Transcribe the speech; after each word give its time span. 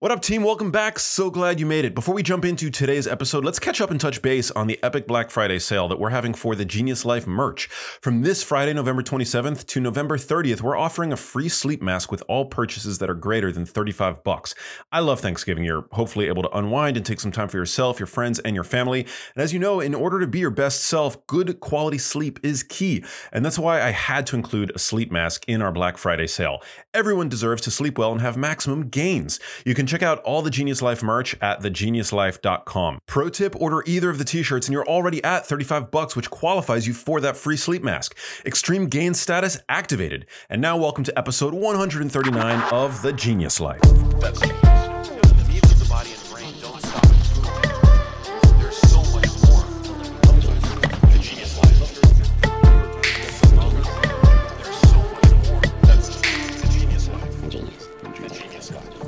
What 0.00 0.12
up, 0.12 0.22
team? 0.22 0.42
Welcome 0.42 0.70
back. 0.70 0.98
So 0.98 1.28
glad 1.28 1.60
you 1.60 1.66
made 1.66 1.84
it. 1.84 1.94
Before 1.94 2.14
we 2.14 2.22
jump 2.22 2.46
into 2.46 2.70
today's 2.70 3.06
episode, 3.06 3.44
let's 3.44 3.58
catch 3.58 3.82
up 3.82 3.90
and 3.90 4.00
touch 4.00 4.22
base 4.22 4.50
on 4.52 4.66
the 4.66 4.82
epic 4.82 5.06
Black 5.06 5.30
Friday 5.30 5.58
sale 5.58 5.88
that 5.88 5.98
we're 5.98 6.08
having 6.08 6.32
for 6.32 6.54
the 6.54 6.64
Genius 6.64 7.04
Life 7.04 7.26
merch. 7.26 7.66
From 8.00 8.22
this 8.22 8.42
Friday, 8.42 8.72
November 8.72 9.02
27th 9.02 9.66
to 9.66 9.78
November 9.78 10.16
30th, 10.16 10.62
we're 10.62 10.74
offering 10.74 11.12
a 11.12 11.18
free 11.18 11.50
sleep 11.50 11.82
mask 11.82 12.10
with 12.10 12.22
all 12.28 12.46
purchases 12.46 12.96
that 12.96 13.10
are 13.10 13.14
greater 13.14 13.52
than 13.52 13.66
35 13.66 14.24
bucks. 14.24 14.54
I 14.90 15.00
love 15.00 15.20
Thanksgiving. 15.20 15.64
You're 15.64 15.84
hopefully 15.92 16.28
able 16.28 16.44
to 16.44 16.56
unwind 16.56 16.96
and 16.96 17.04
take 17.04 17.20
some 17.20 17.30
time 17.30 17.48
for 17.48 17.58
yourself, 17.58 18.00
your 18.00 18.06
friends, 18.06 18.38
and 18.38 18.54
your 18.54 18.64
family. 18.64 19.00
And 19.34 19.44
as 19.44 19.52
you 19.52 19.58
know, 19.58 19.80
in 19.80 19.94
order 19.94 20.18
to 20.20 20.26
be 20.26 20.38
your 20.38 20.48
best 20.48 20.84
self, 20.84 21.26
good 21.26 21.60
quality 21.60 21.98
sleep 21.98 22.40
is 22.42 22.62
key. 22.62 23.04
And 23.34 23.44
that's 23.44 23.58
why 23.58 23.82
I 23.82 23.90
had 23.90 24.26
to 24.28 24.36
include 24.36 24.72
a 24.74 24.78
sleep 24.78 25.12
mask 25.12 25.44
in 25.46 25.60
our 25.60 25.72
Black 25.72 25.98
Friday 25.98 26.26
sale. 26.26 26.62
Everyone 26.94 27.28
deserves 27.28 27.60
to 27.64 27.70
sleep 27.70 27.98
well 27.98 28.12
and 28.12 28.22
have 28.22 28.38
maximum 28.38 28.88
gains. 28.88 29.38
You 29.66 29.74
can 29.74 29.89
check 29.90 30.02
out 30.02 30.22
all 30.22 30.42
the 30.42 30.50
Genius 30.50 30.80
Life 30.80 31.02
merch 31.02 31.36
at 31.42 31.60
thegeniuslife.com. 31.60 33.00
Pro 33.06 33.28
tip, 33.28 33.60
order 33.60 33.82
either 33.86 34.08
of 34.08 34.18
the 34.18 34.24
t-shirts 34.24 34.68
and 34.68 34.72
you're 34.72 34.86
already 34.86 35.22
at 35.24 35.46
35 35.46 35.90
bucks, 35.90 36.14
which 36.14 36.30
qualifies 36.30 36.86
you 36.86 36.94
for 36.94 37.20
that 37.20 37.36
free 37.36 37.56
sleep 37.56 37.82
mask. 37.82 38.16
Extreme 38.46 38.86
gain 38.86 39.14
status 39.14 39.58
activated. 39.68 40.26
And 40.48 40.62
now 40.62 40.76
welcome 40.76 41.04
to 41.04 41.18
episode 41.18 41.54
139 41.54 42.72
of 42.72 43.02
The 43.02 43.12
Genius 43.12 43.60
Life. 43.60 43.80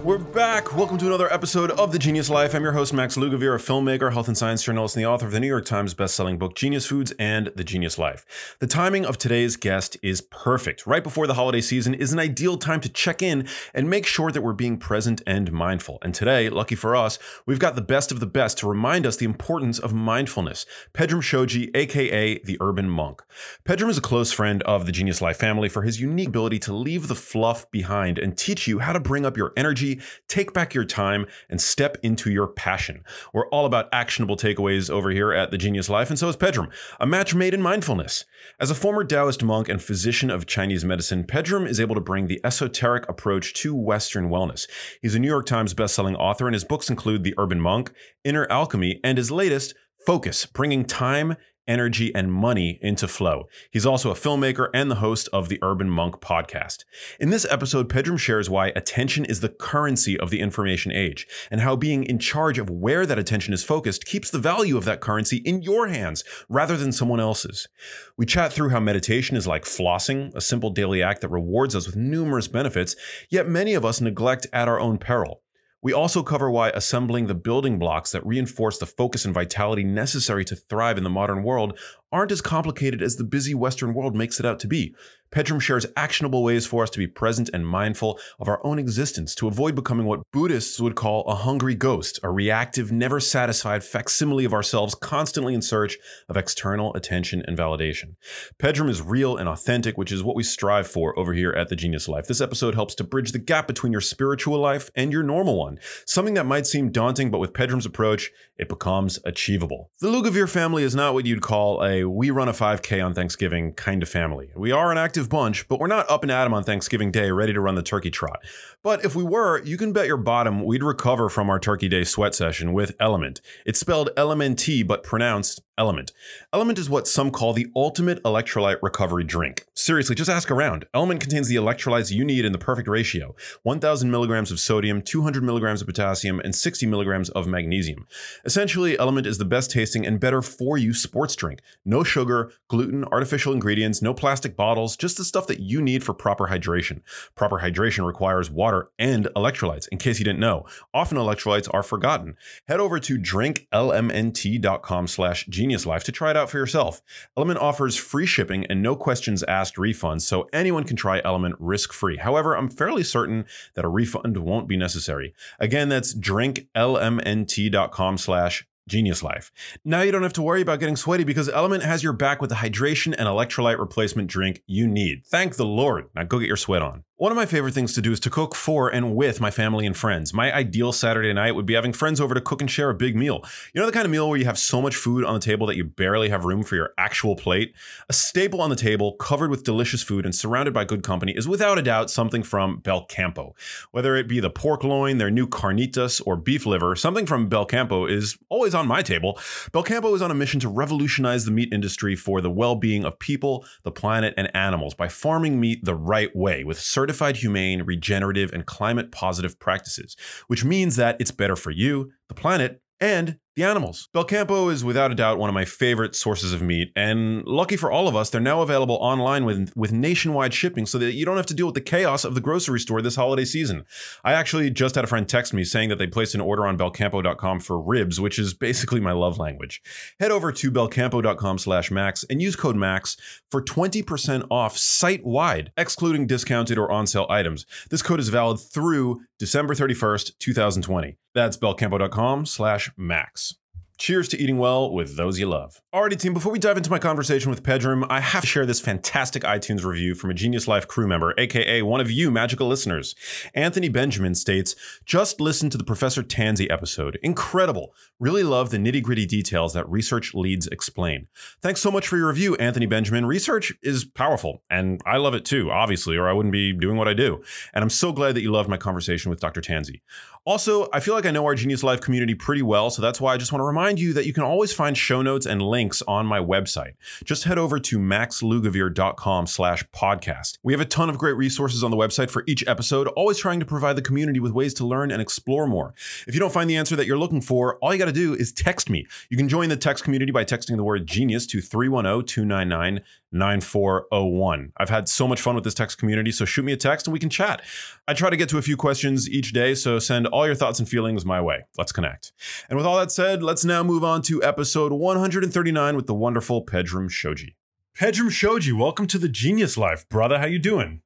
We're 0.02 0.18
back. 0.18 0.76
Welcome 0.76 0.98
to 0.98 1.06
another 1.06 1.32
episode 1.32 1.70
of 1.70 1.92
The 1.92 1.98
Genius 1.98 2.28
Life. 2.28 2.56
I'm 2.56 2.64
your 2.64 2.72
host, 2.72 2.92
Max 2.92 3.16
Lugavere, 3.16 3.54
a 3.54 3.58
filmmaker, 3.58 4.12
health 4.12 4.26
and 4.26 4.36
science 4.36 4.64
journalist, 4.64 4.96
and 4.96 5.04
the 5.04 5.08
author 5.08 5.26
of 5.26 5.32
the 5.32 5.38
New 5.38 5.46
York 5.46 5.64
Times 5.64 5.94
bestselling 5.94 6.40
book, 6.40 6.56
Genius 6.56 6.86
Foods 6.86 7.12
and 7.20 7.52
The 7.54 7.62
Genius 7.62 7.98
Life. 7.98 8.56
The 8.58 8.66
timing 8.66 9.06
of 9.06 9.16
today's 9.16 9.54
guest 9.54 9.96
is 10.02 10.20
perfect. 10.20 10.88
Right 10.88 11.04
before 11.04 11.28
the 11.28 11.34
holiday 11.34 11.60
season 11.60 11.94
is 11.94 12.12
an 12.12 12.18
ideal 12.18 12.56
time 12.56 12.80
to 12.80 12.88
check 12.88 13.22
in 13.22 13.46
and 13.74 13.88
make 13.88 14.04
sure 14.04 14.32
that 14.32 14.42
we're 14.42 14.54
being 14.54 14.76
present 14.76 15.22
and 15.24 15.52
mindful. 15.52 15.98
And 16.02 16.12
today, 16.12 16.48
lucky 16.48 16.74
for 16.74 16.96
us, 16.96 17.20
we've 17.46 17.60
got 17.60 17.76
the 17.76 17.80
best 17.80 18.10
of 18.10 18.18
the 18.18 18.26
best 18.26 18.58
to 18.58 18.68
remind 18.68 19.06
us 19.06 19.16
the 19.16 19.24
importance 19.24 19.78
of 19.78 19.94
mindfulness. 19.94 20.66
Pedram 20.94 21.22
Shojai, 21.22 21.70
aka 21.76 22.40
the 22.40 22.58
Urban 22.60 22.90
Monk. 22.90 23.22
Pedram 23.64 23.88
is 23.88 23.98
a 23.98 24.02
close 24.02 24.32
friend 24.32 24.64
of 24.64 24.84
the 24.84 24.92
Genius 24.92 25.22
Life 25.22 25.36
family 25.36 25.68
for 25.68 25.82
his 25.82 26.00
unique 26.00 26.28
ability 26.28 26.58
to 26.58 26.72
leave 26.72 27.06
the 27.06 27.14
fluff 27.14 27.70
behind 27.70 28.18
and 28.18 28.36
teach 28.36 28.66
you 28.66 28.80
how 28.80 28.92
to 28.92 28.98
bring 28.98 29.24
up 29.24 29.36
your 29.36 29.52
energy, 29.56 29.91
take 30.28 30.52
back 30.52 30.74
your 30.74 30.84
time, 30.84 31.26
and 31.50 31.60
step 31.60 31.96
into 32.02 32.30
your 32.30 32.46
passion. 32.46 33.04
We're 33.32 33.48
all 33.48 33.66
about 33.66 33.88
actionable 33.92 34.36
takeaways 34.36 34.88
over 34.88 35.10
here 35.10 35.32
at 35.32 35.50
the 35.50 35.58
Genius 35.58 35.88
Life, 35.88 36.08
and 36.08 36.18
so 36.18 36.28
is 36.28 36.36
Pedram, 36.36 36.72
a 37.00 37.06
match 37.06 37.34
made 37.34 37.54
in 37.54 37.60
mindfulness. 37.62 38.24
As 38.60 38.70
a 38.70 38.74
former 38.74 39.04
Taoist 39.04 39.42
monk 39.42 39.68
and 39.68 39.82
physician 39.82 40.30
of 40.30 40.46
Chinese 40.46 40.84
medicine, 40.84 41.24
Pedram 41.24 41.66
is 41.66 41.80
able 41.80 41.94
to 41.94 42.00
bring 42.00 42.26
the 42.26 42.40
esoteric 42.44 43.08
approach 43.08 43.54
to 43.54 43.74
Western 43.74 44.28
wellness. 44.28 44.68
He's 45.00 45.14
a 45.14 45.18
New 45.18 45.28
York 45.28 45.46
Times 45.46 45.74
bestselling 45.74 46.16
author, 46.16 46.46
and 46.46 46.54
his 46.54 46.64
books 46.64 46.90
include 46.90 47.24
The 47.24 47.34
Urban 47.38 47.60
Monk, 47.60 47.92
Inner 48.24 48.46
Alchemy, 48.50 49.00
and 49.02 49.18
his 49.18 49.30
latest, 49.30 49.74
Focus, 50.04 50.46
bringing 50.46 50.84
time 50.84 51.36
energy, 51.66 52.14
and 52.14 52.32
money 52.32 52.78
into 52.82 53.08
flow. 53.08 53.48
He's 53.70 53.86
also 53.86 54.10
a 54.10 54.14
filmmaker 54.14 54.68
and 54.74 54.90
the 54.90 54.96
host 54.96 55.28
of 55.32 55.48
the 55.48 55.58
Urban 55.62 55.88
Monk 55.88 56.20
podcast. 56.20 56.84
In 57.20 57.30
this 57.30 57.46
episode, 57.50 57.88
Pedram 57.88 58.18
shares 58.18 58.50
why 58.50 58.68
attention 58.68 59.24
is 59.24 59.40
the 59.40 59.48
currency 59.48 60.18
of 60.18 60.30
the 60.30 60.40
information 60.40 60.92
age 60.92 61.26
and 61.50 61.60
how 61.60 61.76
being 61.76 62.04
in 62.04 62.18
charge 62.18 62.58
of 62.58 62.70
where 62.70 63.06
that 63.06 63.18
attention 63.18 63.54
is 63.54 63.64
focused 63.64 64.04
keeps 64.04 64.30
the 64.30 64.38
value 64.38 64.76
of 64.76 64.84
that 64.84 65.00
currency 65.00 65.38
in 65.38 65.62
your 65.62 65.88
hands 65.88 66.24
rather 66.48 66.76
than 66.76 66.92
someone 66.92 67.20
else's. 67.20 67.68
We 68.16 68.26
chat 68.26 68.52
through 68.52 68.70
how 68.70 68.80
meditation 68.80 69.36
is 69.36 69.46
like 69.46 69.64
flossing, 69.64 70.34
a 70.34 70.40
simple 70.40 70.70
daily 70.70 71.02
act 71.02 71.20
that 71.20 71.28
rewards 71.28 71.74
us 71.74 71.86
with 71.86 71.96
numerous 71.96 72.48
benefits, 72.48 72.96
yet 73.30 73.48
many 73.48 73.74
of 73.74 73.84
us 73.84 74.00
neglect 74.00 74.46
at 74.52 74.68
our 74.68 74.80
own 74.80 74.98
peril. 74.98 75.42
We 75.82 75.92
also 75.92 76.22
cover 76.22 76.48
why 76.48 76.70
assembling 76.70 77.26
the 77.26 77.34
building 77.34 77.76
blocks 77.76 78.12
that 78.12 78.24
reinforce 78.24 78.78
the 78.78 78.86
focus 78.86 79.24
and 79.24 79.34
vitality 79.34 79.82
necessary 79.82 80.44
to 80.44 80.54
thrive 80.54 80.96
in 80.96 81.02
the 81.02 81.10
modern 81.10 81.42
world 81.42 81.76
aren't 82.12 82.32
as 82.32 82.40
complicated 82.40 83.02
as 83.02 83.16
the 83.16 83.24
busy 83.24 83.54
Western 83.54 83.94
world 83.94 84.14
makes 84.14 84.38
it 84.38 84.46
out 84.46 84.60
to 84.60 84.68
be. 84.68 84.94
Pedram 85.32 85.60
shares 85.60 85.86
actionable 85.96 86.42
ways 86.42 86.66
for 86.66 86.82
us 86.82 86.90
to 86.90 86.98
be 86.98 87.06
present 87.06 87.48
and 87.54 87.66
mindful 87.66 88.20
of 88.38 88.48
our 88.48 88.64
own 88.66 88.78
existence 88.78 89.34
to 89.34 89.48
avoid 89.48 89.74
becoming 89.74 90.04
what 90.04 90.20
Buddhists 90.30 90.78
would 90.78 90.94
call 90.94 91.24
a 91.24 91.34
hungry 91.34 91.74
ghost, 91.74 92.20
a 92.22 92.28
reactive, 92.28 92.92
never 92.92 93.18
satisfied 93.18 93.82
facsimile 93.82 94.44
of 94.44 94.52
ourselves 94.52 94.94
constantly 94.94 95.54
in 95.54 95.62
search 95.62 95.96
of 96.28 96.36
external 96.36 96.94
attention 96.94 97.42
and 97.46 97.56
validation. 97.56 98.16
Pedram 98.58 98.90
is 98.90 99.00
real 99.00 99.38
and 99.38 99.48
authentic, 99.48 99.96
which 99.96 100.12
is 100.12 100.22
what 100.22 100.36
we 100.36 100.42
strive 100.42 100.86
for 100.86 101.18
over 101.18 101.32
here 101.32 101.52
at 101.52 101.70
The 101.70 101.76
Genius 101.76 102.08
Life. 102.08 102.26
This 102.26 102.42
episode 102.42 102.74
helps 102.74 102.94
to 102.96 103.04
bridge 103.04 103.32
the 103.32 103.38
gap 103.38 103.66
between 103.66 103.92
your 103.92 104.02
spiritual 104.02 104.58
life 104.58 104.90
and 104.94 105.12
your 105.12 105.22
normal 105.22 105.58
one, 105.58 105.78
something 106.04 106.34
that 106.34 106.44
might 106.44 106.66
seem 106.66 106.92
daunting, 106.92 107.30
but 107.30 107.38
with 107.38 107.54
Pedram's 107.54 107.86
approach, 107.86 108.30
it 108.58 108.68
becomes 108.68 109.18
achievable. 109.24 109.90
The 110.00 110.08
Lugavere 110.08 110.48
family 110.48 110.82
is 110.82 110.94
not 110.94 111.14
what 111.14 111.24
you'd 111.24 111.40
call 111.40 111.82
a 111.82 112.01
we 112.04 112.30
run 112.30 112.48
a 112.48 112.52
5K 112.52 113.04
on 113.04 113.14
Thanksgiving 113.14 113.72
kind 113.74 114.02
of 114.02 114.08
family. 114.08 114.50
We 114.54 114.72
are 114.72 114.90
an 114.90 114.98
active 114.98 115.28
bunch, 115.28 115.68
but 115.68 115.80
we're 115.80 115.86
not 115.86 116.10
up 116.10 116.22
and 116.22 116.30
at 116.30 116.44
'em 116.44 116.54
on 116.54 116.64
Thanksgiving 116.64 117.10
Day 117.10 117.30
ready 117.30 117.52
to 117.52 117.60
run 117.60 117.74
the 117.74 117.82
turkey 117.82 118.10
trot. 118.10 118.40
But 118.82 119.04
if 119.04 119.14
we 119.14 119.22
were, 119.22 119.62
you 119.62 119.76
can 119.76 119.92
bet 119.92 120.06
your 120.06 120.16
bottom 120.16 120.64
we'd 120.64 120.82
recover 120.82 121.28
from 121.28 121.48
our 121.48 121.58
Turkey 121.60 121.88
Day 121.88 122.04
sweat 122.04 122.34
session 122.34 122.72
with 122.72 122.94
Element. 122.98 123.40
It's 123.64 123.78
spelled 123.78 124.10
LMNT, 124.16 124.82
but 124.82 125.02
pronounced 125.02 125.62
Element. 125.78 126.12
Element 126.52 126.78
is 126.78 126.90
what 126.90 127.08
some 127.08 127.30
call 127.30 127.54
the 127.54 127.66
ultimate 127.74 128.22
electrolyte 128.24 128.76
recovery 128.82 129.24
drink. 129.24 129.64
Seriously, 129.74 130.14
just 130.14 130.28
ask 130.28 130.50
around. 130.50 130.84
Element 130.92 131.20
contains 131.20 131.48
the 131.48 131.56
electrolytes 131.56 132.12
you 132.12 132.24
need 132.24 132.44
in 132.44 132.52
the 132.52 132.58
perfect 132.58 132.88
ratio 132.88 133.34
1,000 133.62 134.10
milligrams 134.10 134.50
of 134.50 134.60
sodium, 134.60 135.00
200 135.00 135.42
milligrams 135.42 135.80
of 135.80 135.86
potassium, 135.86 136.40
and 136.40 136.54
60 136.54 136.86
milligrams 136.86 137.30
of 137.30 137.46
magnesium. 137.46 138.06
Essentially, 138.44 138.98
Element 138.98 139.26
is 139.26 139.38
the 139.38 139.44
best 139.44 139.70
tasting 139.70 140.06
and 140.06 140.20
better 140.20 140.42
for 140.42 140.76
you 140.76 140.92
sports 140.92 141.34
drink. 141.34 141.60
No 141.92 142.02
sugar, 142.02 142.50
gluten, 142.68 143.04
artificial 143.12 143.52
ingredients, 143.52 144.00
no 144.00 144.14
plastic 144.14 144.56
bottles, 144.56 144.96
just 144.96 145.18
the 145.18 145.24
stuff 145.24 145.46
that 145.48 145.60
you 145.60 145.82
need 145.82 146.02
for 146.02 146.14
proper 146.14 146.46
hydration. 146.46 147.02
Proper 147.34 147.58
hydration 147.58 148.06
requires 148.06 148.50
water 148.50 148.88
and 148.98 149.26
electrolytes, 149.36 149.88
in 149.92 149.98
case 149.98 150.18
you 150.18 150.24
didn't 150.24 150.40
know. 150.40 150.64
Often 150.94 151.18
electrolytes 151.18 151.68
are 151.70 151.82
forgotten. 151.82 152.38
Head 152.66 152.80
over 152.80 152.98
to 153.00 153.18
drinklmnt.com 153.18 155.06
slash 155.06 155.44
genius 155.50 155.84
life 155.84 156.02
to 156.04 156.12
try 156.12 156.30
it 156.30 156.36
out 156.38 156.48
for 156.48 156.56
yourself. 156.56 157.02
Element 157.36 157.58
offers 157.58 157.94
free 157.94 158.24
shipping 158.24 158.64
and 158.70 158.82
no 158.82 158.96
questions 158.96 159.42
asked 159.42 159.76
refunds, 159.76 160.22
so 160.22 160.48
anyone 160.50 160.84
can 160.84 160.96
try 160.96 161.20
Element 161.22 161.56
risk 161.58 161.92
free. 161.92 162.16
However, 162.16 162.56
I'm 162.56 162.70
fairly 162.70 163.04
certain 163.04 163.44
that 163.74 163.84
a 163.84 163.88
refund 163.88 164.38
won't 164.38 164.66
be 164.66 164.78
necessary. 164.78 165.34
Again, 165.60 165.90
that's 165.90 166.14
drinklmnt.com 166.14 168.16
slash 168.16 168.66
Genius 168.88 169.22
Life. 169.22 169.50
Now 169.84 170.02
you 170.02 170.12
don't 170.12 170.22
have 170.22 170.32
to 170.34 170.42
worry 170.42 170.60
about 170.60 170.80
getting 170.80 170.96
sweaty 170.96 171.24
because 171.24 171.48
Element 171.48 171.82
has 171.82 172.02
your 172.02 172.12
back 172.12 172.40
with 172.40 172.50
the 172.50 172.56
hydration 172.56 173.14
and 173.16 173.28
electrolyte 173.28 173.78
replacement 173.78 174.28
drink 174.28 174.62
you 174.66 174.86
need. 174.86 175.24
Thank 175.26 175.56
the 175.56 175.64
Lord. 175.64 176.06
Now 176.14 176.24
go 176.24 176.38
get 176.38 176.48
your 176.48 176.56
sweat 176.56 176.82
on. 176.82 177.04
One 177.22 177.30
of 177.30 177.36
my 177.36 177.46
favorite 177.46 177.74
things 177.74 177.92
to 177.92 178.02
do 178.02 178.10
is 178.10 178.18
to 178.18 178.30
cook 178.30 178.56
for 178.56 178.88
and 178.88 179.14
with 179.14 179.40
my 179.40 179.52
family 179.52 179.86
and 179.86 179.96
friends. 179.96 180.34
My 180.34 180.52
ideal 180.52 180.90
Saturday 180.90 181.32
night 181.32 181.54
would 181.54 181.66
be 181.66 181.74
having 181.74 181.92
friends 181.92 182.20
over 182.20 182.34
to 182.34 182.40
cook 182.40 182.60
and 182.60 182.68
share 182.68 182.90
a 182.90 182.96
big 182.96 183.14
meal. 183.14 183.44
You 183.72 183.80
know 183.80 183.86
the 183.86 183.92
kind 183.92 184.04
of 184.04 184.10
meal 184.10 184.28
where 184.28 184.36
you 184.36 184.44
have 184.44 184.58
so 184.58 184.82
much 184.82 184.96
food 184.96 185.24
on 185.24 185.32
the 185.32 185.38
table 185.38 185.68
that 185.68 185.76
you 185.76 185.84
barely 185.84 186.30
have 186.30 186.44
room 186.44 186.64
for 186.64 186.74
your 186.74 186.92
actual 186.98 187.36
plate? 187.36 187.74
A 188.08 188.12
staple 188.12 188.60
on 188.60 188.70
the 188.70 188.74
table, 188.74 189.12
covered 189.12 189.50
with 189.50 189.62
delicious 189.62 190.02
food 190.02 190.24
and 190.24 190.34
surrounded 190.34 190.74
by 190.74 190.84
good 190.84 191.04
company, 191.04 191.30
is 191.30 191.46
without 191.46 191.78
a 191.78 191.82
doubt 191.82 192.10
something 192.10 192.42
from 192.42 192.80
Belcampo. 192.80 193.54
Whether 193.92 194.16
it 194.16 194.26
be 194.26 194.40
the 194.40 194.50
pork 194.50 194.82
loin, 194.82 195.18
their 195.18 195.30
new 195.30 195.46
carnitas, 195.46 196.20
or 196.26 196.34
beef 196.34 196.66
liver, 196.66 196.96
something 196.96 197.26
from 197.26 197.48
Belcampo 197.48 198.10
is 198.10 198.36
always 198.48 198.74
on 198.74 198.88
my 198.88 199.00
table. 199.00 199.38
Belcampo 199.70 200.12
is 200.16 200.22
on 200.22 200.32
a 200.32 200.34
mission 200.34 200.58
to 200.58 200.68
revolutionize 200.68 201.44
the 201.44 201.52
meat 201.52 201.72
industry 201.72 202.16
for 202.16 202.40
the 202.40 202.50
well 202.50 202.74
being 202.74 203.04
of 203.04 203.16
people, 203.20 203.64
the 203.84 203.92
planet, 203.92 204.34
and 204.36 204.50
animals 204.56 204.92
by 204.92 205.06
farming 205.06 205.60
meat 205.60 205.84
the 205.84 205.94
right 205.94 206.34
way 206.34 206.64
with 206.64 206.80
certified 206.80 207.11
humane, 207.36 207.82
regenerative, 207.82 208.52
and 208.52 208.66
climate 208.66 209.12
positive 209.12 209.58
practices, 209.58 210.16
which 210.46 210.64
means 210.64 210.96
that 210.96 211.16
it's 211.20 211.30
better 211.30 211.56
for 211.56 211.70
you, 211.70 212.12
the 212.28 212.34
planet, 212.34 212.82
and 213.00 213.38
the 213.54 213.64
animals. 213.64 214.08
Belcampo 214.14 214.72
is 214.72 214.82
without 214.82 215.10
a 215.10 215.14
doubt 215.14 215.38
one 215.38 215.50
of 215.50 215.54
my 215.54 215.64
favorite 215.64 216.14
sources 216.14 216.52
of 216.52 216.62
meat, 216.62 216.90
and 216.96 217.44
lucky 217.44 217.76
for 217.76 217.90
all 217.90 218.08
of 218.08 218.16
us, 218.16 218.30
they're 218.30 218.40
now 218.40 218.62
available 218.62 218.96
online 218.96 219.44
with, 219.44 219.72
with 219.76 219.92
nationwide 219.92 220.54
shipping 220.54 220.86
so 220.86 220.98
that 220.98 221.12
you 221.12 221.26
don't 221.26 221.36
have 221.36 221.46
to 221.46 221.54
deal 221.54 221.66
with 221.66 221.74
the 221.74 221.80
chaos 221.80 222.24
of 222.24 222.34
the 222.34 222.40
grocery 222.40 222.80
store 222.80 223.02
this 223.02 223.16
holiday 223.16 223.44
season. 223.44 223.84
I 224.24 224.32
actually 224.32 224.70
just 224.70 224.94
had 224.94 225.04
a 225.04 225.08
friend 225.08 225.28
text 225.28 225.52
me 225.52 225.64
saying 225.64 225.90
that 225.90 225.98
they 225.98 226.06
placed 226.06 226.34
an 226.34 226.40
order 226.40 226.66
on 226.66 226.78
belcampo.com 226.78 227.60
for 227.60 227.80
ribs, 227.80 228.20
which 228.20 228.38
is 228.38 228.54
basically 228.54 229.00
my 229.00 229.12
love 229.12 229.38
language. 229.38 229.82
Head 230.18 230.30
over 230.30 230.50
to 230.52 230.70
belcampo.com 230.70 231.58
slash 231.58 231.90
max 231.90 232.24
and 232.30 232.40
use 232.40 232.56
code 232.56 232.76
max 232.76 233.16
for 233.50 233.62
20% 233.62 234.46
off 234.50 234.78
site-wide, 234.78 235.72
excluding 235.76 236.26
discounted 236.26 236.78
or 236.78 236.90
on-sale 236.90 237.26
items. 237.28 237.66
This 237.90 238.02
code 238.02 238.20
is 238.20 238.30
valid 238.30 238.60
through 238.60 239.20
December 239.42 239.74
31st, 239.74 240.38
2020. 240.38 241.16
That's 241.34 241.56
belcampo.com 241.56 242.46
slash 242.46 242.92
max. 242.96 243.56
Cheers 244.02 244.26
to 244.30 244.36
eating 244.36 244.58
well 244.58 244.92
with 244.92 245.16
those 245.16 245.38
you 245.38 245.46
love. 245.46 245.80
Alrighty, 245.94 246.18
team, 246.18 246.34
before 246.34 246.50
we 246.50 246.58
dive 246.58 246.76
into 246.76 246.90
my 246.90 246.98
conversation 246.98 247.50
with 247.50 247.62
Pedram, 247.62 248.04
I 248.10 248.18
have 248.18 248.40
to 248.40 248.48
share 248.48 248.66
this 248.66 248.80
fantastic 248.80 249.44
iTunes 249.44 249.84
review 249.84 250.16
from 250.16 250.28
a 250.28 250.34
Genius 250.34 250.66
Life 250.66 250.88
crew 250.88 251.06
member, 251.06 251.32
aka 251.38 251.82
one 251.82 252.00
of 252.00 252.10
you 252.10 252.32
magical 252.32 252.66
listeners. 252.66 253.14
Anthony 253.54 253.88
Benjamin 253.88 254.34
states, 254.34 254.74
Just 255.04 255.40
listen 255.40 255.70
to 255.70 255.78
the 255.78 255.84
Professor 255.84 256.24
Tanzi 256.24 256.68
episode. 256.68 257.16
Incredible. 257.22 257.94
Really 258.18 258.42
love 258.42 258.70
the 258.70 258.78
nitty 258.78 259.04
gritty 259.04 259.24
details 259.24 259.72
that 259.74 259.88
research 259.88 260.34
leads 260.34 260.66
explain. 260.66 261.28
Thanks 261.60 261.80
so 261.80 261.92
much 261.92 262.08
for 262.08 262.16
your 262.16 262.26
review, 262.26 262.56
Anthony 262.56 262.86
Benjamin. 262.86 263.24
Research 263.24 263.72
is 263.84 264.04
powerful, 264.04 264.64
and 264.68 265.00
I 265.06 265.18
love 265.18 265.34
it 265.34 265.44
too, 265.44 265.70
obviously, 265.70 266.16
or 266.16 266.28
I 266.28 266.32
wouldn't 266.32 266.52
be 266.52 266.72
doing 266.72 266.96
what 266.96 267.06
I 267.06 267.14
do. 267.14 267.40
And 267.72 267.84
I'm 267.84 267.90
so 267.90 268.10
glad 268.10 268.34
that 268.34 268.42
you 268.42 268.50
loved 268.50 268.68
my 268.68 268.78
conversation 268.78 269.30
with 269.30 269.38
Dr. 269.38 269.60
Tanzi. 269.60 270.00
Also, 270.44 270.88
I 270.92 270.98
feel 270.98 271.14
like 271.14 271.24
I 271.24 271.30
know 271.30 271.44
our 271.44 271.54
Genius 271.54 271.84
Life 271.84 272.00
community 272.00 272.34
pretty 272.34 272.62
well, 272.62 272.90
so 272.90 273.00
that's 273.00 273.20
why 273.20 273.32
I 273.32 273.36
just 273.36 273.52
want 273.52 273.60
to 273.60 273.66
remind 273.66 273.91
you 273.98 274.12
that 274.12 274.26
you 274.26 274.32
can 274.32 274.42
always 274.42 274.72
find 274.72 274.96
show 274.96 275.22
notes 275.22 275.46
and 275.46 275.62
links 275.62 276.02
on 276.08 276.26
my 276.26 276.38
website. 276.38 276.94
Just 277.24 277.44
head 277.44 277.58
over 277.58 277.78
to 277.78 277.98
maxlugavere.com 277.98 279.46
slash 279.46 279.84
podcast. 279.90 280.58
We 280.62 280.72
have 280.72 280.80
a 280.80 280.86
ton 280.86 281.10
of 281.10 281.18
great 281.18 281.36
resources 281.36 281.82
on 281.82 281.90
the 281.90 281.96
website 281.96 282.30
for 282.30 282.44
each 282.46 282.66
episode, 282.66 283.08
always 283.08 283.38
trying 283.38 283.60
to 283.60 283.66
provide 283.66 283.96
the 283.96 284.02
community 284.02 284.40
with 284.40 284.52
ways 284.52 284.74
to 284.74 284.86
learn 284.86 285.10
and 285.10 285.20
explore 285.20 285.66
more. 285.66 285.94
If 286.26 286.34
you 286.34 286.40
don't 286.40 286.52
find 286.52 286.68
the 286.68 286.76
answer 286.76 286.96
that 286.96 287.06
you're 287.06 287.18
looking 287.18 287.40
for, 287.40 287.76
all 287.78 287.92
you 287.92 287.98
got 287.98 288.06
to 288.06 288.12
do 288.12 288.34
is 288.34 288.52
text 288.52 288.90
me. 288.90 289.06
You 289.30 289.36
can 289.36 289.48
join 289.48 289.68
the 289.68 289.76
text 289.76 290.04
community 290.04 290.32
by 290.32 290.44
texting 290.44 290.76
the 290.76 290.84
word 290.84 291.06
genius 291.06 291.46
to 291.48 291.60
310 291.60 292.26
299 292.26 293.00
9401. 293.32 294.72
I've 294.76 294.88
had 294.88 295.08
so 295.08 295.26
much 295.26 295.40
fun 295.40 295.54
with 295.54 295.64
this 295.64 295.74
text 295.74 295.98
community, 295.98 296.30
so 296.30 296.44
shoot 296.44 296.64
me 296.64 296.72
a 296.72 296.76
text 296.76 297.06
and 297.06 297.12
we 297.12 297.18
can 297.18 297.30
chat. 297.30 297.62
I 298.06 298.14
try 298.14 298.30
to 298.30 298.36
get 298.36 298.48
to 298.50 298.58
a 298.58 298.62
few 298.62 298.76
questions 298.76 299.28
each 299.28 299.52
day, 299.52 299.74
so 299.74 299.98
send 299.98 300.26
all 300.28 300.46
your 300.46 300.54
thoughts 300.54 300.78
and 300.78 300.88
feelings 300.88 301.24
my 301.24 301.40
way. 301.40 301.64
Let's 301.76 301.92
connect. 301.92 302.32
And 302.68 302.76
with 302.76 302.86
all 302.86 302.98
that 302.98 303.10
said, 303.10 303.42
let's 303.42 303.64
now 303.64 303.82
move 303.82 304.04
on 304.04 304.22
to 304.22 304.42
episode 304.42 304.92
139 304.92 305.96
with 305.96 306.06
the 306.06 306.14
wonderful 306.14 306.64
Pedram 306.64 307.08
Shojai. 307.08 307.54
Pedram 307.98 308.30
Shojai, 308.30 308.78
welcome 308.78 309.06
to 309.06 309.18
the 309.18 309.28
Genius 309.28 309.76
Life, 309.76 310.08
brother. 310.08 310.38
How 310.38 310.46
you 310.46 310.58
doing? 310.58 311.02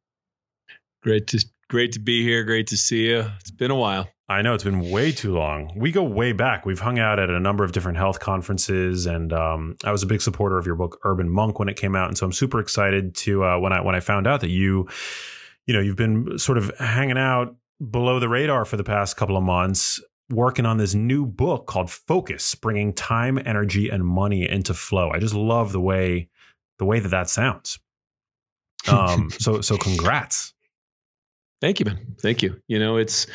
Great 1.02 1.26
to 1.28 1.46
great 1.68 1.92
to 1.92 2.00
be 2.00 2.22
here. 2.22 2.44
Great 2.44 2.68
to 2.68 2.76
see 2.76 3.08
you. 3.08 3.24
It's 3.40 3.50
been 3.50 3.70
a 3.70 3.76
while. 3.76 4.08
I 4.28 4.42
know 4.42 4.54
it's 4.54 4.64
been 4.64 4.90
way 4.90 5.12
too 5.12 5.34
long. 5.34 5.72
We 5.76 5.92
go 5.92 6.02
way 6.02 6.32
back. 6.32 6.66
We've 6.66 6.80
hung 6.80 6.98
out 6.98 7.20
at 7.20 7.30
a 7.30 7.38
number 7.38 7.62
of 7.62 7.70
different 7.70 7.96
health 7.96 8.18
conferences, 8.18 9.06
and 9.06 9.32
um, 9.32 9.76
I 9.84 9.92
was 9.92 10.02
a 10.02 10.06
big 10.06 10.20
supporter 10.20 10.58
of 10.58 10.66
your 10.66 10.74
book 10.74 10.98
Urban 11.04 11.30
Monk 11.30 11.60
when 11.60 11.68
it 11.68 11.76
came 11.76 11.94
out, 11.94 12.08
and 12.08 12.18
so 12.18 12.26
I'm 12.26 12.32
super 12.32 12.58
excited 12.58 13.14
to 13.16 13.44
uh, 13.44 13.58
when 13.58 13.72
I 13.72 13.80
when 13.82 13.94
I 13.94 14.00
found 14.00 14.26
out 14.26 14.40
that 14.40 14.50
you, 14.50 14.88
you 15.66 15.74
know, 15.74 15.80
you've 15.80 15.96
been 15.96 16.38
sort 16.38 16.58
of 16.58 16.76
hanging 16.78 17.18
out 17.18 17.54
below 17.90 18.18
the 18.18 18.28
radar 18.28 18.64
for 18.64 18.76
the 18.76 18.82
past 18.82 19.16
couple 19.16 19.36
of 19.36 19.44
months, 19.44 20.02
working 20.28 20.66
on 20.66 20.76
this 20.76 20.94
new 20.94 21.24
book 21.24 21.66
called 21.66 21.88
Focus, 21.88 22.56
bringing 22.56 22.92
time, 22.92 23.38
energy, 23.46 23.90
and 23.90 24.04
money 24.04 24.48
into 24.48 24.74
flow. 24.74 25.10
I 25.10 25.20
just 25.20 25.34
love 25.34 25.70
the 25.70 25.80
way 25.80 26.28
the 26.80 26.84
way 26.84 26.98
that 26.98 27.10
that 27.10 27.28
sounds. 27.30 27.78
Um, 28.88 29.30
so 29.30 29.62
so 29.62 29.76
congrats. 29.76 30.54
Thank 31.60 31.80
you, 31.80 31.86
man. 31.86 32.16
Thank 32.20 32.42
you. 32.42 32.60
You 32.68 32.78
know, 32.78 32.98
it's 32.98 33.26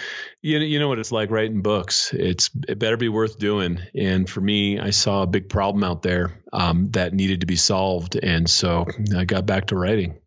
you 0.42 0.60
know, 0.60 0.66
you 0.66 0.80
know 0.80 0.88
what 0.88 1.00
it's 1.00 1.12
like 1.12 1.32
writing 1.32 1.62
books. 1.62 2.14
It's 2.14 2.52
it 2.68 2.78
better 2.78 2.98
be 2.98 3.10
worth 3.10 3.40
doing. 3.40 3.80
And 3.96 4.30
for 4.30 4.42
me, 4.42 4.80
I 4.80 4.92
saw 4.92 5.24
a 5.24 5.28
big 5.28 5.50
problem 5.50 5.84
out 5.84 6.04
there 6.04 6.40
um, 6.54 6.92
that 6.92 7.14
needed 7.14 7.42
to 7.42 7.48
be 7.48 7.56
solved, 7.56 8.16
and 8.16 8.50
so 8.50 8.86
I 9.16 9.26
got 9.26 9.46
back 9.46 9.68
to 9.68 9.76
writing. 9.76 10.20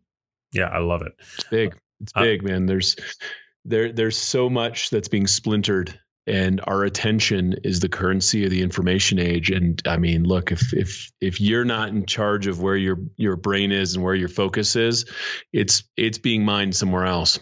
Yeah, 0.51 0.67
I 0.67 0.79
love 0.79 1.01
it. 1.03 1.13
It's 1.19 1.43
big. 1.49 1.75
It's 2.01 2.11
Uh, 2.15 2.21
big, 2.21 2.43
man. 2.43 2.65
There's 2.65 2.97
there 3.63 3.91
there's 3.91 4.17
so 4.17 4.49
much 4.49 4.89
that's 4.89 5.07
being 5.07 5.27
splintered 5.27 5.97
and 6.27 6.61
our 6.65 6.83
attention 6.83 7.55
is 7.63 7.79
the 7.79 7.89
currency 7.89 8.45
of 8.45 8.51
the 8.51 8.61
information 8.61 9.19
age 9.19 9.51
and 9.51 9.81
i 9.85 9.97
mean 9.97 10.23
look 10.23 10.51
if 10.51 10.73
if 10.73 11.11
if 11.21 11.39
you're 11.41 11.65
not 11.65 11.89
in 11.89 12.05
charge 12.05 12.47
of 12.47 12.61
where 12.61 12.75
your 12.75 12.97
your 13.15 13.35
brain 13.35 13.71
is 13.71 13.95
and 13.95 14.03
where 14.03 14.15
your 14.15 14.29
focus 14.29 14.75
is 14.75 15.05
it's 15.53 15.83
it's 15.97 16.17
being 16.17 16.43
mined 16.43 16.75
somewhere 16.75 17.05
else 17.05 17.39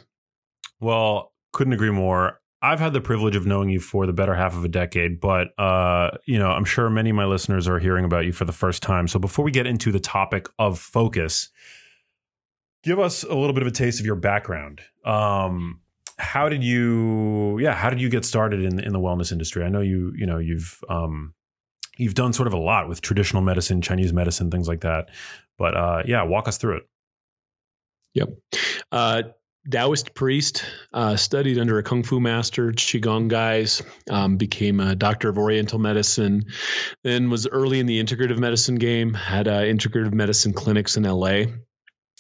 Well, 0.84 1.34
couldn't 1.54 1.74
agree 1.74 1.92
more. 1.92 2.40
I've 2.62 2.80
had 2.80 2.94
the 2.94 3.02
privilege 3.02 3.36
of 3.36 3.46
knowing 3.46 3.70
you 3.70 3.80
for 3.80 4.06
the 4.06 4.14
better 4.14 4.36
half 4.36 4.56
of 4.56 4.64
a 4.64 4.70
decade, 4.70 5.20
but 5.20 5.58
uh, 5.60 6.12
you 6.26 6.40
know, 6.40 6.50
I'm 6.50 6.66
sure 6.66 6.90
many 6.90 7.10
of 7.10 7.16
my 7.16 7.26
listeners 7.26 7.68
are 7.68 7.80
hearing 7.80 8.06
about 8.06 8.26
you 8.26 8.32
for 8.32 8.46
the 8.46 8.54
first 8.54 8.82
time. 8.82 9.08
So 9.08 9.20
before 9.20 9.44
we 9.44 9.52
get 9.52 9.68
into 9.68 9.92
the 9.92 10.00
topic 10.00 10.48
of 10.60 10.80
focus, 10.80 11.50
give 12.84 13.00
us 13.00 13.24
a 13.24 13.34
little 13.34 13.54
bit 13.54 13.64
of 13.64 13.68
a 13.68 13.72
taste 13.72 14.00
of 14.00 14.06
your 14.06 14.16
background. 14.16 14.82
Um, 15.06 15.82
how 16.18 16.48
did 16.48 16.64
you 16.64 17.60
yeah, 17.60 17.74
how 17.74 17.90
did 17.90 18.00
you 18.00 18.10
get 18.10 18.24
started 18.24 18.62
in 18.62 18.80
in 18.80 18.94
the 18.94 19.00
wellness 19.00 19.32
industry? 19.32 19.64
I 19.64 19.70
know 19.70 19.82
you, 19.82 20.14
you 20.16 20.26
know, 20.26 20.38
you've 20.38 20.82
um 20.90 21.34
you've 21.98 22.16
done 22.16 22.34
sort 22.34 22.48
of 22.48 22.54
a 22.54 22.60
lot 22.60 22.88
with 22.88 23.02
traditional 23.02 23.42
medicine, 23.42 23.82
Chinese 23.82 24.14
medicine, 24.14 24.50
things 24.50 24.68
like 24.68 24.82
that. 24.82 25.10
But 25.58 25.76
uh 25.76 26.04
yeah, 26.06 26.24
walk 26.24 26.48
us 26.48 26.58
through 26.58 26.78
it. 26.78 26.84
Yep. 28.14 28.30
Uh, 28.92 29.24
Taoist 29.70 30.14
priest, 30.14 30.66
uh, 30.94 31.16
studied 31.16 31.58
under 31.58 31.78
a 31.78 31.84
kung 31.84 32.04
fu 32.04 32.20
master, 32.20 32.74
qigong 32.74 33.30
guys, 33.30 33.82
um, 34.10 34.36
became 34.36 34.82
a 34.82 34.96
doctor 34.96 35.30
of 35.30 35.38
Oriental 35.38 35.80
medicine, 35.80 36.48
then 37.04 37.30
was 37.30 37.48
early 37.48 37.80
in 37.80 37.86
the 37.86 38.04
integrative 38.04 38.38
medicine 38.38 38.76
game, 38.76 39.14
had 39.14 39.48
uh, 39.48 39.62
integrative 39.62 40.14
medicine 40.14 40.52
clinics 40.52 40.98
in 40.98 41.04
LA, 41.04 41.46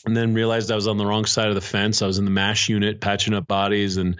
and 0.05 0.15
then 0.15 0.33
realized 0.33 0.71
I 0.71 0.75
was 0.75 0.87
on 0.87 0.97
the 0.97 1.05
wrong 1.05 1.25
side 1.25 1.49
of 1.49 1.55
the 1.55 1.61
fence. 1.61 2.01
I 2.01 2.07
was 2.07 2.17
in 2.17 2.23
the 2.25 2.31
MASH 2.31 2.69
unit, 2.69 3.01
patching 3.01 3.33
up 3.33 3.45
bodies, 3.45 3.97
and 3.97 4.17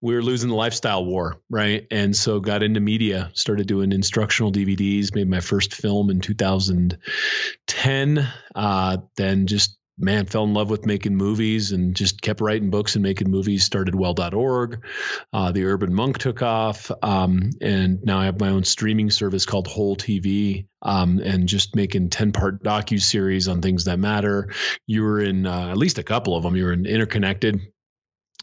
we 0.00 0.14
were 0.14 0.22
losing 0.22 0.48
the 0.48 0.56
lifestyle 0.56 1.04
war, 1.04 1.36
right? 1.48 1.86
And 1.90 2.16
so 2.16 2.40
got 2.40 2.64
into 2.64 2.80
media, 2.80 3.30
started 3.34 3.68
doing 3.68 3.92
instructional 3.92 4.52
DVDs, 4.52 5.14
made 5.14 5.28
my 5.28 5.40
first 5.40 5.74
film 5.74 6.10
in 6.10 6.20
2010. 6.20 8.28
Uh, 8.54 8.96
then 9.16 9.46
just 9.46 9.78
man 9.98 10.26
fell 10.26 10.44
in 10.44 10.54
love 10.54 10.70
with 10.70 10.86
making 10.86 11.16
movies 11.16 11.72
and 11.72 11.94
just 11.94 12.20
kept 12.20 12.40
writing 12.40 12.70
books 12.70 12.94
and 12.96 13.02
making 13.02 13.30
movies 13.30 13.64
started 13.64 13.94
well.org 13.94 14.84
uh, 15.32 15.52
the 15.52 15.64
urban 15.64 15.92
monk 15.92 16.18
took 16.18 16.42
off 16.42 16.90
um, 17.02 17.50
and 17.60 18.02
now 18.04 18.18
i 18.18 18.24
have 18.24 18.40
my 18.40 18.48
own 18.48 18.64
streaming 18.64 19.10
service 19.10 19.46
called 19.46 19.66
whole 19.66 19.96
tv 19.96 20.66
um, 20.82 21.18
and 21.18 21.48
just 21.48 21.74
making 21.74 22.10
10 22.10 22.32
part 22.32 22.62
docu 22.62 23.00
series 23.00 23.48
on 23.48 23.60
things 23.60 23.84
that 23.84 23.98
matter. 23.98 24.52
You 24.86 25.02
were 25.02 25.20
in 25.20 25.46
uh, 25.46 25.68
at 25.70 25.76
least 25.76 25.98
a 25.98 26.02
couple 26.02 26.36
of 26.36 26.42
them 26.42 26.54
you 26.54 26.64
were 26.64 26.72
in 26.72 26.86
interconnected 26.86 27.60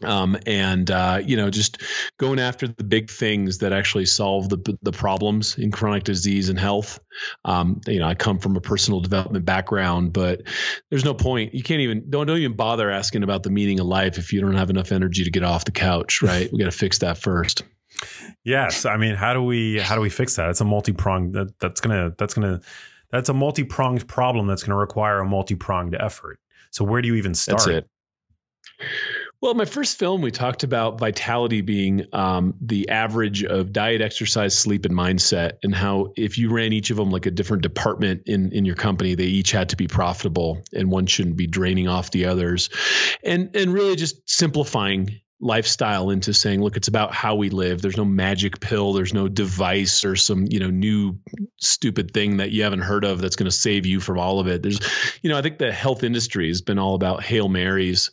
um, 0.02 0.36
and 0.46 0.90
uh, 0.90 1.20
you 1.24 1.36
know 1.36 1.50
just 1.50 1.82
going 2.18 2.38
after 2.38 2.66
the 2.66 2.84
big 2.84 3.10
things 3.10 3.58
that 3.58 3.72
actually 3.72 4.06
solve 4.06 4.48
the 4.48 4.78
the 4.82 4.92
problems 4.92 5.56
in 5.56 5.70
chronic 5.70 6.04
disease 6.04 6.48
and 6.48 6.58
health. 6.58 6.98
Um, 7.44 7.80
you 7.86 8.00
know, 8.00 8.06
I 8.06 8.14
come 8.14 8.38
from 8.38 8.56
a 8.56 8.60
personal 8.60 9.00
development 9.00 9.44
background, 9.44 10.12
but 10.12 10.42
there's 10.90 11.04
no 11.04 11.14
point. 11.14 11.54
You 11.54 11.62
can't 11.62 11.80
even 11.80 12.10
don't 12.10 12.26
don't 12.26 12.38
even 12.38 12.56
bother 12.56 12.90
asking 12.90 13.22
about 13.22 13.42
the 13.42 13.50
meaning 13.50 13.78
of 13.80 13.86
life 13.86 14.18
if 14.18 14.32
you 14.32 14.40
don't 14.40 14.54
have 14.54 14.70
enough 14.70 14.90
energy 14.90 15.24
to 15.24 15.30
get 15.30 15.44
off 15.44 15.64
the 15.64 15.72
couch. 15.72 16.22
Right? 16.22 16.52
we 16.52 16.58
got 16.58 16.66
to 16.66 16.70
fix 16.70 16.98
that 16.98 17.18
first. 17.18 17.62
Yes, 18.44 18.84
I 18.84 18.96
mean, 18.96 19.14
how 19.14 19.32
do 19.32 19.42
we 19.42 19.78
how 19.78 19.94
do 19.94 20.00
we 20.00 20.10
fix 20.10 20.36
that? 20.36 20.50
It's 20.50 20.60
a 20.60 20.64
multi 20.64 20.92
pronged 20.92 21.34
that, 21.34 21.58
that's 21.60 21.80
gonna 21.80 22.14
that's 22.18 22.34
gonna 22.34 22.60
that's 23.10 23.28
a 23.28 23.34
multi 23.34 23.64
pronged 23.64 24.08
problem 24.08 24.46
that's 24.46 24.64
gonna 24.64 24.78
require 24.78 25.20
a 25.20 25.24
multi 25.24 25.54
pronged 25.54 25.96
effort. 25.98 26.40
So 26.70 26.84
where 26.84 27.00
do 27.00 27.08
you 27.08 27.14
even 27.14 27.34
start? 27.34 27.86
Well, 29.44 29.52
my 29.52 29.66
first 29.66 29.98
film, 29.98 30.22
we 30.22 30.30
talked 30.30 30.62
about 30.62 30.98
vitality 30.98 31.60
being 31.60 32.06
um, 32.14 32.54
the 32.62 32.88
average 32.88 33.44
of 33.44 33.74
diet, 33.74 34.00
exercise, 34.00 34.54
sleep, 34.54 34.86
and 34.86 34.94
mindset, 34.94 35.58
and 35.62 35.74
how 35.74 36.14
if 36.16 36.38
you 36.38 36.50
ran 36.50 36.72
each 36.72 36.90
of 36.90 36.96
them 36.96 37.10
like 37.10 37.26
a 37.26 37.30
different 37.30 37.62
department 37.62 38.22
in 38.24 38.52
in 38.52 38.64
your 38.64 38.74
company, 38.74 39.16
they 39.16 39.26
each 39.26 39.50
had 39.50 39.68
to 39.68 39.76
be 39.76 39.86
profitable, 39.86 40.62
and 40.72 40.90
one 40.90 41.04
shouldn't 41.04 41.36
be 41.36 41.46
draining 41.46 41.88
off 41.88 42.10
the 42.10 42.24
others, 42.24 42.70
and 43.22 43.54
and 43.54 43.74
really 43.74 43.96
just 43.96 44.26
simplifying 44.26 45.20
lifestyle 45.44 46.10
into 46.10 46.34
saying 46.34 46.62
look 46.62 46.76
it's 46.76 46.88
about 46.88 47.14
how 47.14 47.36
we 47.36 47.50
live. 47.50 47.80
There's 47.80 47.96
no 47.96 48.04
magic 48.04 48.60
pill. 48.60 48.92
There's 48.92 49.14
no 49.14 49.28
device 49.28 50.04
or 50.04 50.16
some 50.16 50.46
you 50.48 50.58
know 50.58 50.70
new 50.70 51.18
stupid 51.58 52.12
thing 52.12 52.38
that 52.38 52.50
you 52.50 52.64
haven't 52.64 52.80
heard 52.80 53.04
of 53.04 53.20
that's 53.20 53.36
going 53.36 53.50
to 53.50 53.56
save 53.56 53.86
you 53.86 54.00
from 54.00 54.18
all 54.18 54.40
of 54.40 54.48
it. 54.48 54.62
There's 54.62 54.80
you 55.22 55.30
know 55.30 55.38
i 55.38 55.42
think 55.42 55.58
the 55.58 55.72
health 55.72 56.02
industry 56.02 56.48
has 56.48 56.62
been 56.62 56.78
all 56.78 56.94
about 56.94 57.22
hail 57.22 57.48
marys 57.48 58.10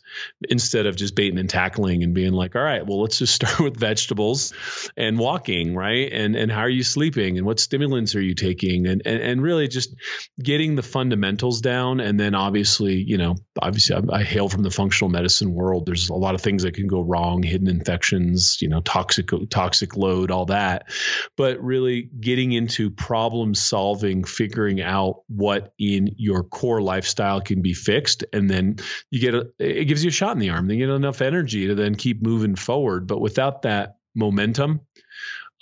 instead 0.48 0.86
of 0.86 0.96
just 0.96 1.14
baiting 1.14 1.38
and 1.38 1.50
tackling 1.50 2.02
and 2.02 2.14
being 2.14 2.32
like 2.32 2.54
all 2.54 2.62
right 2.62 2.86
well 2.86 3.00
let's 3.02 3.18
just 3.18 3.34
start 3.42 3.60
with 3.60 3.76
vegetables 3.76 4.52
and 4.96 5.18
walking 5.18 5.72
right? 5.74 6.12
And 6.12 6.36
and 6.36 6.50
how 6.50 6.60
are 6.60 6.68
you 6.68 6.82
sleeping? 6.82 7.38
And 7.38 7.46
what 7.46 7.60
stimulants 7.60 8.14
are 8.14 8.20
you 8.20 8.34
taking? 8.34 8.86
And 8.86 9.02
and, 9.04 9.22
and 9.22 9.42
really 9.42 9.68
just 9.68 9.94
getting 10.42 10.74
the 10.74 10.82
fundamentals 10.82 11.60
down 11.60 12.00
and 12.00 12.18
then 12.18 12.34
obviously 12.34 12.94
you 12.94 13.18
know 13.18 13.36
obviously 13.60 13.96
I, 13.96 14.18
I, 14.18 14.22
hail 14.22 14.48
from 14.48 14.62
the 14.62 14.70
functional 14.70 15.10
medicine 15.10 15.52
world. 15.52 15.86
There's 15.86 16.08
a 16.08 16.14
lot 16.14 16.34
of 16.34 16.40
things 16.40 16.62
that 16.62 16.74
can 16.74 16.86
go 16.86 17.00
wrong, 17.00 17.42
hidden 17.42 17.68
infections, 17.68 18.58
you 18.62 18.68
know, 18.68 18.80
toxic 18.80 19.30
toxic 19.50 19.96
load, 19.96 20.30
all 20.30 20.46
that. 20.46 20.90
But 21.36 21.62
really 21.62 22.02
getting 22.02 22.52
into 22.52 22.90
problem 22.90 23.54
solving, 23.54 24.24
figuring 24.24 24.80
out 24.80 25.22
what 25.28 25.74
in 25.78 26.14
your 26.16 26.44
core 26.44 26.80
lifestyle 26.80 27.40
can 27.40 27.62
be 27.62 27.74
fixed, 27.74 28.24
and 28.32 28.48
then 28.48 28.76
you 29.10 29.20
get 29.20 29.34
a, 29.34 29.50
it 29.58 29.84
gives 29.84 30.04
you 30.04 30.08
a 30.08 30.12
shot 30.12 30.32
in 30.32 30.38
the 30.38 30.50
arm. 30.50 30.66
Then 30.66 30.78
you 30.78 30.86
get 30.86 30.94
enough 30.94 31.20
energy 31.20 31.66
to 31.68 31.74
then 31.74 31.94
keep 31.94 32.22
moving 32.22 32.56
forward. 32.56 33.06
But 33.06 33.20
without 33.20 33.62
that 33.62 33.96
momentum, 34.14 34.80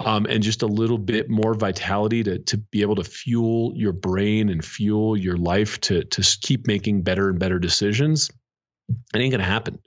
um, 0.05 0.27
and 0.27 0.43
just 0.43 0.63
a 0.63 0.67
little 0.67 0.99
bit 0.99 1.31
more 1.31 1.55
vitality 1.55 2.23
to 2.25 2.39
to 2.39 2.57
be 2.57 2.83
able 2.83 2.97
to 2.97 3.05
fuel 3.05 3.73
your 3.75 3.93
brain 3.93 4.49
and 4.49 4.65
fuel 4.65 5.17
your 5.17 5.37
life 5.37 5.81
to 5.83 6.05
to 6.05 6.39
keep 6.41 6.67
making 6.67 7.03
better 7.03 7.29
and 7.29 7.39
better 7.39 7.59
decisions. 7.59 8.31
It 9.15 9.19
ain't 9.19 9.31
going 9.31 9.41
to 9.41 9.47
happen 9.47 9.79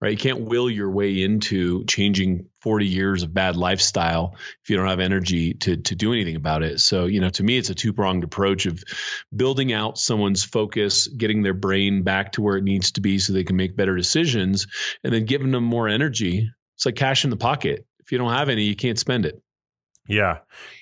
right? 0.00 0.12
You 0.12 0.18
can't 0.18 0.42
will 0.42 0.68
your 0.68 0.90
way 0.90 1.22
into 1.22 1.84
changing 1.84 2.46
40 2.62 2.86
years 2.86 3.22
of 3.22 3.32
bad 3.32 3.56
lifestyle 3.56 4.36
if 4.62 4.70
you 4.70 4.76
don't 4.76 4.88
have 4.88 5.00
energy 5.00 5.54
to 5.54 5.76
to 5.76 5.94
do 5.94 6.12
anything 6.12 6.36
about 6.36 6.62
it. 6.62 6.80
So 6.80 7.06
you 7.06 7.20
know 7.20 7.30
to 7.30 7.42
me 7.42 7.58
it's 7.58 7.70
a 7.70 7.74
two-pronged 7.74 8.24
approach 8.24 8.66
of 8.66 8.82
building 9.34 9.72
out 9.72 9.98
someone's 9.98 10.44
focus 10.44 11.06
getting 11.06 11.42
their 11.42 11.54
brain 11.54 12.02
back 12.02 12.32
to 12.32 12.42
where 12.42 12.56
it 12.56 12.64
needs 12.64 12.92
to 12.92 13.00
be 13.00 13.18
so 13.18 13.32
they 13.32 13.44
can 13.44 13.56
make 13.56 13.76
better 13.76 13.96
decisions 13.96 14.66
and 15.04 15.12
then 15.12 15.24
giving 15.24 15.50
them 15.50 15.64
more 15.64 15.88
energy. 15.88 16.50
It's 16.76 16.86
like 16.86 16.96
cash 16.96 17.24
in 17.24 17.30
the 17.30 17.36
pocket. 17.36 17.86
If 18.00 18.12
you 18.12 18.18
don't 18.18 18.32
have 18.32 18.48
any 18.48 18.64
you 18.64 18.76
can't 18.76 18.98
spend 18.98 19.26
it 19.26 19.40
yeah. 20.10 20.38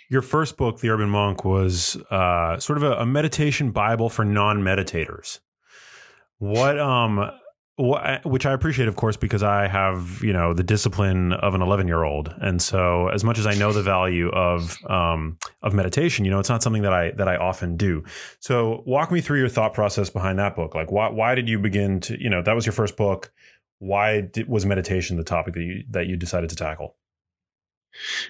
Your 0.09 0.23
first 0.23 0.57
book, 0.57 0.81
The 0.81 0.89
Urban 0.89 1.11
Monk, 1.11 1.45
was 1.45 1.97
uh, 2.11 2.59
sort 2.59 2.79
of 2.79 2.83
a, 2.83 2.93
a 2.93 3.07
meditation 3.07 3.71
Bible 3.71 4.09
for 4.09 4.25
non 4.25 4.63
meditators. 4.63 5.41
What, 6.39 6.79
um, 6.79 7.31
what, 7.77 8.25
which 8.25 8.47
I 8.47 8.53
appreciate, 8.53 8.89
of 8.89 8.97
course, 8.97 9.17
because 9.17 9.43
I 9.43 9.69
have, 9.69 10.21
you 10.23 10.33
know, 10.33 10.55
the 10.55 10.63
discipline 10.63 11.33
of 11.35 11.55
an 11.55 11.63
11 11.63 11.87
year 11.87 12.05
old. 12.05 12.35
And 12.41 12.61
so 12.63 13.09
as 13.09 13.23
much 13.23 13.39
as 13.39 13.47
I 13.47 13.55
know 13.55 13.73
the 13.73 13.83
value 13.83 14.31
of, 14.31 14.79
um, 14.89 15.37
of 15.63 15.75
meditation, 15.75 16.25
you 16.25 16.31
know, 16.31 16.39
it's 16.39 16.49
not 16.49 16.63
something 16.63 16.83
that 16.83 16.93
I, 16.93 17.11
that 17.13 17.29
I 17.29 17.37
often 17.37 17.77
do. 17.77 18.03
So 18.41 18.83
walk 18.87 19.13
me 19.13 19.21
through 19.21 19.39
your 19.41 19.49
thought 19.49 19.75
process 19.75 20.11
behind 20.11 20.39
that 20.39 20.57
book. 20.57 20.75
Like 20.75 20.91
why, 20.91 21.11
why 21.11 21.35
did 21.35 21.49
you 21.49 21.59
begin 21.59 22.01
to, 22.01 22.21
you 22.21 22.31
know, 22.31 22.43
that 22.43 22.55
was 22.55 22.67
your 22.67 22.73
first 22.73 22.97
book. 22.97 23.31
Why 23.79 24.23
did, 24.23 24.49
was 24.49 24.67
meditation 24.67 25.17
the 25.17 25.25
topic 25.25 25.55
that 25.55 25.63
you, 25.63 25.85
that 25.91 26.07
you 26.07 26.17
decided 26.17 26.51
to 26.51 26.57
tackle? 26.57 26.97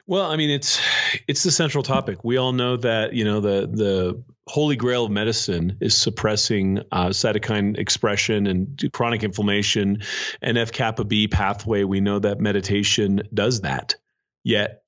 Well, 0.07 0.31
I 0.31 0.37
mean, 0.37 0.51
it's 0.51 0.81
it's 1.27 1.43
the 1.43 1.51
central 1.51 1.83
topic. 1.83 2.25
We 2.25 2.37
all 2.37 2.53
know 2.53 2.77
that 2.79 3.13
you 3.13 3.25
know 3.25 3.41
the 3.41 3.67
the 3.67 4.23
holy 4.47 4.77
grail 4.77 5.05
of 5.05 5.11
medicine 5.11 5.79
is 5.81 5.97
suppressing 5.97 6.81
uh, 6.91 7.09
cytokine 7.09 7.79
expression 7.79 8.47
and 8.47 8.91
chronic 8.93 9.23
inflammation, 9.23 10.03
NF 10.43 10.73
kappa 10.73 11.05
B 11.05 11.29
pathway. 11.29 11.85
We 11.85 12.01
know 12.01 12.19
that 12.19 12.41
meditation 12.41 13.23
does 13.33 13.63
that. 13.63 13.97
Yet 14.45 14.83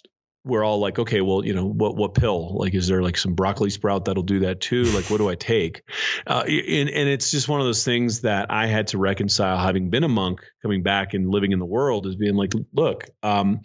we're 0.44 0.64
all 0.64 0.78
like, 0.78 0.98
okay, 0.98 1.20
well, 1.20 1.44
you 1.44 1.52
know, 1.52 1.66
what 1.66 1.96
what 1.96 2.14
pill? 2.14 2.56
Like, 2.56 2.74
is 2.74 2.86
there 2.86 3.02
like 3.02 3.18
some 3.18 3.34
broccoli 3.34 3.70
sprout 3.70 4.06
that'll 4.06 4.22
do 4.22 4.40
that 4.40 4.60
too? 4.60 4.84
Like, 4.84 5.10
what 5.10 5.18
do 5.18 5.28
I 5.28 5.34
take? 5.34 5.82
Uh, 6.26 6.44
and 6.46 6.88
and 6.88 7.08
it's 7.08 7.30
just 7.30 7.48
one 7.48 7.60
of 7.60 7.66
those 7.66 7.84
things 7.84 8.22
that 8.22 8.50
I 8.50 8.66
had 8.66 8.88
to 8.88 8.98
reconcile, 8.98 9.58
having 9.58 9.90
been 9.90 10.04
a 10.04 10.08
monk, 10.08 10.40
coming 10.62 10.82
back 10.82 11.12
and 11.12 11.28
living 11.28 11.52
in 11.52 11.58
the 11.58 11.66
world, 11.66 12.06
is 12.06 12.16
being 12.16 12.36
like, 12.36 12.52
look, 12.72 13.04
um, 13.22 13.60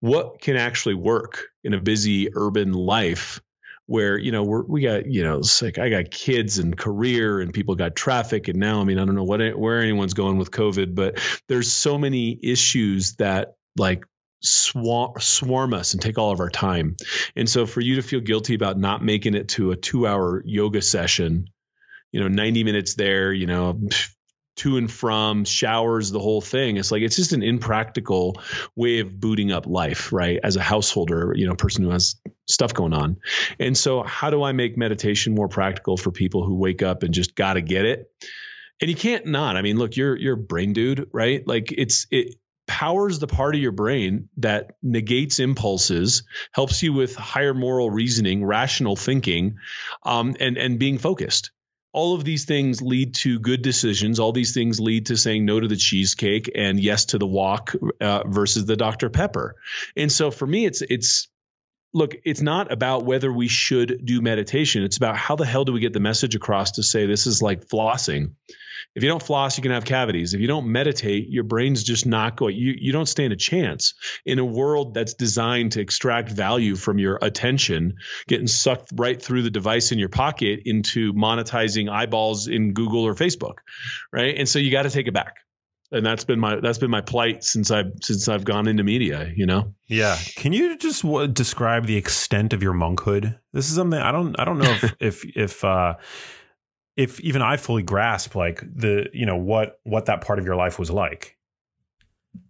what 0.00 0.40
can 0.40 0.56
actually 0.56 0.96
work 0.96 1.44
in 1.62 1.74
a 1.74 1.80
busy 1.80 2.30
urban 2.34 2.72
life? 2.72 3.40
Where 3.88 4.18
you 4.18 4.32
know 4.32 4.42
we're, 4.42 4.64
we 4.64 4.82
got 4.82 5.06
you 5.06 5.22
know 5.22 5.38
it's 5.38 5.62
like 5.62 5.78
I 5.78 5.90
got 5.90 6.10
kids 6.10 6.58
and 6.58 6.76
career 6.76 7.40
and 7.40 7.54
people 7.54 7.76
got 7.76 7.94
traffic 7.94 8.48
and 8.48 8.58
now 8.58 8.80
I 8.80 8.84
mean 8.84 8.98
I 8.98 9.04
don't 9.04 9.14
know 9.14 9.22
what 9.22 9.56
where 9.56 9.80
anyone's 9.80 10.14
going 10.14 10.38
with 10.38 10.50
COVID 10.50 10.96
but 10.96 11.20
there's 11.46 11.72
so 11.72 11.96
many 11.96 12.36
issues 12.42 13.14
that 13.18 13.54
like 13.76 14.02
swarm, 14.40 15.74
us 15.74 15.92
and 15.92 16.02
take 16.02 16.18
all 16.18 16.32
of 16.32 16.40
our 16.40 16.50
time. 16.50 16.96
And 17.34 17.48
so 17.48 17.66
for 17.66 17.80
you 17.80 17.96
to 17.96 18.02
feel 18.02 18.20
guilty 18.20 18.54
about 18.54 18.78
not 18.78 19.02
making 19.02 19.34
it 19.34 19.48
to 19.50 19.70
a 19.70 19.76
two 19.76 20.06
hour 20.06 20.42
yoga 20.44 20.82
session, 20.82 21.48
you 22.12 22.20
know, 22.20 22.28
90 22.28 22.64
minutes 22.64 22.94
there, 22.94 23.32
you 23.32 23.46
know, 23.46 23.80
to 24.56 24.78
and 24.78 24.90
from 24.90 25.44
showers, 25.44 26.10
the 26.10 26.18
whole 26.18 26.40
thing. 26.40 26.76
It's 26.78 26.90
like 26.90 27.02
it's 27.02 27.16
just 27.16 27.32
an 27.32 27.42
impractical 27.42 28.40
way 28.74 29.00
of 29.00 29.20
booting 29.20 29.52
up 29.52 29.66
life, 29.66 30.12
right? 30.12 30.40
As 30.42 30.56
a 30.56 30.62
householder, 30.62 31.34
you 31.36 31.46
know, 31.46 31.54
person 31.54 31.84
who 31.84 31.90
has 31.90 32.16
stuff 32.48 32.72
going 32.72 32.94
on. 32.94 33.18
And 33.60 33.76
so 33.76 34.02
how 34.02 34.30
do 34.30 34.42
I 34.42 34.52
make 34.52 34.78
meditation 34.78 35.34
more 35.34 35.48
practical 35.48 35.96
for 35.96 36.10
people 36.10 36.44
who 36.44 36.54
wake 36.54 36.82
up 36.82 37.02
and 37.02 37.12
just 37.12 37.34
gotta 37.34 37.60
get 37.60 37.84
it? 37.84 38.10
And 38.80 38.90
you 38.90 38.96
can't 38.96 39.26
not. 39.26 39.56
I 39.56 39.62
mean, 39.62 39.78
look, 39.78 39.96
you're 39.96 40.16
you're 40.16 40.36
brain 40.36 40.72
dude, 40.72 41.08
right? 41.12 41.46
Like 41.46 41.72
it's 41.72 42.06
it 42.10 42.36
powers 42.76 43.18
the 43.18 43.26
part 43.26 43.54
of 43.54 43.60
your 43.62 43.72
brain 43.72 44.28
that 44.36 44.72
negates 44.82 45.40
impulses, 45.40 46.24
helps 46.52 46.82
you 46.82 46.92
with 46.92 47.16
higher 47.16 47.54
moral 47.54 47.90
reasoning, 47.90 48.44
rational 48.44 48.96
thinking, 48.96 49.56
um, 50.02 50.36
and 50.40 50.58
and 50.58 50.78
being 50.78 50.98
focused. 50.98 51.52
All 51.94 52.14
of 52.14 52.22
these 52.22 52.44
things 52.44 52.82
lead 52.82 53.14
to 53.14 53.38
good 53.38 53.62
decisions. 53.62 54.20
All 54.20 54.32
these 54.32 54.52
things 54.52 54.78
lead 54.78 55.06
to 55.06 55.16
saying 55.16 55.46
no 55.46 55.58
to 55.58 55.66
the 55.66 55.76
cheesecake 55.76 56.50
and 56.54 56.78
yes 56.78 57.06
to 57.06 57.18
the 57.18 57.26
walk 57.26 57.74
uh, 57.98 58.24
versus 58.26 58.66
the 58.66 58.76
Dr 58.76 59.08
Pepper. 59.08 59.56
And 59.96 60.12
so 60.12 60.30
for 60.30 60.46
me, 60.46 60.66
it's 60.66 60.82
it's 60.82 61.28
look, 61.96 62.14
it's 62.24 62.42
not 62.42 62.70
about 62.70 63.04
whether 63.04 63.32
we 63.32 63.48
should 63.48 64.02
do 64.04 64.20
meditation. 64.20 64.84
It's 64.84 64.96
about 64.96 65.16
how 65.16 65.36
the 65.36 65.46
hell 65.46 65.64
do 65.64 65.72
we 65.72 65.80
get 65.80 65.92
the 65.92 66.00
message 66.00 66.34
across 66.34 66.72
to 66.72 66.82
say 66.82 67.06
this 67.06 67.26
is 67.26 67.42
like 67.42 67.66
flossing 67.68 68.32
if 68.96 69.02
you 69.02 69.10
don't 69.10 69.22
floss, 69.22 69.58
you 69.58 69.62
can 69.62 69.72
have 69.72 69.84
cavities. 69.84 70.32
If 70.32 70.40
you 70.40 70.46
don't 70.46 70.72
meditate, 70.72 71.28
your 71.28 71.44
brain's 71.44 71.84
just 71.84 72.06
not 72.06 72.34
going. 72.34 72.56
You 72.56 72.74
you 72.78 72.92
don't 72.92 73.06
stand 73.06 73.34
a 73.34 73.36
chance 73.36 73.92
in 74.24 74.38
a 74.38 74.44
world 74.44 74.94
that's 74.94 75.12
designed 75.12 75.72
to 75.72 75.82
extract 75.82 76.30
value 76.30 76.76
from 76.76 76.98
your 76.98 77.18
attention, 77.20 77.96
getting 78.26 78.46
sucked 78.46 78.92
right 78.94 79.20
through 79.20 79.42
the 79.42 79.50
device 79.50 79.92
in 79.92 79.98
your 79.98 80.08
pocket 80.08 80.60
into 80.64 81.12
monetizing 81.12 81.90
eyeballs 81.90 82.48
in 82.48 82.72
Google 82.72 83.06
or 83.06 83.14
Facebook, 83.14 83.58
right? 84.10 84.34
And 84.38 84.48
so 84.48 84.58
you 84.58 84.70
got 84.70 84.84
to 84.84 84.90
take 84.90 85.08
it 85.08 85.14
back 85.14 85.36
and 85.92 86.04
that's 86.04 86.24
been 86.24 86.40
my 86.40 86.56
that's 86.56 86.78
been 86.78 86.90
my 86.90 87.00
plight 87.00 87.44
since 87.44 87.70
I've 87.70 87.92
since 88.02 88.28
I've 88.28 88.44
gone 88.44 88.66
into 88.66 88.82
media. 88.82 89.32
You 89.34 89.46
know. 89.46 89.74
Yeah. 89.86 90.16
Can 90.36 90.52
you 90.52 90.76
just 90.76 91.02
w- 91.02 91.28
describe 91.28 91.86
the 91.86 91.96
extent 91.96 92.52
of 92.52 92.62
your 92.62 92.74
monkhood? 92.74 93.38
This 93.52 93.68
is 93.68 93.76
something 93.76 93.98
I 93.98 94.12
don't 94.12 94.38
I 94.38 94.44
don't 94.44 94.58
know 94.58 94.70
if 94.70 94.94
if 95.00 95.36
if 95.36 95.64
uh, 95.64 95.94
if 96.96 97.20
even 97.20 97.42
I 97.42 97.56
fully 97.56 97.82
grasp 97.82 98.34
like 98.34 98.60
the 98.60 99.08
you 99.12 99.26
know 99.26 99.36
what 99.36 99.80
what 99.84 100.06
that 100.06 100.22
part 100.22 100.38
of 100.38 100.44
your 100.44 100.56
life 100.56 100.78
was 100.78 100.90
like. 100.90 101.36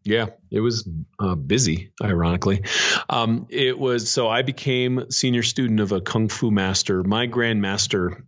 Yeah, 0.02 0.26
it 0.50 0.60
was 0.60 0.88
uh, 1.20 1.36
busy. 1.36 1.92
Ironically, 2.02 2.64
um, 3.08 3.46
it 3.50 3.78
was 3.78 4.10
so 4.10 4.28
I 4.28 4.42
became 4.42 5.10
senior 5.10 5.42
student 5.42 5.80
of 5.80 5.92
a 5.92 6.00
kung 6.00 6.28
fu 6.28 6.50
master. 6.50 7.04
My 7.04 7.26
grandmaster 7.26 8.22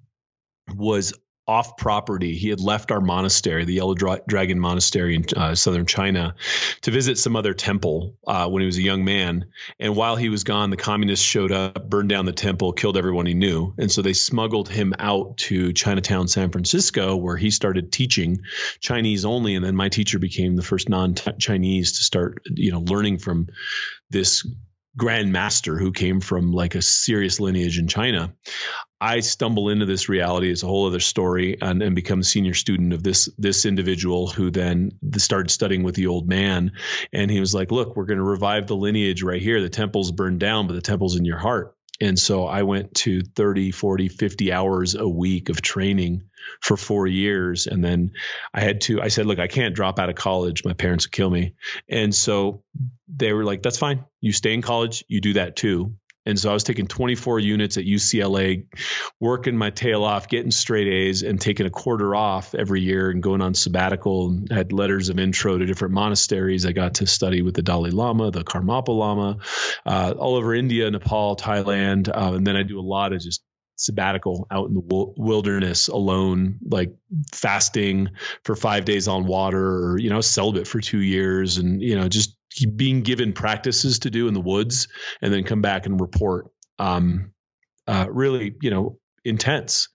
was 0.72 1.14
off 1.48 1.78
property. 1.78 2.36
He 2.36 2.50
had 2.50 2.60
left 2.60 2.92
our 2.92 3.00
monastery, 3.00 3.64
the 3.64 3.72
Yellow 3.74 3.94
Dragon 3.94 4.60
Monastery 4.60 5.14
in 5.14 5.24
uh, 5.34 5.54
southern 5.54 5.86
China, 5.86 6.34
to 6.82 6.90
visit 6.90 7.16
some 7.16 7.36
other 7.36 7.54
temple 7.54 8.16
uh, 8.26 8.48
when 8.48 8.60
he 8.60 8.66
was 8.66 8.76
a 8.76 8.82
young 8.82 9.04
man. 9.04 9.46
And 9.80 9.96
while 9.96 10.16
he 10.16 10.28
was 10.28 10.44
gone, 10.44 10.68
the 10.68 10.76
communists 10.76 11.24
showed 11.24 11.50
up, 11.50 11.88
burned 11.88 12.10
down 12.10 12.26
the 12.26 12.32
temple, 12.32 12.74
killed 12.74 12.98
everyone 12.98 13.24
he 13.24 13.32
knew. 13.32 13.74
And 13.78 13.90
so 13.90 14.02
they 14.02 14.12
smuggled 14.12 14.68
him 14.68 14.92
out 14.98 15.38
to 15.38 15.72
Chinatown, 15.72 16.28
San 16.28 16.50
Francisco, 16.50 17.16
where 17.16 17.36
he 17.36 17.50
started 17.50 17.90
teaching 17.90 18.42
Chinese 18.80 19.24
only. 19.24 19.54
And 19.54 19.64
then 19.64 19.74
my 19.74 19.88
teacher 19.88 20.18
became 20.18 20.54
the 20.54 20.62
first 20.62 20.90
non 20.90 21.14
Chinese 21.38 21.98
to 21.98 22.04
start, 22.04 22.42
you 22.44 22.72
know, 22.72 22.80
learning 22.80 23.18
from 23.18 23.48
this 24.10 24.46
grand 24.98 25.32
master 25.32 25.78
who 25.78 25.92
came 25.92 26.20
from 26.20 26.52
like 26.52 26.74
a 26.74 26.82
serious 26.82 27.40
lineage 27.40 27.78
in 27.78 27.88
China. 27.88 28.34
I 29.00 29.20
stumble 29.20 29.68
into 29.68 29.86
this 29.86 30.08
reality 30.08 30.50
as 30.50 30.62
a 30.62 30.66
whole 30.66 30.86
other 30.86 31.00
story 31.00 31.56
and, 31.60 31.82
and 31.82 31.94
become 31.94 32.20
a 32.20 32.24
senior 32.24 32.54
student 32.54 32.92
of 32.92 33.02
this 33.02 33.28
this 33.38 33.64
individual 33.64 34.26
who 34.26 34.50
then 34.50 34.92
started 35.16 35.50
studying 35.50 35.84
with 35.84 35.94
the 35.94 36.08
old 36.08 36.28
man. 36.28 36.72
And 37.12 37.30
he 37.30 37.40
was 37.40 37.54
like, 37.54 37.70
look, 37.70 37.94
we're 37.94 38.06
going 38.06 38.18
to 38.18 38.24
revive 38.24 38.66
the 38.66 38.76
lineage 38.76 39.22
right 39.22 39.40
here. 39.40 39.60
The 39.60 39.68
temple's 39.68 40.10
burned 40.10 40.40
down, 40.40 40.66
but 40.66 40.74
the 40.74 40.82
temple's 40.82 41.16
in 41.16 41.24
your 41.24 41.38
heart. 41.38 41.74
And 42.00 42.18
so 42.18 42.46
I 42.46 42.62
went 42.62 42.94
to 42.96 43.22
30, 43.22 43.72
40, 43.72 44.08
50 44.08 44.52
hours 44.52 44.94
a 44.94 45.08
week 45.08 45.48
of 45.48 45.60
training 45.60 46.24
for 46.60 46.76
four 46.76 47.06
years. 47.06 47.66
And 47.66 47.84
then 47.84 48.12
I 48.54 48.60
had 48.60 48.82
to, 48.82 49.02
I 49.02 49.08
said, 49.08 49.26
look, 49.26 49.40
I 49.40 49.48
can't 49.48 49.74
drop 49.74 49.98
out 49.98 50.08
of 50.08 50.14
college. 50.14 50.64
My 50.64 50.74
parents 50.74 51.06
would 51.06 51.12
kill 51.12 51.30
me. 51.30 51.54
And 51.88 52.14
so 52.14 52.62
they 53.08 53.32
were 53.32 53.44
like, 53.44 53.62
that's 53.62 53.78
fine. 53.78 54.04
You 54.20 54.32
stay 54.32 54.54
in 54.54 54.62
college, 54.62 55.04
you 55.08 55.20
do 55.20 55.34
that 55.34 55.56
too. 55.56 55.94
And 56.28 56.38
so 56.38 56.50
I 56.50 56.52
was 56.52 56.62
taking 56.62 56.86
24 56.86 57.40
units 57.40 57.78
at 57.78 57.84
UCLA, 57.84 58.66
working 59.18 59.56
my 59.56 59.70
tail 59.70 60.04
off, 60.04 60.28
getting 60.28 60.50
straight 60.50 60.86
A's, 60.86 61.22
and 61.22 61.40
taking 61.40 61.64
a 61.64 61.70
quarter 61.70 62.14
off 62.14 62.54
every 62.54 62.82
year 62.82 63.10
and 63.10 63.22
going 63.22 63.40
on 63.40 63.54
sabbatical. 63.54 64.28
And 64.28 64.52
had 64.52 64.72
letters 64.72 65.08
of 65.08 65.18
intro 65.18 65.56
to 65.56 65.64
different 65.64 65.94
monasteries. 65.94 66.66
I 66.66 66.72
got 66.72 66.94
to 66.96 67.06
study 67.06 67.40
with 67.40 67.54
the 67.54 67.62
Dalai 67.62 67.90
Lama, 67.90 68.30
the 68.30 68.44
Karmapa 68.44 68.88
Lama, 68.88 69.38
uh, 69.86 70.14
all 70.18 70.36
over 70.36 70.54
India, 70.54 70.90
Nepal, 70.90 71.34
Thailand, 71.36 72.08
uh, 72.08 72.34
and 72.34 72.46
then 72.46 72.56
I 72.56 72.62
do 72.62 72.78
a 72.78 72.82
lot 72.82 73.14
of 73.14 73.20
just 73.20 73.42
sabbatical 73.78 74.46
out 74.50 74.68
in 74.68 74.74
the 74.74 74.82
wilderness 75.16 75.88
alone, 75.88 76.58
like 76.68 76.94
fasting 77.32 78.08
for 78.44 78.54
five 78.54 78.84
days 78.84 79.08
on 79.08 79.26
water, 79.26 79.92
or 79.92 79.98
you 79.98 80.10
know, 80.10 80.20
celibate 80.20 80.66
for 80.66 80.80
two 80.80 81.00
years, 81.00 81.56
and 81.56 81.80
you 81.80 81.96
know, 81.96 82.08
just 82.08 82.36
being 82.76 83.02
given 83.02 83.32
practices 83.32 84.00
to 84.00 84.10
do 84.10 84.28
in 84.28 84.34
the 84.34 84.40
woods, 84.40 84.88
and 85.22 85.32
then 85.32 85.44
come 85.44 85.62
back 85.62 85.86
and 85.86 86.00
report. 86.00 86.48
Um, 86.78 87.32
uh, 87.86 88.06
really, 88.10 88.54
you 88.60 88.70
know, 88.70 88.98
intense. 89.28 89.88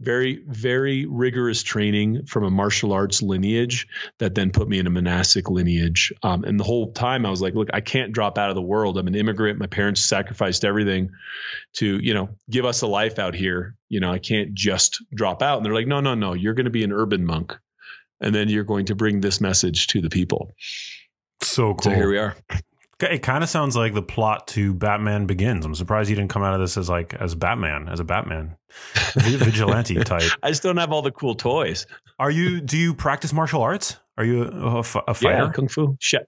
Very 0.00 0.42
very 0.46 1.06
rigorous 1.06 1.62
training 1.62 2.26
from 2.26 2.44
a 2.44 2.50
martial 2.50 2.92
arts 2.92 3.22
lineage 3.22 3.86
that 4.18 4.34
then 4.34 4.50
put 4.50 4.68
me 4.68 4.78
in 4.78 4.86
a 4.86 4.90
monastic 4.90 5.48
lineage. 5.48 6.12
Um, 6.22 6.44
and 6.44 6.58
the 6.58 6.64
whole 6.64 6.92
time 6.92 7.24
i 7.24 7.30
was 7.30 7.40
like 7.40 7.54
look 7.54 7.68
i 7.72 7.80
can't 7.80 8.12
drop 8.12 8.38
out 8.38 8.50
of 8.50 8.56
the 8.56 8.62
world. 8.62 8.98
I'm 8.98 9.06
an 9.06 9.14
immigrant. 9.14 9.58
My 9.58 9.66
parents 9.66 10.04
sacrificed 10.04 10.64
everything 10.64 11.10
to 11.74 11.98
you 12.02 12.12
know 12.12 12.30
give 12.50 12.64
us 12.64 12.82
a 12.82 12.86
life 12.86 13.18
out 13.18 13.34
here. 13.34 13.76
You 13.88 14.00
know 14.00 14.10
i 14.10 14.18
can't 14.18 14.54
just 14.54 15.02
drop 15.14 15.42
out. 15.42 15.58
And 15.58 15.66
they're 15.66 15.74
like 15.74 15.86
no 15.86 16.00
no 16.00 16.14
no 16.14 16.34
you're 16.34 16.54
going 16.54 16.64
to 16.64 16.70
be 16.70 16.84
an 16.84 16.92
urban 16.92 17.24
monk. 17.24 17.56
And 18.20 18.34
then 18.34 18.48
you're 18.48 18.64
going 18.64 18.86
to 18.86 18.94
bring 18.94 19.20
this 19.20 19.40
message 19.40 19.88
to 19.88 20.00
the 20.00 20.10
people. 20.10 20.52
So 21.40 21.74
cool. 21.74 21.90
so 21.92 21.96
here 21.96 22.08
we 22.08 22.18
are 22.18 22.36
It 23.02 23.22
kind 23.22 23.42
of 23.42 23.50
sounds 23.50 23.76
like 23.76 23.94
the 23.94 24.02
plot 24.02 24.48
to 24.48 24.74
Batman 24.74 25.26
Begins. 25.26 25.64
I'm 25.64 25.74
surprised 25.74 26.08
you 26.10 26.16
didn't 26.16 26.30
come 26.30 26.42
out 26.42 26.54
of 26.54 26.60
this 26.60 26.76
as 26.76 26.88
like 26.88 27.14
as 27.14 27.34
Batman, 27.34 27.88
as 27.88 28.00
a 28.00 28.04
Batman 28.04 28.56
vigilante 29.16 29.96
type. 30.04 30.30
i 30.42 30.48
just 30.50 30.62
don't 30.62 30.76
have 30.76 30.92
all 30.92 31.02
the 31.02 31.10
cool 31.12 31.34
toys 31.34 31.86
Are 32.18 32.30
you? 32.30 32.60
Do 32.60 32.78
you 32.78 32.94
practice 32.94 33.32
martial 33.32 33.62
arts? 33.62 33.96
Are 34.16 34.24
you 34.24 34.42
a 34.44 34.82
fighter? 34.82 35.44
Yeah, 35.44 35.50
kung 35.52 35.68
fu. 35.68 35.96
Sha- 36.00 36.18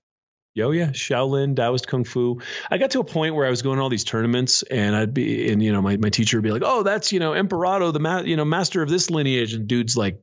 Yo, 0.57 0.71
yeah, 0.71 0.91
Shaolin, 0.91 1.57
Taoist 1.57 1.89
Kung 1.89 2.05
Fu. 2.05 2.41
I 2.71 2.79
got 2.79 2.93
to 2.93 3.01
a 3.01 3.05
point 3.05 3.35
where 3.35 3.45
I 3.45 3.51
was 3.51 3.63
going 3.63 3.79
to 3.79 3.83
all 3.83 3.89
these 3.89 4.05
tournaments, 4.05 4.63
and 4.63 4.95
I'd 4.95 5.13
be, 5.13 5.51
and 5.51 5.61
you 5.61 5.73
know, 5.73 5.83
my, 5.83 5.97
my 5.97 6.11
teacher 6.11 6.37
would 6.37 6.45
be 6.45 6.53
like, 6.53 6.63
"Oh, 6.65 6.85
that's 6.85 7.13
you 7.13 7.19
know, 7.19 7.33
Emperado, 7.33 7.93
the 7.93 7.99
ma- 7.99 8.21
you 8.21 8.37
know, 8.37 8.45
master 8.45 8.81
of 8.81 8.89
this 8.89 9.11
lineage," 9.11 9.53
and 9.55 9.67
dude's 9.67 9.97
like, 9.97 10.21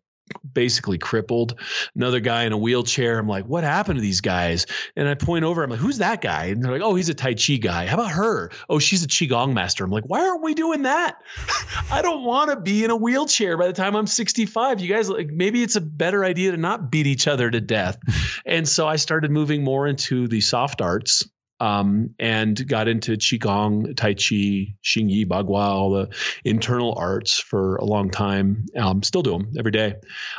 basically 0.54 0.98
crippled. 0.98 1.60
Another 1.96 2.20
guy 2.20 2.44
in 2.44 2.54
a 2.54 2.58
wheelchair. 2.58 3.20
I'm 3.20 3.28
like, 3.28 3.46
"What 3.46 3.64
happened 3.64 3.98
to 3.98 4.02
these 4.02 4.22
guys?" 4.22 4.66
And 4.96 5.08
I 5.08 5.16
point 5.16 5.46
over. 5.46 5.64
I'm 5.64 5.70
like, 5.70 5.80
"Who's 5.80 6.00
that 6.00 6.22
guy?" 6.22 6.46
And 6.46 6.64
they're 6.64 6.72
like, 6.72 6.82
"Oh, 6.82 6.96
he's 6.96 7.10
a 7.10 7.14
Tai 7.14 7.36
Chi 7.36 7.56
guy. 7.58 7.88
How 7.88 7.96
about 7.96 8.12
her? 8.12 8.52
Oh, 8.70 8.80
she's 8.80 9.04
a 9.04 9.08
Qigong 9.08 9.54
master." 9.54 9.84
I'm 9.84 9.92
like, 9.92 10.06
"Why 10.06 10.28
aren't 10.28 10.44
we 10.44 10.54
doing 10.54 10.84
that? 10.84 11.18
I 11.92 12.02
don't 12.02 12.24
want 12.24 12.50
to 12.52 12.60
be 12.60 12.84
in 12.84 12.92
a 12.92 12.96
wheelchair 12.96 13.58
by 13.58 13.68
the 13.68 13.74
time 13.74 13.96
I'm 13.96 14.08
65. 14.08 14.82
You 14.82 14.88
guys, 14.94 15.10
like, 15.10 15.28
maybe 15.28 15.64
it's 15.64 15.76
a 15.76 15.82
better 15.82 16.24
idea 16.24 16.52
to 16.52 16.58
not 16.58 16.92
beat 16.92 17.08
each 17.08 17.28
other 17.28 17.50
to 17.50 17.62
death." 17.62 17.98
and 18.46 18.68
so 18.68 18.88
I 18.88 18.98
started 18.98 19.32
moving 19.32 19.64
more 19.64 19.88
into 19.88 20.28
the 20.28 20.42
soft 20.42 20.82
arts. 20.82 21.28
Um, 21.62 22.16
and 22.18 22.68
got 22.68 22.88
into 22.88 23.18
qigong, 23.18 23.96
tai 23.96 24.16
chi, 24.16 24.76
xingyi, 24.84 25.28
bagua, 25.28 25.60
all 25.60 25.92
the 25.92 26.10
internal 26.44 26.96
arts 26.98 27.40
for 27.40 27.76
a 27.76 27.86
long 27.86 28.10
time. 28.10 28.66
Um, 28.76 29.04
still 29.04 29.22
do 29.22 29.32
them 29.32 29.54
every 29.60 29.72
day. 29.72 29.96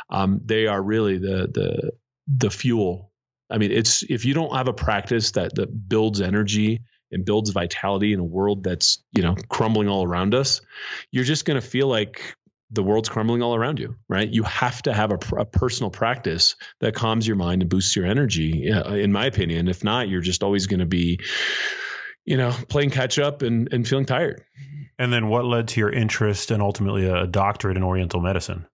Um, 0.09 0.41
they 0.43 0.67
are 0.67 0.81
really 0.81 1.19
the 1.19 1.47
the 1.47 1.91
the 2.27 2.49
fuel. 2.49 3.11
I 3.49 3.57
mean, 3.57 3.71
it's 3.71 4.03
if 4.03 4.25
you 4.25 4.33
don't 4.33 4.53
have 4.53 4.67
a 4.67 4.73
practice 4.73 5.31
that 5.31 5.55
that 5.55 5.89
builds 5.89 6.19
energy 6.19 6.81
and 7.11 7.23
builds 7.23 7.51
vitality 7.51 8.11
in 8.11 8.19
a 8.19 8.25
world 8.25 8.63
that's 8.63 9.03
you 9.13 9.23
know 9.23 9.35
crumbling 9.47 9.87
all 9.87 10.03
around 10.03 10.35
us, 10.35 10.59
you're 11.09 11.23
just 11.23 11.45
going 11.45 11.59
to 11.61 11.65
feel 11.65 11.87
like 11.87 12.35
the 12.71 12.83
world's 12.83 13.09
crumbling 13.09 13.41
all 13.41 13.55
around 13.55 13.79
you, 13.79 13.95
right? 14.09 14.27
You 14.27 14.43
have 14.43 14.81
to 14.83 14.93
have 14.93 15.11
a, 15.11 15.19
a, 15.37 15.45
personal 15.45 15.91
practice 15.91 16.55
that 16.79 16.95
calms 16.95 17.27
your 17.27 17.35
mind 17.35 17.61
and 17.61 17.69
boosts 17.69 17.95
your 17.95 18.05
energy, 18.05 18.67
in 18.67 19.11
my 19.11 19.27
opinion. 19.27 19.67
If 19.67 19.83
not, 19.83 20.09
you're 20.09 20.21
just 20.21 20.43
always 20.43 20.65
going 20.67 20.79
to 20.79 20.85
be, 20.85 21.19
you 22.25 22.37
know, 22.37 22.51
playing 22.69 22.89
catch 22.89 23.19
up 23.19 23.43
and, 23.43 23.71
and 23.71 23.87
feeling 23.87 24.05
tired. 24.05 24.43
And 24.97 25.11
then 25.11 25.27
what 25.27 25.45
led 25.45 25.67
to 25.69 25.79
your 25.79 25.91
interest 25.91 26.51
and 26.51 26.61
ultimately 26.63 27.05
a 27.05 27.27
doctorate 27.27 27.77
in 27.77 27.83
Oriental 27.83 28.21
medicine? 28.21 28.65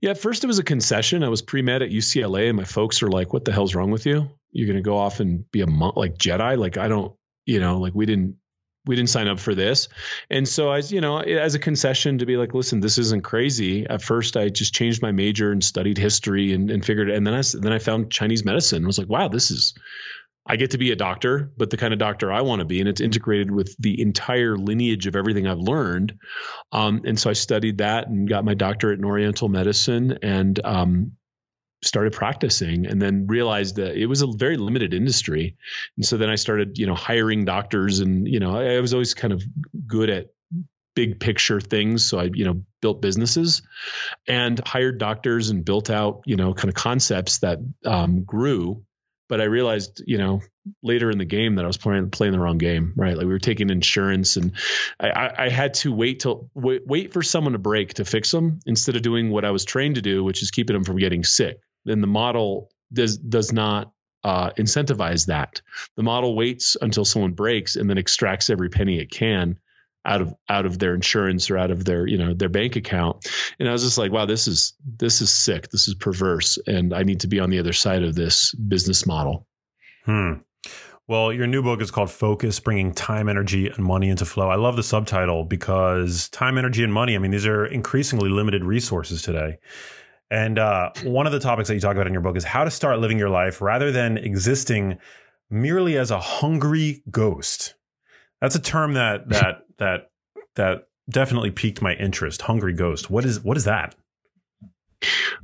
Yeah, 0.00 0.10
at 0.10 0.18
first 0.18 0.44
it 0.44 0.46
was 0.46 0.58
a 0.58 0.64
concession. 0.64 1.22
I 1.22 1.28
was 1.28 1.42
pre 1.42 1.62
med 1.62 1.82
at 1.82 1.90
UCLA, 1.90 2.48
and 2.48 2.56
my 2.56 2.64
folks 2.64 3.02
are 3.02 3.10
like, 3.10 3.32
"What 3.32 3.44
the 3.44 3.52
hell's 3.52 3.74
wrong 3.74 3.90
with 3.90 4.06
you? 4.06 4.30
You're 4.50 4.66
going 4.66 4.76
to 4.76 4.82
go 4.82 4.96
off 4.96 5.20
and 5.20 5.48
be 5.50 5.60
a 5.60 5.66
monk, 5.66 5.96
like 5.96 6.16
Jedi? 6.16 6.58
Like 6.58 6.78
I 6.78 6.88
don't, 6.88 7.14
you 7.46 7.60
know, 7.60 7.78
like 7.78 7.94
we 7.94 8.06
didn't." 8.06 8.36
We 8.88 8.96
didn't 8.96 9.10
sign 9.10 9.28
up 9.28 9.38
for 9.38 9.54
this. 9.54 9.88
And 10.30 10.48
so 10.48 10.70
I, 10.70 10.78
you 10.78 11.00
know, 11.00 11.18
as 11.18 11.54
a 11.54 11.60
concession 11.60 12.18
to 12.18 12.26
be 12.26 12.36
like, 12.36 12.54
listen, 12.54 12.80
this 12.80 12.98
isn't 12.98 13.22
crazy. 13.22 13.86
At 13.86 14.02
first 14.02 14.36
I 14.36 14.48
just 14.48 14.74
changed 14.74 15.02
my 15.02 15.12
major 15.12 15.52
and 15.52 15.62
studied 15.62 15.98
history 15.98 16.52
and, 16.52 16.70
and 16.70 16.84
figured, 16.84 17.10
and 17.10 17.26
then 17.26 17.34
I, 17.34 17.42
then 17.52 17.72
I 17.72 17.78
found 17.78 18.10
Chinese 18.10 18.44
medicine. 18.44 18.82
I 18.82 18.86
was 18.86 18.98
like, 18.98 19.08
wow, 19.08 19.28
this 19.28 19.50
is, 19.52 19.74
I 20.50 20.56
get 20.56 20.70
to 20.70 20.78
be 20.78 20.90
a 20.92 20.96
doctor, 20.96 21.52
but 21.58 21.68
the 21.68 21.76
kind 21.76 21.92
of 21.92 21.98
doctor 21.98 22.32
I 22.32 22.40
want 22.40 22.60
to 22.60 22.64
be, 22.64 22.80
and 22.80 22.88
it's 22.88 23.02
integrated 23.02 23.50
with 23.50 23.76
the 23.78 24.00
entire 24.00 24.56
lineage 24.56 25.06
of 25.06 25.14
everything 25.14 25.46
I've 25.46 25.58
learned. 25.58 26.18
Um, 26.72 27.02
and 27.04 27.20
so 27.20 27.28
I 27.28 27.34
studied 27.34 27.78
that 27.78 28.08
and 28.08 28.26
got 28.26 28.46
my 28.46 28.54
doctorate 28.54 28.98
in 28.98 29.04
Oriental 29.04 29.50
medicine, 29.50 30.18
and 30.22 30.58
um, 30.64 31.12
started 31.82 32.12
practicing 32.12 32.86
and 32.86 33.00
then 33.00 33.26
realized 33.26 33.76
that 33.76 33.96
it 33.96 34.06
was 34.06 34.22
a 34.22 34.26
very 34.26 34.56
limited 34.56 34.92
industry. 34.92 35.56
And 35.96 36.04
so 36.04 36.16
then 36.16 36.30
I 36.30 36.34
started, 36.34 36.78
you 36.78 36.86
know, 36.86 36.94
hiring 36.94 37.44
doctors 37.44 38.00
and, 38.00 38.26
you 38.26 38.40
know, 38.40 38.56
I, 38.56 38.76
I 38.76 38.80
was 38.80 38.92
always 38.92 39.14
kind 39.14 39.32
of 39.32 39.42
good 39.86 40.10
at 40.10 40.26
big 40.94 41.20
picture 41.20 41.60
things. 41.60 42.04
So 42.04 42.18
I, 42.18 42.30
you 42.34 42.44
know, 42.44 42.62
built 42.82 43.00
businesses 43.00 43.62
and 44.26 44.60
hired 44.66 44.98
doctors 44.98 45.50
and 45.50 45.64
built 45.64 45.90
out, 45.90 46.22
you 46.26 46.34
know, 46.34 46.54
kind 46.54 46.68
of 46.68 46.74
concepts 46.74 47.38
that 47.38 47.60
um, 47.84 48.24
grew. 48.24 48.82
But 49.28 49.40
I 49.40 49.44
realized, 49.44 50.02
you 50.06 50.18
know, 50.18 50.40
later 50.82 51.10
in 51.10 51.18
the 51.18 51.24
game 51.24 51.56
that 51.56 51.64
I 51.64 51.68
was 51.68 51.76
playing 51.76 52.10
playing 52.10 52.32
the 52.32 52.40
wrong 52.40 52.58
game, 52.58 52.94
right? 52.96 53.16
Like 53.16 53.26
we 53.26 53.32
were 53.32 53.38
taking 53.38 53.70
insurance, 53.70 54.36
and 54.36 54.52
I, 54.98 55.30
I, 55.38 55.48
had 55.50 55.74
to 55.74 55.92
wait 55.92 56.20
till 56.20 56.50
wait, 56.54 56.86
wait 56.86 57.12
for 57.12 57.22
someone 57.22 57.52
to 57.52 57.58
break 57.58 57.94
to 57.94 58.04
fix 58.04 58.30
them 58.30 58.60
instead 58.66 58.96
of 58.96 59.02
doing 59.02 59.30
what 59.30 59.44
I 59.44 59.50
was 59.50 59.64
trained 59.64 59.96
to 59.96 60.02
do, 60.02 60.24
which 60.24 60.42
is 60.42 60.50
keeping 60.50 60.74
them 60.74 60.84
from 60.84 60.96
getting 60.96 61.24
sick. 61.24 61.60
Then 61.84 62.00
the 62.00 62.06
model 62.06 62.70
does 62.92 63.16
does 63.16 63.52
not 63.52 63.92
uh, 64.24 64.50
incentivize 64.50 65.26
that. 65.26 65.62
The 65.96 66.02
model 66.02 66.36
waits 66.36 66.76
until 66.80 67.04
someone 67.04 67.32
breaks 67.32 67.76
and 67.76 67.88
then 67.88 67.98
extracts 67.98 68.50
every 68.50 68.68
penny 68.68 68.98
it 68.98 69.10
can 69.10 69.58
out 70.04 70.22
of 70.22 70.34
out 70.48 70.64
of 70.64 70.78
their 70.78 70.94
insurance 70.94 71.50
or 71.50 71.58
out 71.58 71.70
of 71.70 71.84
their 71.84 72.06
you 72.06 72.18
know 72.18 72.34
their 72.34 72.48
bank 72.48 72.76
account. 72.76 73.28
And 73.58 73.68
I 73.68 73.72
was 73.72 73.82
just 73.82 73.98
like, 73.98 74.12
wow, 74.12 74.26
this 74.26 74.48
is 74.48 74.74
this 74.84 75.20
is 75.20 75.30
sick. 75.30 75.70
This 75.70 75.88
is 75.88 75.94
perverse, 75.94 76.58
and 76.66 76.94
I 76.94 77.02
need 77.02 77.20
to 77.20 77.28
be 77.28 77.40
on 77.40 77.50
the 77.50 77.58
other 77.58 77.72
side 77.72 78.02
of 78.02 78.14
this 78.14 78.54
business 78.54 79.06
model. 79.06 79.46
Hmm. 80.04 80.34
Well, 81.06 81.32
your 81.32 81.46
new 81.46 81.62
book 81.62 81.80
is 81.80 81.90
called 81.90 82.10
Focus 82.10 82.60
Bringing 82.60 82.92
Time, 82.92 83.30
Energy, 83.30 83.66
and 83.66 83.78
Money 83.78 84.10
into 84.10 84.26
Flow. 84.26 84.50
I 84.50 84.56
love 84.56 84.76
the 84.76 84.82
subtitle 84.82 85.44
because 85.44 86.28
time, 86.28 86.58
energy, 86.58 86.84
and 86.84 86.92
money, 86.92 87.14
I 87.14 87.18
mean, 87.18 87.30
these 87.30 87.46
are 87.46 87.64
increasingly 87.64 88.28
limited 88.28 88.62
resources 88.62 89.22
today. 89.22 89.56
And 90.30 90.58
uh, 90.58 90.90
one 91.04 91.26
of 91.26 91.32
the 91.32 91.40
topics 91.40 91.68
that 91.68 91.74
you 91.74 91.80
talk 91.80 91.94
about 91.94 92.06
in 92.06 92.12
your 92.12 92.22
book 92.22 92.36
is 92.36 92.44
how 92.44 92.64
to 92.64 92.70
start 92.70 92.98
living 92.98 93.18
your 93.18 93.30
life 93.30 93.60
rather 93.62 93.90
than 93.90 94.18
existing 94.18 94.98
merely 95.50 95.96
as 95.96 96.10
a 96.10 96.20
hungry 96.20 97.02
ghost. 97.10 97.74
That's 98.40 98.54
a 98.54 98.60
term 98.60 98.94
that 98.94 99.28
that 99.30 99.62
that 99.78 100.10
that 100.56 100.88
definitely 101.08 101.50
piqued 101.50 101.80
my 101.80 101.94
interest. 101.94 102.42
Hungry 102.42 102.74
ghost. 102.74 103.10
What 103.10 103.24
is 103.24 103.40
what 103.40 103.56
is 103.56 103.64
that? 103.64 103.94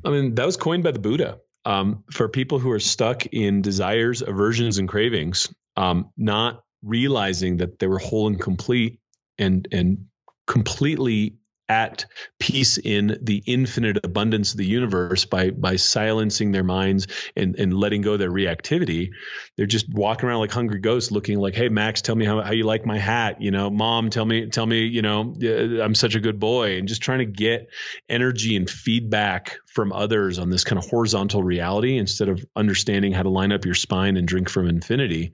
I 0.05 0.11
mean, 0.11 0.35
that 0.35 0.45
was 0.45 0.57
coined 0.57 0.85
by 0.85 0.91
the 0.91 0.99
Buddha. 0.99 1.39
Um, 1.67 2.05
for 2.13 2.29
people 2.29 2.59
who 2.59 2.71
are 2.73 2.81
stuck 2.81 3.25
in 3.25 3.63
desires, 3.63 4.21
aversions, 4.21 4.77
and 4.77 4.87
cravings, 4.87 5.49
um, 5.79 6.11
not 6.15 6.63
realizing 6.83 7.57
that 7.59 7.79
they 7.79 7.87
were 7.87 7.99
whole 7.99 8.27
and 8.27 8.39
complete 8.39 9.01
and 9.39 9.67
and 9.73 10.07
completely 10.47 11.37
at 11.69 12.05
peace 12.39 12.77
in 12.77 13.19
the 13.23 13.43
infinite 13.47 13.99
abundance 14.05 14.53
of 14.53 14.59
the 14.59 14.67
universe 14.67 15.25
by 15.25 15.51
by 15.51 15.77
silencing 15.77 16.53
their 16.53 16.63
minds 16.63 17.07
and 17.37 17.59
and 17.59 17.73
letting 17.73 18.03
go 18.03 18.17
their 18.17 18.31
reactivity. 18.31 19.11
They're 19.57 19.67
just 19.67 19.89
walking 19.89 20.29
around 20.29 20.41
like 20.41 20.51
hungry 20.51 20.81
ghosts 20.81 21.11
looking 21.11 21.39
like 21.39 21.55
hey 21.55 21.69
max 21.69 22.03
tell 22.03 22.15
me 22.15 22.27
how, 22.27 22.43
how 22.43 22.53
you 22.53 22.65
like 22.65 22.85
my 22.85 22.99
hat. 22.99 23.41
You 23.41 23.51
know 23.51 23.71
mom 23.71 24.11
tell 24.11 24.25
me 24.25 24.49
tell 24.49 24.67
me 24.67 24.85
you 24.85 25.03
know 25.03 25.35
uh, 25.43 25.83
i'm 25.83 25.95
such 25.95 26.15
a 26.15 26.21
good 26.21 26.39
boy. 26.39 26.77
And 26.77 26.87
just 26.87 27.03
trying 27.03 27.21
to 27.21 27.27
get 27.27 27.69
energy 28.09 28.57
and 28.57 28.69
feedback 28.69 29.59
from 29.67 29.93
others 29.93 30.39
on 30.39 30.51
this 30.51 30.65
kind 30.65 30.79
of 30.79 30.89
horizontal 30.89 31.43
reality 31.43 31.97
instead 31.97 32.29
of 32.29 32.45
understanding 32.55 33.13
how 33.13 33.23
to 33.23 33.31
line 33.31 33.53
up 33.53 33.65
your 33.65 33.75
spine 33.75 34.17
and 34.17 34.29
drink 34.29 34.51
from 34.51 34.69
infinity. 34.69 35.33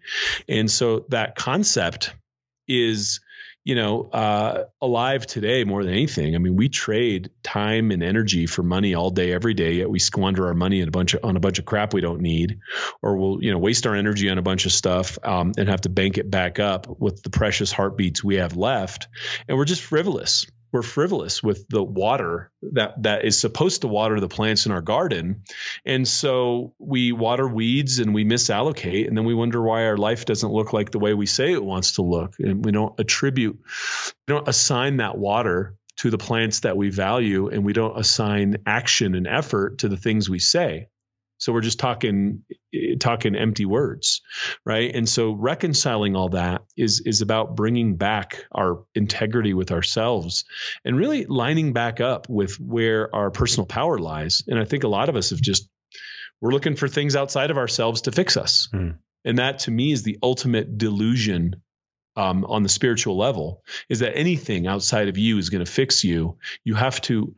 And 0.48 0.70
so 0.70 1.06
that 1.08 1.34
concept 1.34 2.14
is 2.68 3.20
you 3.64 3.74
know, 3.74 4.08
uh, 4.10 4.64
alive 4.80 5.26
today 5.26 5.64
more 5.64 5.84
than 5.84 5.92
anything. 5.92 6.34
I 6.34 6.38
mean, 6.38 6.56
we 6.56 6.68
trade 6.68 7.30
time 7.42 7.90
and 7.90 8.02
energy 8.02 8.46
for 8.46 8.62
money 8.62 8.94
all 8.94 9.10
day, 9.10 9.32
every 9.32 9.54
day. 9.54 9.74
Yet 9.74 9.90
we 9.90 9.98
squander 9.98 10.46
our 10.46 10.54
money 10.54 10.80
on 10.82 10.88
a 10.88 10.90
bunch 10.90 11.14
of 11.14 11.24
on 11.24 11.36
a 11.36 11.40
bunch 11.40 11.58
of 11.58 11.66
crap 11.66 11.92
we 11.92 12.00
don't 12.00 12.20
need, 12.20 12.60
or 13.02 13.16
we'll 13.16 13.42
you 13.42 13.52
know 13.52 13.58
waste 13.58 13.86
our 13.86 13.94
energy 13.94 14.30
on 14.30 14.38
a 14.38 14.42
bunch 14.42 14.66
of 14.66 14.72
stuff 14.72 15.18
um, 15.22 15.52
and 15.58 15.68
have 15.68 15.82
to 15.82 15.90
bank 15.90 16.16
it 16.18 16.30
back 16.30 16.58
up 16.58 16.86
with 17.00 17.22
the 17.22 17.30
precious 17.30 17.70
heartbeats 17.70 18.24
we 18.24 18.36
have 18.36 18.56
left. 18.56 19.08
And 19.48 19.58
we're 19.58 19.66
just 19.66 19.82
frivolous. 19.82 20.46
We're 20.72 20.82
frivolous 20.82 21.42
with 21.42 21.68
the 21.68 21.82
water 21.82 22.50
that 22.62 23.02
that 23.02 23.24
is 23.24 23.38
supposed 23.38 23.82
to 23.82 23.88
water 23.88 24.20
the 24.20 24.28
plants 24.28 24.66
in 24.66 24.72
our 24.72 24.80
garden. 24.80 25.42
And 25.84 26.06
so 26.06 26.74
we 26.78 27.12
water 27.12 27.46
weeds 27.46 27.98
and 27.98 28.14
we 28.14 28.24
misallocate 28.24 29.08
and 29.08 29.16
then 29.16 29.24
we 29.24 29.34
wonder 29.34 29.60
why 29.60 29.86
our 29.86 29.96
life 29.96 30.24
doesn't 30.24 30.52
look 30.52 30.72
like 30.72 30.90
the 30.90 30.98
way 30.98 31.14
we 31.14 31.26
say 31.26 31.52
it 31.52 31.64
wants 31.64 31.92
to 31.92 32.02
look. 32.02 32.34
And 32.38 32.64
we 32.64 32.72
don't 32.72 32.98
attribute 32.98 33.58
we 34.28 34.34
don't 34.34 34.48
assign 34.48 34.98
that 34.98 35.18
water 35.18 35.76
to 35.96 36.10
the 36.10 36.18
plants 36.18 36.60
that 36.60 36.76
we 36.76 36.90
value 36.90 37.48
and 37.48 37.64
we 37.64 37.72
don't 37.72 37.98
assign 37.98 38.58
action 38.66 39.14
and 39.14 39.26
effort 39.26 39.78
to 39.78 39.88
the 39.88 39.96
things 39.96 40.30
we 40.30 40.38
say 40.38 40.88
so 41.40 41.54
we're 41.54 41.62
just 41.62 41.80
talking 41.80 42.44
talking 43.00 43.34
empty 43.34 43.64
words, 43.64 44.20
right? 44.64 44.94
And 44.94 45.08
so 45.08 45.32
reconciling 45.32 46.14
all 46.14 46.28
that 46.30 46.62
is 46.76 47.02
is 47.04 47.22
about 47.22 47.56
bringing 47.56 47.96
back 47.96 48.44
our 48.52 48.84
integrity 48.94 49.54
with 49.54 49.72
ourselves 49.72 50.44
and 50.84 50.96
really 50.96 51.24
lining 51.24 51.72
back 51.72 52.00
up 52.00 52.28
with 52.28 52.60
where 52.60 53.12
our 53.14 53.30
personal 53.30 53.66
power 53.66 53.98
lies. 53.98 54.42
And 54.46 54.58
I 54.58 54.66
think 54.66 54.84
a 54.84 54.88
lot 54.88 55.08
of 55.08 55.16
us 55.16 55.30
have 55.30 55.40
just 55.40 55.68
we're 56.42 56.52
looking 56.52 56.76
for 56.76 56.88
things 56.88 57.16
outside 57.16 57.50
of 57.50 57.56
ourselves 57.56 58.02
to 58.02 58.12
fix 58.12 58.36
us. 58.36 58.68
Hmm. 58.70 58.90
And 59.24 59.38
that 59.38 59.60
to 59.60 59.70
me 59.70 59.92
is 59.92 60.02
the 60.02 60.18
ultimate 60.22 60.76
delusion 60.78 61.62
um, 62.16 62.44
on 62.44 62.62
the 62.62 62.68
spiritual 62.68 63.16
level 63.16 63.62
is 63.88 64.00
that 64.00 64.16
anything 64.16 64.66
outside 64.66 65.08
of 65.08 65.16
you 65.16 65.38
is 65.38 65.48
going 65.48 65.64
to 65.64 65.70
fix 65.70 66.04
you. 66.04 66.36
You 66.64 66.74
have 66.74 67.00
to 67.02 67.34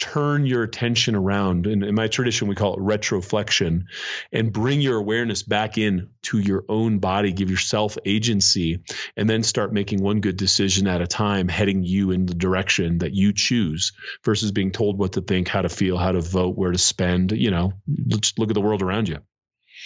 turn 0.00 0.46
your 0.46 0.62
attention 0.62 1.14
around 1.14 1.66
and 1.66 1.84
in 1.84 1.94
my 1.94 2.08
tradition 2.08 2.48
we 2.48 2.54
call 2.54 2.74
it 2.74 2.80
retroflexion 2.80 3.84
and 4.32 4.52
bring 4.52 4.80
your 4.80 4.98
awareness 4.98 5.42
back 5.42 5.76
in 5.76 6.08
to 6.22 6.38
your 6.38 6.64
own 6.68 6.98
body 6.98 7.32
give 7.32 7.50
yourself 7.50 7.98
agency 8.06 8.82
and 9.16 9.28
then 9.28 9.42
start 9.42 9.72
making 9.72 10.02
one 10.02 10.20
good 10.20 10.36
decision 10.36 10.88
at 10.88 11.02
a 11.02 11.06
time 11.06 11.48
heading 11.48 11.84
you 11.84 12.10
in 12.10 12.24
the 12.24 12.34
direction 12.34 12.98
that 12.98 13.12
you 13.12 13.32
choose 13.32 13.92
versus 14.24 14.52
being 14.52 14.72
told 14.72 14.98
what 14.98 15.12
to 15.12 15.20
think 15.20 15.46
how 15.48 15.60
to 15.60 15.68
feel 15.68 15.98
how 15.98 16.10
to 16.10 16.20
vote 16.20 16.56
where 16.56 16.72
to 16.72 16.78
spend 16.78 17.32
you 17.32 17.50
know 17.50 17.74
let's 18.08 18.38
look 18.38 18.50
at 18.50 18.54
the 18.54 18.60
world 18.60 18.82
around 18.82 19.08
you 19.08 19.18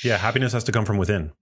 Yeah, 0.03 0.17
happiness 0.17 0.53
has 0.53 0.65
to 0.65 0.73
come 0.73 0.85
from 0.85 0.97
within. 0.97 1.33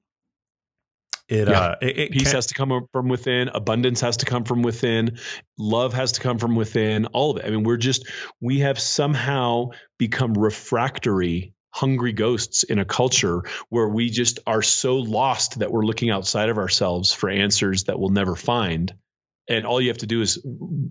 It 1.32 1.48
Yeah. 1.48 1.60
uh 1.60 1.76
it, 1.80 1.98
it 1.98 2.10
peace 2.12 2.32
has 2.32 2.46
to 2.48 2.54
come 2.54 2.86
from 2.92 3.08
within. 3.08 3.48
Abundance 3.48 4.02
has 4.02 4.18
to 4.18 4.26
come 4.26 4.44
from 4.44 4.62
within. 4.62 5.18
Love 5.58 5.94
has 5.94 6.12
to 6.12 6.20
come 6.20 6.38
from 6.38 6.56
within. 6.56 7.06
All 7.06 7.30
of 7.30 7.38
it. 7.38 7.46
I 7.46 7.50
mean 7.50 7.62
we're 7.62 7.78
just 7.78 8.06
we 8.40 8.60
have 8.60 8.78
somehow 8.78 9.70
become 9.98 10.34
refractory 10.34 11.54
hungry 11.70 12.12
ghosts 12.12 12.64
in 12.64 12.78
a 12.78 12.84
culture 12.84 13.44
where 13.70 13.88
we 13.88 14.10
just 14.10 14.40
are 14.46 14.60
so 14.60 14.98
lost 14.98 15.60
that 15.60 15.72
we're 15.72 15.86
looking 15.86 16.10
outside 16.10 16.50
of 16.50 16.58
ourselves 16.58 17.14
for 17.14 17.30
answers 17.30 17.84
that 17.84 17.98
we'll 17.98 18.10
never 18.10 18.36
find. 18.36 18.92
And 19.48 19.64
all 19.64 19.80
you 19.80 19.88
have 19.88 19.98
to 19.98 20.06
do 20.06 20.20
is 20.20 20.36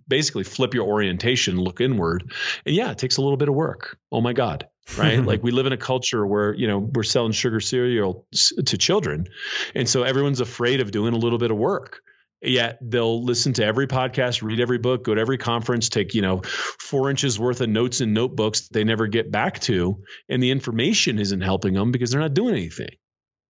basically 0.08 0.44
flip 0.44 0.74
your 0.74 0.88
orientation 0.88 1.58
look 1.62 1.82
inward. 1.82 2.34
And 2.66 2.76
yeah 2.76 2.90
it 2.90 2.98
takes 2.98 3.18
a 3.18 3.22
little 3.22 3.38
bit 3.38 3.48
of 3.48 3.54
work. 3.54 4.00
Oh 4.12 4.22
my 4.22 4.34
god 4.34 4.68
right? 4.98 5.24
Like 5.32 5.44
we 5.44 5.52
live 5.52 5.66
in 5.66 5.74
a 5.74 5.78
culture 5.78 6.26
where 6.26 6.54
you 6.54 6.68
know 6.68 6.80
we're 6.80 7.04
selling 7.04 7.32
sugar 7.32 7.60
cereal 7.60 8.28
to 8.66 8.78
children. 8.78 9.28
And 9.76 9.88
so 9.88 10.04
everyone's 10.04 10.42
afraid 10.42 10.82
of 10.82 10.92
doing 10.92 11.14
a 11.14 11.18
little 11.18 11.40
bit 11.40 11.52
of 11.52 11.58
work. 11.58 12.02
Yet 12.44 12.80
they'll 12.82 13.24
listen 13.24 13.54
to 13.54 13.66
every 13.66 13.86
podcast 13.86 14.42
read 14.42 14.60
every 14.60 14.80
book 14.80 15.04
go 15.04 15.14
to 15.14 15.22
every 15.22 15.38
conference 15.38 15.90
take 15.90 16.16
you 16.16 16.24
know 16.24 16.42
four 16.80 17.12
inches 17.12 17.40
worth 17.40 17.62
of 17.62 17.70
notes 17.70 18.02
and 18.02 18.16
notebooks 18.16 18.68
they 18.70 18.84
never 18.84 19.08
get 19.08 19.32
back 19.32 19.60
to. 19.62 20.02
And 20.28 20.42
the 20.42 20.52
information 20.52 21.20
isn't 21.20 21.42
helping 21.42 21.74
them 21.74 21.92
because 21.92 22.12
they're 22.12 22.22
not 22.22 22.34
doing 22.34 22.56
anything. 22.56 22.96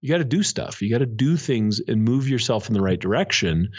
You 0.02 0.10
got 0.10 0.18
to 0.18 0.26
do 0.26 0.42
stuff. 0.44 0.82
You 0.82 0.90
got 0.90 0.98
to 0.98 1.06
do 1.06 1.38
things 1.38 1.80
and 1.88 2.04
move 2.04 2.28
yourself 2.28 2.68
in 2.68 2.74
the 2.74 2.82
right 2.82 3.00
direction. 3.00 3.70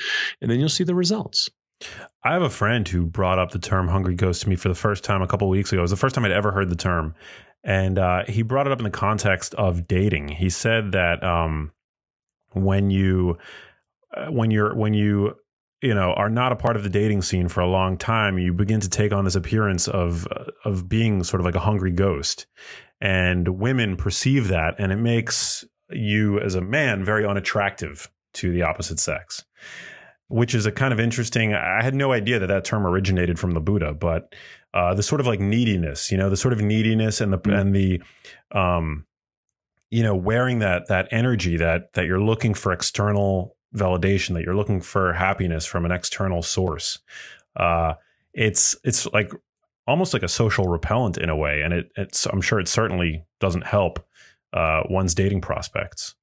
And 0.40 0.50
then 0.50 0.60
you'll 0.60 0.68
see 0.68 0.84
the 0.84 0.94
results 0.94 1.50
I 2.24 2.32
have 2.32 2.42
a 2.42 2.50
friend 2.50 2.86
who 2.86 3.06
brought 3.06 3.38
up 3.38 3.50
the 3.50 3.58
term 3.58 3.88
hungry 3.88 4.14
ghost 4.14 4.42
to 4.42 4.48
me 4.48 4.56
for 4.56 4.68
the 4.68 4.74
first 4.74 5.04
time 5.04 5.22
a 5.22 5.26
couple 5.26 5.48
weeks 5.48 5.72
ago. 5.72 5.80
It 5.80 5.82
was 5.82 5.90
the 5.90 5.96
first 5.96 6.14
time 6.14 6.24
I'd 6.24 6.32
ever 6.32 6.52
heard 6.52 6.68
the 6.68 6.76
term. 6.76 7.14
And 7.64 7.98
uh, 7.98 8.24
he 8.26 8.42
brought 8.42 8.66
it 8.66 8.72
up 8.72 8.78
in 8.78 8.84
the 8.84 8.90
context 8.90 9.54
of 9.54 9.86
dating. 9.86 10.28
He 10.28 10.50
said 10.50 10.92
that 10.92 11.22
um, 11.22 11.72
when 12.52 12.90
you 12.90 13.38
uh, 14.16 14.26
when 14.26 14.50
you're 14.50 14.74
when 14.74 14.94
you 14.94 15.36
you 15.80 15.94
know 15.94 16.12
are 16.12 16.28
not 16.28 16.52
a 16.52 16.56
part 16.56 16.76
of 16.76 16.82
the 16.82 16.88
dating 16.88 17.22
scene 17.22 17.48
for 17.48 17.60
a 17.60 17.68
long 17.68 17.96
time, 17.96 18.38
you 18.38 18.52
begin 18.52 18.80
to 18.80 18.88
take 18.88 19.12
on 19.12 19.24
this 19.24 19.36
appearance 19.36 19.86
of 19.88 20.26
uh, 20.28 20.44
of 20.64 20.88
being 20.88 21.22
sort 21.22 21.40
of 21.40 21.44
like 21.44 21.54
a 21.54 21.60
hungry 21.60 21.92
ghost. 21.92 22.46
And 23.00 23.58
women 23.58 23.96
perceive 23.96 24.48
that 24.48 24.76
and 24.78 24.92
it 24.92 24.96
makes 24.96 25.64
you 25.90 26.38
as 26.40 26.54
a 26.54 26.60
man 26.60 27.04
very 27.04 27.26
unattractive 27.26 28.08
to 28.34 28.52
the 28.52 28.62
opposite 28.62 28.98
sex 28.98 29.44
which 30.32 30.54
is 30.54 30.66
a 30.66 30.72
kind 30.72 30.92
of 30.92 30.98
interesting. 30.98 31.54
I 31.54 31.82
had 31.82 31.94
no 31.94 32.12
idea 32.12 32.38
that 32.38 32.46
that 32.46 32.64
term 32.64 32.86
originated 32.86 33.38
from 33.38 33.52
the 33.52 33.60
Buddha, 33.60 33.92
but 33.92 34.34
uh, 34.74 34.94
the 34.94 35.02
sort 35.02 35.20
of 35.20 35.26
like 35.26 35.40
neediness, 35.40 36.10
you 36.10 36.16
know, 36.16 36.30
the 36.30 36.36
sort 36.36 36.54
of 36.54 36.60
neediness 36.60 37.20
and 37.20 37.32
the 37.32 37.38
Mm. 37.38 37.60
and 37.60 37.76
the, 37.76 38.02
um, 38.52 39.06
you 39.90 40.02
know, 40.02 40.14
wearing 40.16 40.60
that 40.60 40.88
that 40.88 41.08
energy 41.10 41.58
that 41.58 41.92
that 41.92 42.06
you're 42.06 42.20
looking 42.20 42.54
for 42.54 42.72
external 42.72 43.56
validation, 43.76 44.34
that 44.34 44.42
you're 44.42 44.56
looking 44.56 44.80
for 44.80 45.12
happiness 45.12 45.66
from 45.66 45.84
an 45.84 45.92
external 45.92 46.42
source. 46.42 46.98
Uh, 47.56 47.94
it's 48.32 48.74
it's 48.84 49.06
like 49.12 49.32
almost 49.86 50.14
like 50.14 50.22
a 50.22 50.28
social 50.28 50.66
repellent 50.68 51.18
in 51.18 51.28
a 51.28 51.36
way, 51.36 51.60
and 51.62 51.74
it 51.74 51.92
it's 51.96 52.26
I'm 52.26 52.40
sure 52.40 52.58
it 52.58 52.68
certainly 52.68 53.24
doesn't 53.40 53.66
help 53.66 53.98
uh, 54.54 54.82
one's 54.88 55.14
dating 55.14 55.42
prospects. 55.42 56.14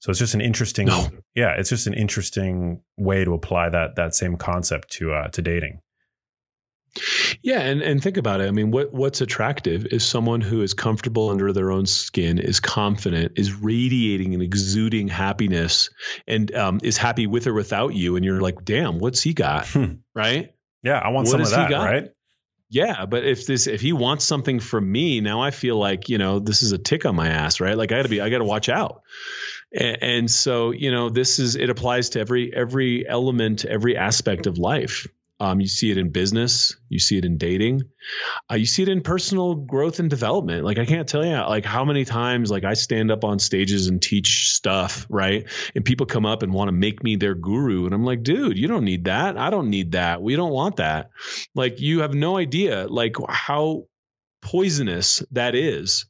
So 0.00 0.10
it's 0.10 0.18
just 0.18 0.34
an 0.34 0.40
interesting 0.40 0.86
No. 0.86 1.08
yeah, 1.34 1.54
it's 1.58 1.70
just 1.70 1.86
an 1.86 1.94
interesting 1.94 2.82
way 2.96 3.24
to 3.24 3.34
apply 3.34 3.70
that 3.70 3.96
that 3.96 4.14
same 4.14 4.36
concept 4.36 4.92
to 4.92 5.12
uh, 5.12 5.28
to 5.28 5.42
dating. 5.42 5.80
Yeah, 7.42 7.60
and 7.60 7.82
and 7.82 8.02
think 8.02 8.16
about 8.16 8.40
it. 8.40 8.48
I 8.48 8.50
mean, 8.50 8.70
what 8.70 8.92
what's 8.92 9.20
attractive 9.20 9.86
is 9.86 10.04
someone 10.04 10.40
who 10.40 10.62
is 10.62 10.74
comfortable 10.74 11.28
under 11.30 11.52
their 11.52 11.70
own 11.70 11.86
skin, 11.86 12.38
is 12.38 12.60
confident, 12.60 13.32
is 13.36 13.52
radiating 13.54 14.34
and 14.34 14.42
exuding 14.42 15.06
happiness, 15.06 15.90
and 16.26 16.52
um, 16.54 16.80
is 16.82 16.96
happy 16.96 17.26
with 17.26 17.46
or 17.46 17.54
without 17.54 17.94
you. 17.94 18.16
And 18.16 18.24
you're 18.24 18.40
like, 18.40 18.64
damn, 18.64 18.98
what's 18.98 19.20
he 19.22 19.34
got, 19.34 19.66
Hmm. 19.68 19.94
right? 20.14 20.50
Yeah, 20.82 20.98
I 20.98 21.08
want 21.10 21.26
What 21.28 21.32
some 21.32 21.40
of 21.42 21.50
that, 21.50 21.70
right? 21.70 22.08
Yeah, 22.70 23.06
but 23.06 23.24
if 23.24 23.46
this 23.46 23.66
if 23.66 23.80
he 23.80 23.92
wants 23.92 24.24
something 24.24 24.58
from 24.60 24.90
me, 24.90 25.20
now 25.20 25.40
I 25.42 25.50
feel 25.50 25.76
like 25.78 26.08
you 26.08 26.18
know 26.18 26.38
this 26.38 26.62
is 26.62 26.72
a 26.72 26.78
tick 26.78 27.04
on 27.06 27.14
my 27.14 27.28
ass, 27.28 27.60
right? 27.60 27.76
Like 27.76 27.92
I 27.92 27.96
got 27.98 28.02
to 28.04 28.08
be, 28.08 28.20
I 28.20 28.28
got 28.28 28.38
to 28.38 28.44
watch 28.44 28.68
out. 28.68 29.02
And, 29.72 30.30
so 30.30 30.70
you 30.70 30.90
know 30.90 31.10
this 31.10 31.38
is 31.38 31.56
it 31.56 31.70
applies 31.70 32.10
to 32.10 32.20
every 32.20 32.54
every 32.54 33.06
element, 33.08 33.64
every 33.64 33.96
aspect 33.96 34.46
of 34.46 34.58
life. 34.58 35.06
Um, 35.40 35.60
you 35.60 35.68
see 35.68 35.92
it 35.92 35.98
in 35.98 36.10
business, 36.10 36.76
you 36.88 36.98
see 36.98 37.16
it 37.16 37.24
in 37.24 37.38
dating, 37.38 37.82
uh, 38.50 38.56
you 38.56 38.66
see 38.66 38.82
it 38.82 38.88
in 38.88 39.02
personal 39.02 39.54
growth 39.54 40.00
and 40.00 40.10
development. 40.10 40.64
Like 40.64 40.78
I 40.78 40.84
can't 40.84 41.08
tell 41.08 41.24
you 41.24 41.30
like 41.30 41.64
how 41.64 41.84
many 41.84 42.04
times 42.04 42.50
like 42.50 42.64
I 42.64 42.74
stand 42.74 43.12
up 43.12 43.22
on 43.22 43.38
stages 43.38 43.86
and 43.86 44.02
teach 44.02 44.50
stuff, 44.50 45.06
right? 45.08 45.46
And 45.76 45.84
people 45.84 46.06
come 46.06 46.26
up 46.26 46.42
and 46.42 46.52
want 46.52 46.68
to 46.68 46.72
make 46.72 47.04
me 47.04 47.14
their 47.14 47.36
guru, 47.36 47.84
and 47.84 47.94
I'm 47.94 48.04
like, 48.04 48.24
dude, 48.24 48.58
you 48.58 48.66
don't 48.66 48.84
need 48.84 49.04
that. 49.04 49.38
I 49.38 49.50
don't 49.50 49.70
need 49.70 49.92
that. 49.92 50.20
We 50.20 50.34
don't 50.34 50.52
want 50.52 50.76
that. 50.76 51.10
Like 51.54 51.80
you 51.80 52.00
have 52.00 52.14
no 52.14 52.36
idea 52.36 52.88
like 52.88 53.14
how 53.28 53.86
poisonous 54.42 55.22
that 55.32 55.54
is 55.54 56.06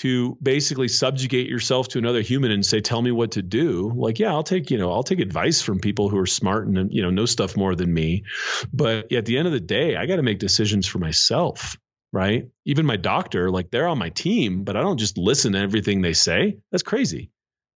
to 0.00 0.38
basically 0.42 0.88
subjugate 0.88 1.48
yourself 1.48 1.88
to 1.88 1.98
another 1.98 2.22
human 2.22 2.50
and 2.50 2.64
say 2.64 2.80
tell 2.80 3.02
me 3.02 3.12
what 3.12 3.32
to 3.32 3.42
do. 3.42 3.92
Like 3.94 4.18
yeah 4.18 4.32
i'll 4.32 4.42
take 4.42 4.70
you 4.70 4.78
know 4.78 4.92
i'll 4.92 5.02
take 5.02 5.20
advice 5.20 5.60
from 5.60 5.78
people 5.78 6.08
who 6.08 6.18
are 6.18 6.26
smart 6.26 6.66
and 6.66 6.90
you 6.92 7.02
know 7.02 7.10
know 7.10 7.26
stuff 7.26 7.56
more 7.56 7.74
than 7.74 7.92
me. 7.92 8.24
But 8.72 9.12
at 9.12 9.26
the 9.26 9.36
end 9.36 9.46
of 9.46 9.52
the 9.52 9.60
day 9.60 9.96
i 9.96 10.06
got 10.06 10.16
to 10.16 10.22
make 10.22 10.38
decisions 10.38 10.86
for 10.86 10.98
myself 10.98 11.76
right? 12.12 12.48
Even 12.64 12.86
my 12.86 12.96
doctor 12.96 13.50
like 13.50 13.70
they're 13.70 13.86
on 13.86 13.98
my 13.98 14.08
team 14.08 14.64
but 14.64 14.76
i 14.76 14.80
don't 14.80 14.98
just 14.98 15.16
listen 15.16 15.52
to 15.52 15.58
everything 15.58 16.00
they 16.00 16.14
say. 16.14 16.58
That's 16.70 16.82
crazy 16.82 17.30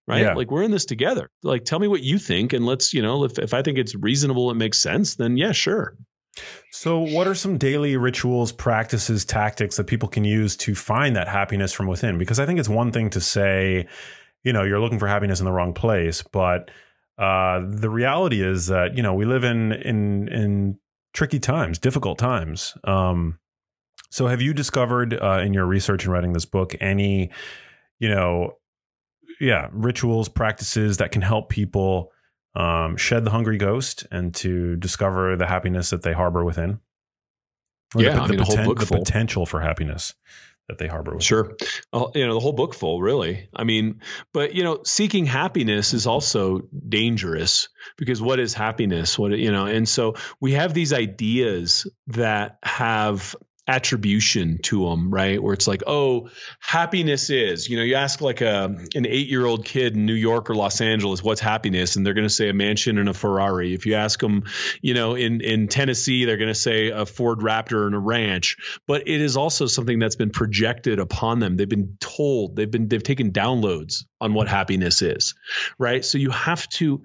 right? 0.06 0.22
Yeah. 0.22 0.34
like 0.34 0.50
we're 0.50 0.62
in 0.62 0.70
this 0.70 0.84
together. 0.84 1.30
Like 1.42 1.64
tell 1.64 1.78
me 1.78 1.88
what 1.88 2.02
you 2.02 2.18
think 2.18 2.52
and 2.52 2.66
let's 2.66 2.92
you 2.94 3.02
know 3.02 3.24
if, 3.24 3.38
if 3.38 3.54
i 3.54 3.62
think 3.62 3.78
it's 3.78 3.94
reasonable 3.94 4.50
it 4.50 4.54
makes 4.54 4.78
sense 4.78 5.16
then 5.16 5.36
yeah 5.36 5.52
sure 5.52 5.96
So, 6.70 6.98
what 6.98 7.26
are 7.26 7.34
some 7.34 7.58
daily 7.58 7.96
rituals, 7.96 8.52
practices, 8.52 9.24
tactics 9.24 9.76
that 9.76 9.84
people 9.84 10.08
can 10.08 10.24
use 10.24 10.56
to 10.58 10.74
find 10.74 11.16
that 11.16 11.28
happiness 11.28 11.72
from 11.72 11.86
within? 11.86 12.18
Because 12.18 12.38
I 12.38 12.46
think 12.46 12.58
it's 12.58 12.68
one 12.68 12.92
thing 12.92 13.10
to 13.10 13.20
say, 13.20 13.86
you 14.42 14.52
know, 14.52 14.62
you're 14.62 14.80
looking 14.80 14.98
for 14.98 15.06
happiness 15.06 15.40
in 15.40 15.44
the 15.44 15.52
wrong 15.52 15.72
place, 15.72 16.22
but 16.22 16.70
uh, 17.18 17.62
the 17.66 17.90
reality 17.90 18.42
is 18.42 18.66
that 18.66 18.96
you 18.96 19.02
know 19.02 19.14
we 19.14 19.24
live 19.24 19.44
in 19.44 19.72
in 19.72 20.28
in 20.28 20.78
tricky 21.12 21.38
times, 21.38 21.78
difficult 21.78 22.18
times. 22.18 22.74
Um, 22.84 23.38
so, 24.10 24.26
have 24.26 24.42
you 24.42 24.52
discovered 24.52 25.14
uh, 25.14 25.40
in 25.44 25.54
your 25.54 25.66
research 25.66 26.04
and 26.04 26.12
writing 26.12 26.32
this 26.32 26.44
book 26.44 26.74
any, 26.80 27.30
you 27.98 28.08
know, 28.08 28.58
yeah, 29.40 29.68
rituals, 29.72 30.28
practices 30.28 30.98
that 30.98 31.10
can 31.10 31.22
help 31.22 31.48
people 31.48 32.12
um, 32.54 32.96
shed 32.96 33.24
the 33.24 33.30
hungry 33.30 33.58
ghost 33.58 34.06
and 34.10 34.34
to 34.36 34.76
discover 34.76 35.36
the 35.36 35.46
happiness 35.46 35.90
that 35.90 36.02
they 36.02 36.12
harbor 36.12 36.44
within? 36.44 36.80
Or 37.94 38.02
Yeah, 38.02 38.14
the, 38.14 38.22
I 38.22 38.26
the, 38.26 38.32
mean, 38.34 38.40
a 38.40 38.44
whole 38.44 38.64
book 38.64 38.80
the 38.80 38.86
full. 38.86 38.98
potential 39.04 39.46
for 39.46 39.60
happiness 39.60 40.14
that 40.68 40.78
they 40.78 40.86
harbor. 40.86 41.14
With. 41.14 41.22
Sure. 41.22 41.54
Well, 41.92 42.12
you 42.14 42.26
know, 42.26 42.34
the 42.34 42.40
whole 42.40 42.52
book 42.54 42.74
full, 42.74 43.02
really. 43.02 43.48
I 43.54 43.64
mean, 43.64 44.00
but 44.32 44.54
you 44.54 44.64
know, 44.64 44.80
seeking 44.84 45.26
happiness 45.26 45.92
is 45.92 46.06
also 46.06 46.62
dangerous 46.88 47.68
because 47.98 48.22
what 48.22 48.40
is 48.40 48.54
happiness? 48.54 49.18
What 49.18 49.32
you 49.32 49.52
know, 49.52 49.66
and 49.66 49.88
so 49.88 50.14
we 50.40 50.52
have 50.52 50.72
these 50.72 50.92
ideas 50.92 51.86
that 52.08 52.58
have 52.62 53.36
attribution 53.66 54.58
to 54.58 54.88
them, 54.88 55.10
right? 55.10 55.42
Where 55.42 55.54
it's 55.54 55.66
like, 55.66 55.82
oh, 55.86 56.28
happiness 56.60 57.30
is, 57.30 57.68
you 57.68 57.76
know, 57.78 57.82
you 57.82 57.94
ask 57.94 58.20
like 58.20 58.42
a 58.42 58.76
an 58.94 59.06
eight 59.06 59.28
year 59.28 59.46
old 59.46 59.64
kid 59.64 59.96
in 59.96 60.04
New 60.04 60.14
York 60.14 60.50
or 60.50 60.54
Los 60.54 60.80
Angeles, 60.80 61.22
what's 61.22 61.40
happiness? 61.40 61.96
And 61.96 62.04
they're 62.04 62.14
going 62.14 62.26
to 62.26 62.34
say 62.34 62.50
a 62.50 62.54
mansion 62.54 62.98
and 62.98 63.08
a 63.08 63.14
Ferrari. 63.14 63.72
If 63.72 63.86
you 63.86 63.94
ask 63.94 64.20
them, 64.20 64.44
you 64.82 64.92
know, 64.92 65.14
in 65.14 65.40
in 65.40 65.68
Tennessee, 65.68 66.24
they're 66.24 66.36
going 66.36 66.48
to 66.48 66.54
say 66.54 66.90
a 66.90 67.06
Ford 67.06 67.38
Raptor 67.38 67.86
and 67.86 67.94
a 67.94 67.98
ranch. 67.98 68.56
But 68.86 69.08
it 69.08 69.20
is 69.20 69.36
also 69.36 69.66
something 69.66 69.98
that's 69.98 70.16
been 70.16 70.30
projected 70.30 70.98
upon 70.98 71.38
them. 71.38 71.56
They've 71.56 71.68
been 71.68 71.96
told, 72.00 72.56
they've 72.56 72.70
been 72.70 72.88
they've 72.88 73.02
taken 73.02 73.32
downloads 73.32 74.04
on 74.20 74.34
what 74.34 74.48
happiness 74.48 75.00
is, 75.00 75.34
right? 75.78 76.04
So 76.04 76.18
you 76.18 76.30
have 76.30 76.68
to 76.70 77.02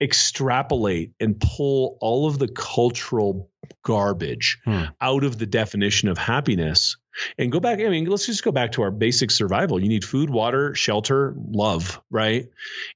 extrapolate 0.00 1.12
and 1.20 1.40
pull 1.40 1.96
all 2.00 2.26
of 2.26 2.38
the 2.38 2.48
cultural 2.48 3.50
garbage 3.84 4.58
Hmm. 4.64 4.84
out 5.00 5.24
of 5.24 5.38
the 5.38 5.46
definition 5.46 6.08
of 6.08 6.18
happiness 6.18 6.96
and 7.38 7.50
go 7.50 7.60
back. 7.60 7.80
I 7.80 7.88
mean, 7.88 8.04
let's 8.06 8.26
just 8.26 8.44
go 8.44 8.52
back 8.52 8.72
to 8.72 8.82
our 8.82 8.90
basic 8.90 9.30
survival. 9.30 9.80
You 9.80 9.88
need 9.88 10.04
food, 10.04 10.28
water, 10.28 10.74
shelter, 10.74 11.34
love, 11.36 12.00
right? 12.10 12.46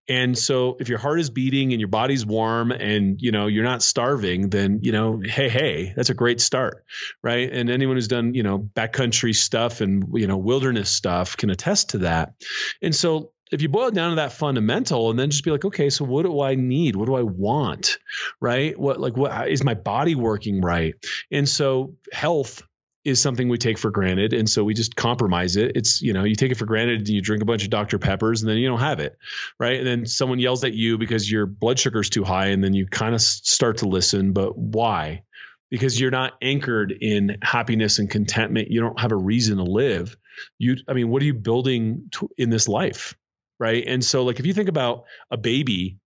And 0.08 0.36
so 0.36 0.76
if 0.78 0.88
your 0.88 0.98
heart 0.98 1.18
is 1.20 1.30
beating 1.30 1.72
and 1.72 1.80
your 1.80 1.88
body's 1.88 2.24
warm 2.26 2.70
and 2.70 3.20
you 3.20 3.32
know 3.32 3.46
you're 3.46 3.64
not 3.64 3.82
starving, 3.82 4.50
then 4.50 4.80
you 4.82 4.92
know, 4.92 5.20
hey, 5.24 5.48
hey, 5.48 5.92
that's 5.96 6.10
a 6.10 6.14
great 6.14 6.40
start, 6.40 6.84
right? 7.22 7.50
And 7.50 7.70
anyone 7.70 7.96
who's 7.96 8.08
done 8.08 8.34
you 8.34 8.42
know 8.42 8.58
backcountry 8.58 9.34
stuff 9.34 9.80
and 9.80 10.04
you 10.12 10.26
know 10.26 10.36
wilderness 10.36 10.90
stuff 10.90 11.36
can 11.36 11.50
attest 11.50 11.90
to 11.90 11.98
that. 11.98 12.34
And 12.82 12.94
so 12.94 13.32
if 13.50 13.62
you 13.62 13.68
boil 13.68 13.88
it 13.88 13.94
down 13.94 14.10
to 14.10 14.16
that 14.16 14.32
fundamental 14.32 15.10
and 15.10 15.18
then 15.18 15.30
just 15.30 15.44
be 15.44 15.50
like, 15.50 15.64
okay, 15.64 15.90
so 15.90 16.04
what 16.04 16.24
do 16.24 16.40
I 16.40 16.54
need? 16.54 16.96
What 16.96 17.06
do 17.06 17.14
I 17.14 17.22
want? 17.22 17.98
Right? 18.40 18.78
What 18.78 19.00
like 19.00 19.16
what 19.16 19.50
is 19.50 19.64
my 19.64 19.74
body 19.74 20.14
working 20.14 20.60
right? 20.60 20.94
And 21.30 21.48
so 21.48 21.94
health 22.12 22.62
is 23.04 23.20
something 23.20 23.48
we 23.48 23.56
take 23.56 23.78
for 23.78 23.90
granted. 23.90 24.34
And 24.34 24.48
so 24.48 24.62
we 24.62 24.74
just 24.74 24.94
compromise 24.94 25.56
it. 25.56 25.72
It's 25.74 26.02
you 26.02 26.12
know 26.12 26.24
you 26.24 26.34
take 26.34 26.52
it 26.52 26.58
for 26.58 26.66
granted 26.66 27.00
and 27.00 27.08
you 27.08 27.20
drink 27.20 27.42
a 27.42 27.46
bunch 27.46 27.64
of 27.64 27.70
dr 27.70 27.98
peppers 27.98 28.42
and 28.42 28.50
then 28.50 28.58
you 28.58 28.68
don't 28.68 28.80
have 28.80 29.00
it. 29.00 29.16
Right? 29.58 29.78
And 29.78 29.86
then 29.86 30.06
someone 30.06 30.38
yells 30.38 30.62
at 30.64 30.74
you 30.74 30.98
because 30.98 31.30
your 31.30 31.46
blood 31.46 31.78
sugar's 31.78 32.10
too 32.10 32.24
high 32.24 32.48
and 32.48 32.62
then 32.62 32.74
you 32.74 32.86
kind 32.86 33.14
of 33.14 33.20
start 33.20 33.78
to 33.78 33.88
listen. 33.88 34.32
But 34.32 34.56
why? 34.56 35.24
Because 35.70 35.98
you're 36.00 36.10
not 36.10 36.34
anchored 36.42 36.92
in 36.92 37.38
happiness 37.42 37.98
and 37.98 38.10
contentment. 38.10 38.70
You 38.70 38.80
don't 38.80 38.98
have 39.00 39.12
a 39.12 39.16
reason 39.16 39.56
to 39.56 39.64
live. 39.64 40.16
You 40.58 40.76
i 40.88 40.92
mean 40.92 41.08
what 41.08 41.20
are 41.22 41.26
you 41.26 41.34
building 41.34 42.08
to, 42.12 42.30
in 42.38 42.50
this 42.50 42.68
life 42.68 43.14
right 43.60 43.84
and 43.86 44.04
so 44.04 44.24
like 44.24 44.40
if 44.40 44.46
you 44.46 44.52
think 44.52 44.68
about 44.68 45.04
a 45.30 45.36
baby 45.36 46.00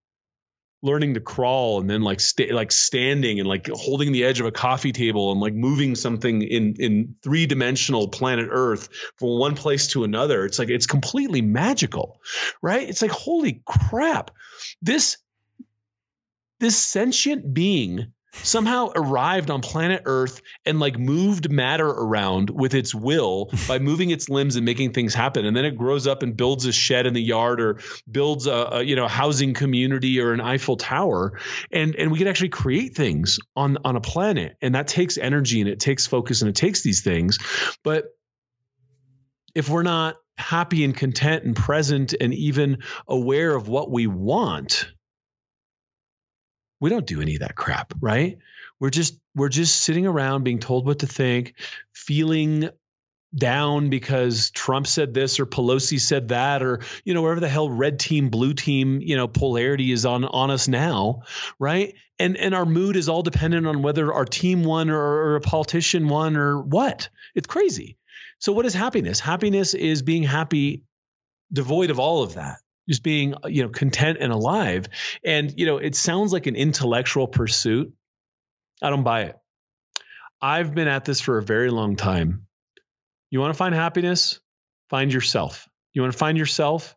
learning 0.84 1.14
to 1.14 1.20
crawl 1.20 1.80
and 1.80 1.88
then 1.88 2.02
like 2.02 2.20
sta- 2.20 2.52
like 2.52 2.70
standing 2.70 3.40
and 3.40 3.48
like 3.48 3.68
holding 3.68 4.12
the 4.12 4.22
edge 4.22 4.38
of 4.38 4.44
a 4.44 4.52
coffee 4.52 4.92
table 4.92 5.32
and 5.32 5.40
like 5.40 5.54
moving 5.54 5.94
something 5.94 6.42
in 6.42 6.74
in 6.78 7.14
three 7.22 7.46
dimensional 7.46 8.08
planet 8.08 8.48
Earth 8.50 8.90
from 9.16 9.38
one 9.38 9.54
place 9.54 9.88
to 9.88 10.04
another. 10.04 10.44
It's 10.44 10.58
like 10.58 10.68
it's 10.68 10.86
completely 10.86 11.40
magical, 11.40 12.20
right? 12.60 12.86
It's 12.86 13.00
like 13.00 13.10
holy 13.10 13.62
crap, 13.64 14.30
this 14.82 15.16
this 16.60 16.76
sentient 16.76 17.54
being 17.54 18.12
somehow 18.42 18.90
arrived 18.94 19.50
on 19.50 19.60
planet 19.60 20.02
Earth 20.04 20.42
and 20.66 20.80
like 20.80 20.98
moved 20.98 21.50
matter 21.50 21.88
around 21.88 22.50
with 22.50 22.74
its 22.74 22.94
will 22.94 23.50
by 23.68 23.78
moving 23.78 24.10
its 24.10 24.28
limbs 24.28 24.56
and 24.56 24.64
making 24.64 24.92
things 24.92 25.14
happen. 25.14 25.44
And 25.46 25.56
then 25.56 25.64
it 25.64 25.76
grows 25.76 26.06
up 26.06 26.22
and 26.22 26.36
builds 26.36 26.66
a 26.66 26.72
shed 26.72 27.06
in 27.06 27.14
the 27.14 27.22
yard 27.22 27.60
or 27.60 27.80
builds 28.10 28.46
a, 28.46 28.52
a 28.52 28.82
you 28.82 28.96
know 28.96 29.08
housing 29.08 29.54
community 29.54 30.20
or 30.20 30.32
an 30.32 30.40
Eiffel 30.40 30.76
Tower. 30.76 31.38
And 31.70 31.94
and 31.96 32.10
we 32.10 32.18
can 32.18 32.28
actually 32.28 32.50
create 32.50 32.94
things 32.94 33.38
on 33.56 33.78
on 33.84 33.96
a 33.96 34.00
planet. 34.00 34.56
And 34.60 34.74
that 34.74 34.88
takes 34.88 35.18
energy 35.18 35.60
and 35.60 35.68
it 35.68 35.80
takes 35.80 36.06
focus 36.06 36.42
and 36.42 36.48
it 36.48 36.56
takes 36.56 36.82
these 36.82 37.02
things. 37.02 37.38
But 37.82 38.06
if 39.54 39.68
we're 39.68 39.82
not 39.82 40.16
happy 40.36 40.84
and 40.84 40.96
content 40.96 41.44
and 41.44 41.54
present 41.54 42.14
and 42.20 42.34
even 42.34 42.78
aware 43.06 43.54
of 43.54 43.68
what 43.68 43.90
we 43.90 44.06
want, 44.06 44.92
we 46.84 46.90
don't 46.90 47.06
do 47.06 47.22
any 47.22 47.36
of 47.36 47.40
that 47.40 47.56
crap, 47.56 47.94
right? 47.98 48.36
We're 48.78 48.90
just 48.90 49.18
we're 49.34 49.48
just 49.48 49.82
sitting 49.84 50.06
around 50.06 50.44
being 50.44 50.58
told 50.58 50.84
what 50.84 50.98
to 50.98 51.06
think, 51.06 51.54
feeling 51.94 52.68
down 53.34 53.88
because 53.88 54.50
Trump 54.50 54.86
said 54.86 55.14
this 55.14 55.40
or 55.40 55.46
Pelosi 55.46 55.98
said 55.98 56.28
that 56.28 56.62
or 56.62 56.80
you 57.02 57.14
know 57.14 57.22
wherever 57.22 57.40
the 57.40 57.48
hell 57.48 57.70
red 57.70 57.98
team 57.98 58.28
blue 58.28 58.52
team 58.52 59.00
you 59.00 59.16
know 59.16 59.26
polarity 59.26 59.92
is 59.92 60.04
on 60.04 60.26
on 60.26 60.50
us 60.50 60.68
now 60.68 61.22
right? 61.58 61.94
And 62.18 62.36
and 62.36 62.54
our 62.54 62.66
mood 62.66 62.96
is 62.96 63.08
all 63.08 63.22
dependent 63.22 63.66
on 63.66 63.80
whether 63.80 64.12
our 64.12 64.26
team 64.26 64.62
won 64.62 64.90
or, 64.90 65.00
or 65.00 65.36
a 65.36 65.40
politician 65.40 66.08
won 66.08 66.36
or 66.36 66.60
what. 66.60 67.08
It's 67.34 67.46
crazy. 67.46 67.96
So 68.40 68.52
what 68.52 68.66
is 68.66 68.74
happiness? 68.74 69.20
Happiness 69.20 69.72
is 69.72 70.02
being 70.02 70.22
happy 70.22 70.82
devoid 71.50 71.88
of 71.88 71.98
all 71.98 72.22
of 72.22 72.34
that 72.34 72.58
just 72.88 73.02
being 73.02 73.34
uh, 73.34 73.48
you 73.48 73.62
know 73.62 73.68
content 73.68 74.18
and 74.20 74.32
alive. 74.32 74.86
And 75.24 75.52
you 75.56 75.66
know 75.66 75.78
it 75.78 75.94
sounds 75.94 76.32
like 76.32 76.46
an 76.46 76.56
intellectual 76.56 77.26
pursuit. 77.26 77.92
I 78.82 78.90
don't 78.90 79.04
buy 79.04 79.22
it. 79.22 79.36
I've 80.40 80.74
been 80.74 80.88
at 80.88 81.04
this 81.04 81.20
for 81.20 81.38
a 81.38 81.42
very 81.42 81.70
long 81.70 81.96
time. 81.96 82.46
You 83.30 83.40
want 83.40 83.54
to 83.54 83.58
find 83.58 83.74
happiness? 83.74 84.40
Find 84.90 85.12
yourself. 85.12 85.68
You 85.92 86.02
want 86.02 86.12
to 86.12 86.18
find 86.18 86.36
yourself? 86.36 86.94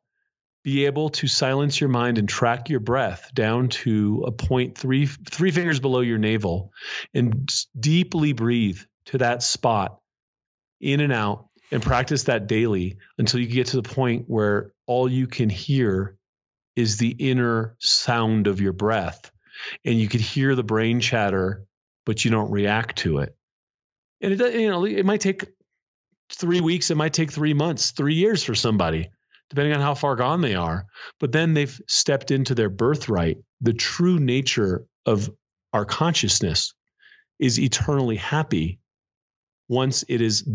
Be 0.64 0.86
able 0.86 1.10
to 1.12 1.28
silence 1.28 1.80
your 1.80 1.90
mind 1.90 2.18
and 2.18 2.28
track 2.28 2.70
your 2.70 2.82
breath 2.82 3.32
down 3.34 3.70
to 3.70 4.26
a 4.28 4.32
point 4.32 4.78
three 4.78 5.06
three 5.06 5.52
fingers 5.52 5.80
below 5.80 6.02
your 6.02 6.18
navel 6.18 6.74
and 7.14 7.50
deeply 7.80 8.34
breathe 8.34 8.80
to 9.06 9.20
that 9.20 9.42
spot 9.44 10.00
in 10.82 11.00
and 11.00 11.14
out 11.14 11.48
and 11.72 11.82
practice 11.82 12.24
that 12.24 12.48
daily 12.48 12.98
until 13.18 13.40
you 13.40 13.48
get 13.48 13.68
to 13.68 13.82
the 13.82 13.90
point 13.90 14.26
where 14.28 14.74
all 14.88 15.10
you 15.10 15.28
can 15.28 15.50
hear 15.50 16.18
is 16.76 16.98
the 16.98 17.10
inner 17.10 17.76
sound 17.80 18.48
of 18.48 18.62
your 18.62 18.74
breath. 18.74 19.32
And 19.86 20.00
you 20.00 20.08
could 20.08 20.22
hear 20.22 20.56
the 20.56 20.64
brain 20.64 21.00
chatter 21.00 21.66
but 22.06 22.24
you 22.24 22.32
don't 22.32 22.50
react 22.52 23.00
to 23.00 23.20
it. 23.20 23.36
And 24.22 24.40
it 24.40 24.54
you 24.56 24.70
know 24.70 24.86
it 24.86 25.06
might 25.06 25.22
take 25.22 25.46
3 26.32 26.62
weeks 26.62 26.90
it 26.90 26.98
might 26.98 27.14
take 27.14 27.32
3 27.32 27.54
months 27.54 27.92
3 27.92 28.16
years 28.16 28.44
for 28.44 28.56
somebody 28.56 29.12
depending 29.50 29.74
on 29.74 29.82
how 29.82 29.94
far 29.94 30.16
gone 30.16 30.42
they 30.42 30.56
are. 30.56 30.86
But 31.20 31.32
then 31.32 31.54
they've 31.54 31.82
stepped 31.88 32.32
into 32.32 32.56
their 32.56 32.70
birthright. 32.70 33.38
The 33.62 33.74
true 33.74 34.20
nature 34.20 34.86
of 35.06 35.30
our 35.74 35.86
consciousness 35.86 36.74
is 37.40 37.60
eternally 37.60 38.18
happy 38.18 38.80
once 39.70 40.04
it 40.08 40.22
is 40.22 40.50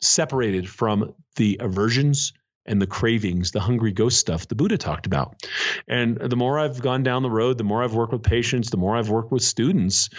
separated 0.00 0.68
from 0.68 1.14
the 1.36 1.58
aversions 1.60 2.32
and 2.66 2.80
the 2.80 2.86
cravings, 2.86 3.50
the 3.50 3.60
hungry 3.60 3.92
ghost 3.92 4.18
stuff 4.18 4.48
the 4.48 4.54
Buddha 4.54 4.78
talked 4.78 5.06
about. 5.06 5.46
And 5.86 6.16
the 6.16 6.36
more 6.36 6.58
I've 6.58 6.80
gone 6.80 7.02
down 7.02 7.22
the 7.22 7.30
road, 7.30 7.58
the 7.58 7.64
more 7.64 7.82
I've 7.82 7.94
worked 7.94 8.12
with 8.12 8.22
patients, 8.22 8.70
the 8.70 8.76
more 8.76 8.96
I've 8.96 9.10
worked 9.10 9.32
with 9.32 9.42
students, 9.42 10.10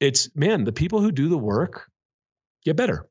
it's 0.00 0.34
man, 0.36 0.64
the 0.64 0.72
people 0.72 1.00
who 1.00 1.12
do 1.12 1.28
the 1.28 1.38
work 1.38 1.90
get 2.64 2.76
better. 2.76 3.08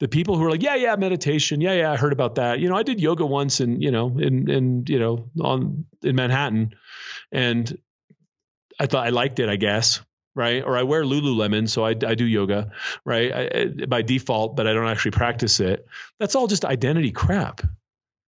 The 0.00 0.08
people 0.08 0.36
who 0.36 0.44
are 0.44 0.50
like, 0.50 0.62
yeah, 0.62 0.74
yeah, 0.74 0.96
meditation, 0.96 1.60
yeah, 1.60 1.74
yeah, 1.74 1.92
I 1.92 1.96
heard 1.96 2.12
about 2.12 2.34
that. 2.34 2.58
You 2.58 2.68
know, 2.68 2.76
I 2.76 2.82
did 2.82 3.00
yoga 3.00 3.24
once, 3.24 3.60
and 3.60 3.80
you 3.80 3.92
know, 3.92 4.18
in 4.18 4.50
in 4.50 4.84
you 4.88 4.98
know, 4.98 5.30
on 5.40 5.86
in 6.02 6.16
Manhattan, 6.16 6.74
and 7.30 7.78
I 8.80 8.86
thought 8.86 9.06
I 9.06 9.10
liked 9.10 9.38
it, 9.38 9.48
I 9.48 9.56
guess 9.56 10.00
right? 10.34 10.62
Or 10.64 10.76
I 10.76 10.82
wear 10.82 11.04
Lululemon, 11.04 11.68
so 11.68 11.84
I, 11.84 11.90
I 11.90 12.14
do 12.14 12.24
yoga, 12.24 12.70
right? 13.04 13.32
I, 13.32 13.86
by 13.86 14.02
default, 14.02 14.56
but 14.56 14.66
I 14.66 14.72
don't 14.72 14.88
actually 14.88 15.10
practice 15.10 15.60
it. 15.60 15.86
That's 16.18 16.34
all 16.34 16.46
just 16.46 16.64
identity 16.64 17.10
crap. 17.10 17.60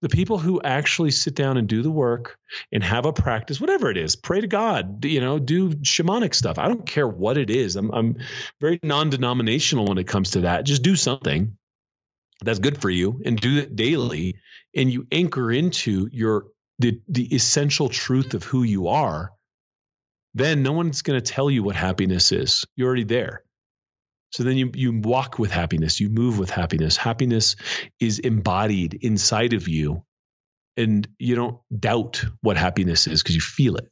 The 0.02 0.10
people 0.10 0.38
who 0.38 0.62
actually 0.62 1.12
sit 1.12 1.36
down 1.36 1.58
and 1.58 1.68
do 1.68 1.82
the 1.82 1.92
work 1.92 2.38
and 2.72 2.84
have 2.84 3.06
a 3.06 3.14
practice, 3.14 3.60
whatever 3.60 3.92
it 3.92 3.98
is, 3.98 4.16
pray 4.16 4.40
to 4.40 4.48
God, 4.48 5.04
you 5.04 5.20
know, 5.20 5.40
do 5.40 5.72
shamanic 5.72 6.34
stuff. 6.34 6.58
I 6.58 6.68
don't 6.70 6.86
care 6.86 7.08
what 7.08 7.38
it 7.38 7.50
is. 7.50 7.76
I'm, 7.76 7.92
I'm 7.92 8.18
very 8.62 8.80
non-denominational 8.82 9.88
when 9.88 9.98
it 9.98 10.08
comes 10.08 10.32
to 10.32 10.42
that. 10.42 10.66
Just 10.66 10.84
do 10.84 10.96
something 10.96 11.58
that's 12.42 12.60
good 12.60 12.82
for 12.82 12.90
you 12.90 13.22
and 13.26 13.40
do 13.40 13.58
it 13.58 13.76
daily, 13.76 14.38
and 14.74 14.92
you 14.92 15.06
anchor 15.12 15.52
into 15.52 16.08
your 16.12 16.46
the 16.80 17.02
the 17.10 17.36
essential 17.36 17.90
truth 17.90 18.34
of 18.34 18.44
who 18.44 18.64
you 18.64 18.88
are 18.88 19.34
then 20.34 20.64
no 20.64 20.72
one's 20.72 21.02
going 21.02 21.20
to 21.20 21.34
tell 21.34 21.50
you 21.50 21.64
what 21.64 21.76
happiness 21.76 22.32
is. 22.32 22.66
You're 22.76 22.88
already 22.88 23.04
there. 23.04 23.44
So 24.32 24.44
then 24.44 24.58
you 24.58 24.72
you 24.76 25.00
walk 25.00 25.40
with 25.40 25.52
happiness, 25.52 26.00
you 26.00 26.10
move 26.10 26.38
with 26.38 26.50
happiness. 26.50 26.98
Happiness 26.98 27.56
is 28.00 28.20
embodied 28.20 29.00
inside 29.02 29.54
of 29.54 29.68
you 29.68 30.04
and 30.78 31.08
you 31.18 31.36
don't 31.36 31.58
doubt 31.78 32.24
what 32.42 32.58
happiness 32.58 33.08
is 33.08 33.22
because 33.22 33.36
you 33.36 33.42
feel 33.42 33.76
it. 33.76 33.90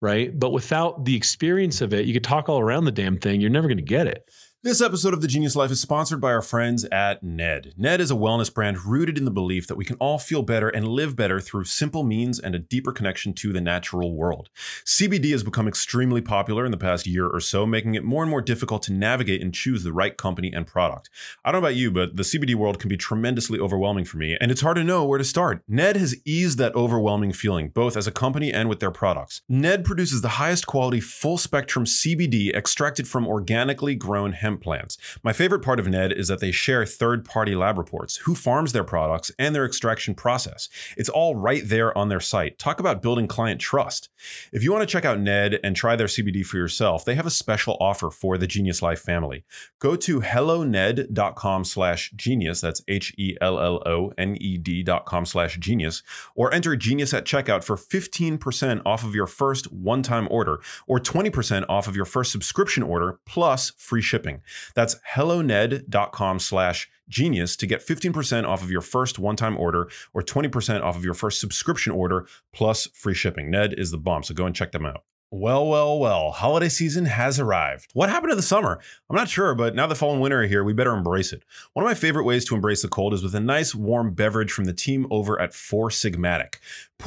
Right? 0.00 0.36
But 0.36 0.50
without 0.50 1.04
the 1.04 1.16
experience 1.16 1.80
of 1.80 1.94
it, 1.94 2.04
you 2.04 2.12
could 2.12 2.24
talk 2.24 2.48
all 2.48 2.60
around 2.60 2.84
the 2.84 2.92
damn 2.92 3.18
thing, 3.18 3.40
you're 3.40 3.50
never 3.50 3.68
going 3.68 3.78
to 3.78 3.82
get 3.82 4.06
it. 4.08 4.22
This 4.62 4.82
episode 4.82 5.14
of 5.14 5.22
The 5.22 5.26
Genius 5.26 5.56
Life 5.56 5.70
is 5.70 5.80
sponsored 5.80 6.20
by 6.20 6.32
our 6.32 6.42
friends 6.42 6.84
at 6.92 7.22
Ned. 7.22 7.72
Ned 7.78 7.98
is 7.98 8.10
a 8.10 8.14
wellness 8.14 8.52
brand 8.52 8.84
rooted 8.84 9.16
in 9.16 9.24
the 9.24 9.30
belief 9.30 9.66
that 9.66 9.76
we 9.76 9.86
can 9.86 9.96
all 9.96 10.18
feel 10.18 10.42
better 10.42 10.68
and 10.68 10.86
live 10.86 11.16
better 11.16 11.40
through 11.40 11.64
simple 11.64 12.04
means 12.04 12.38
and 12.38 12.54
a 12.54 12.58
deeper 12.58 12.92
connection 12.92 13.32
to 13.32 13.54
the 13.54 13.60
natural 13.62 14.14
world. 14.14 14.50
CBD 14.84 15.30
has 15.30 15.42
become 15.42 15.66
extremely 15.66 16.20
popular 16.20 16.66
in 16.66 16.72
the 16.72 16.76
past 16.76 17.06
year 17.06 17.26
or 17.26 17.40
so, 17.40 17.64
making 17.64 17.94
it 17.94 18.04
more 18.04 18.22
and 18.22 18.28
more 18.28 18.42
difficult 18.42 18.82
to 18.82 18.92
navigate 18.92 19.40
and 19.40 19.54
choose 19.54 19.82
the 19.82 19.94
right 19.94 20.18
company 20.18 20.52
and 20.52 20.66
product. 20.66 21.08
I 21.42 21.52
don't 21.52 21.62
know 21.62 21.68
about 21.68 21.76
you, 21.76 21.90
but 21.90 22.16
the 22.16 22.22
CBD 22.22 22.54
world 22.54 22.78
can 22.78 22.90
be 22.90 22.98
tremendously 22.98 23.58
overwhelming 23.58 24.04
for 24.04 24.18
me, 24.18 24.36
and 24.42 24.50
it's 24.50 24.60
hard 24.60 24.76
to 24.76 24.84
know 24.84 25.06
where 25.06 25.16
to 25.16 25.24
start. 25.24 25.62
Ned 25.68 25.96
has 25.96 26.14
eased 26.26 26.58
that 26.58 26.74
overwhelming 26.74 27.32
feeling, 27.32 27.70
both 27.70 27.96
as 27.96 28.06
a 28.06 28.12
company 28.12 28.52
and 28.52 28.68
with 28.68 28.80
their 28.80 28.90
products. 28.90 29.40
Ned 29.48 29.86
produces 29.86 30.20
the 30.20 30.28
highest 30.28 30.66
quality, 30.66 31.00
full 31.00 31.38
spectrum 31.38 31.86
CBD 31.86 32.54
extracted 32.54 33.08
from 33.08 33.26
organically 33.26 33.94
grown 33.94 34.32
hemp 34.32 34.49
plants. 34.58 34.98
My 35.22 35.32
favorite 35.32 35.62
part 35.62 35.80
of 35.80 35.88
Ned 35.88 36.12
is 36.12 36.28
that 36.28 36.40
they 36.40 36.50
share 36.50 36.84
third 36.84 37.24
party 37.24 37.54
lab 37.54 37.78
reports, 37.78 38.16
who 38.18 38.34
farms 38.34 38.72
their 38.72 38.84
products, 38.84 39.30
and 39.38 39.54
their 39.54 39.64
extraction 39.64 40.14
process. 40.14 40.68
It's 40.96 41.08
all 41.08 41.36
right 41.36 41.62
there 41.64 41.96
on 41.96 42.08
their 42.08 42.20
site. 42.20 42.58
Talk 42.58 42.80
about 42.80 43.02
building 43.02 43.28
client 43.28 43.60
trust. 43.60 44.08
If 44.52 44.62
you 44.62 44.72
want 44.72 44.82
to 44.82 44.92
check 44.92 45.04
out 45.04 45.20
Ned 45.20 45.60
and 45.62 45.74
try 45.76 45.96
their 45.96 46.06
CBD 46.06 46.44
for 46.44 46.56
yourself, 46.56 47.04
they 47.04 47.14
have 47.14 47.26
a 47.26 47.30
special 47.30 47.76
offer 47.80 48.10
for 48.10 48.36
the 48.38 48.46
Genius 48.46 48.82
Life 48.82 49.00
family. 49.00 49.44
Go 49.78 49.96
to 49.96 50.20
helloned.com 50.20 51.64
slash 51.64 52.12
genius, 52.16 52.60
that's 52.60 52.82
H-E-L-L-O-N-E-D 52.88 54.82
dot 54.82 55.06
com 55.06 55.24
slash 55.24 55.58
genius, 55.58 56.02
or 56.34 56.52
enter 56.52 56.76
genius 56.76 57.14
at 57.14 57.24
checkout 57.24 57.64
for 57.64 57.76
15% 57.76 58.82
off 58.84 59.04
of 59.04 59.14
your 59.14 59.26
first 59.26 59.72
one-time 59.72 60.28
order, 60.30 60.60
or 60.86 60.98
20% 61.00 61.64
off 61.68 61.88
of 61.88 61.96
your 61.96 62.04
first 62.04 62.32
subscription 62.32 62.82
order, 62.82 63.18
plus 63.24 63.72
free 63.76 64.02
shipping. 64.02 64.39
That's 64.74 64.96
helloned.com 65.04 66.38
slash 66.38 66.88
genius 67.08 67.56
to 67.56 67.66
get 67.66 67.86
15% 67.86 68.46
off 68.46 68.62
of 68.62 68.70
your 68.70 68.80
first 68.80 69.18
one-time 69.18 69.56
order 69.56 69.88
or 70.14 70.22
20% 70.22 70.82
off 70.82 70.96
of 70.96 71.04
your 71.04 71.14
first 71.14 71.40
subscription 71.40 71.92
order 71.92 72.26
plus 72.52 72.86
free 72.94 73.14
shipping. 73.14 73.50
Ned 73.50 73.74
is 73.76 73.90
the 73.90 73.98
bomb, 73.98 74.22
so 74.22 74.34
go 74.34 74.46
and 74.46 74.54
check 74.54 74.72
them 74.72 74.86
out. 74.86 75.04
Well, 75.32 75.68
well, 75.68 76.00
well, 76.00 76.32
holiday 76.32 76.68
season 76.68 77.04
has 77.04 77.38
arrived. 77.38 77.92
What 77.92 78.10
happened 78.10 78.32
to 78.32 78.36
the 78.36 78.42
summer? 78.42 78.80
I'm 79.08 79.14
not 79.14 79.28
sure, 79.28 79.54
but 79.54 79.76
now 79.76 79.86
the 79.86 79.94
fall 79.94 80.12
and 80.12 80.20
winter 80.20 80.42
are 80.42 80.46
here, 80.48 80.64
we 80.64 80.72
better 80.72 80.92
embrace 80.92 81.32
it. 81.32 81.44
One 81.72 81.84
of 81.84 81.88
my 81.88 81.94
favorite 81.94 82.24
ways 82.24 82.44
to 82.46 82.56
embrace 82.56 82.82
the 82.82 82.88
cold 82.88 83.14
is 83.14 83.22
with 83.22 83.36
a 83.36 83.40
nice 83.40 83.72
warm 83.72 84.12
beverage 84.12 84.50
from 84.50 84.64
the 84.64 84.72
team 84.72 85.06
over 85.08 85.40
at 85.40 85.54
Four 85.54 85.90
Sigmatic. 85.90 86.56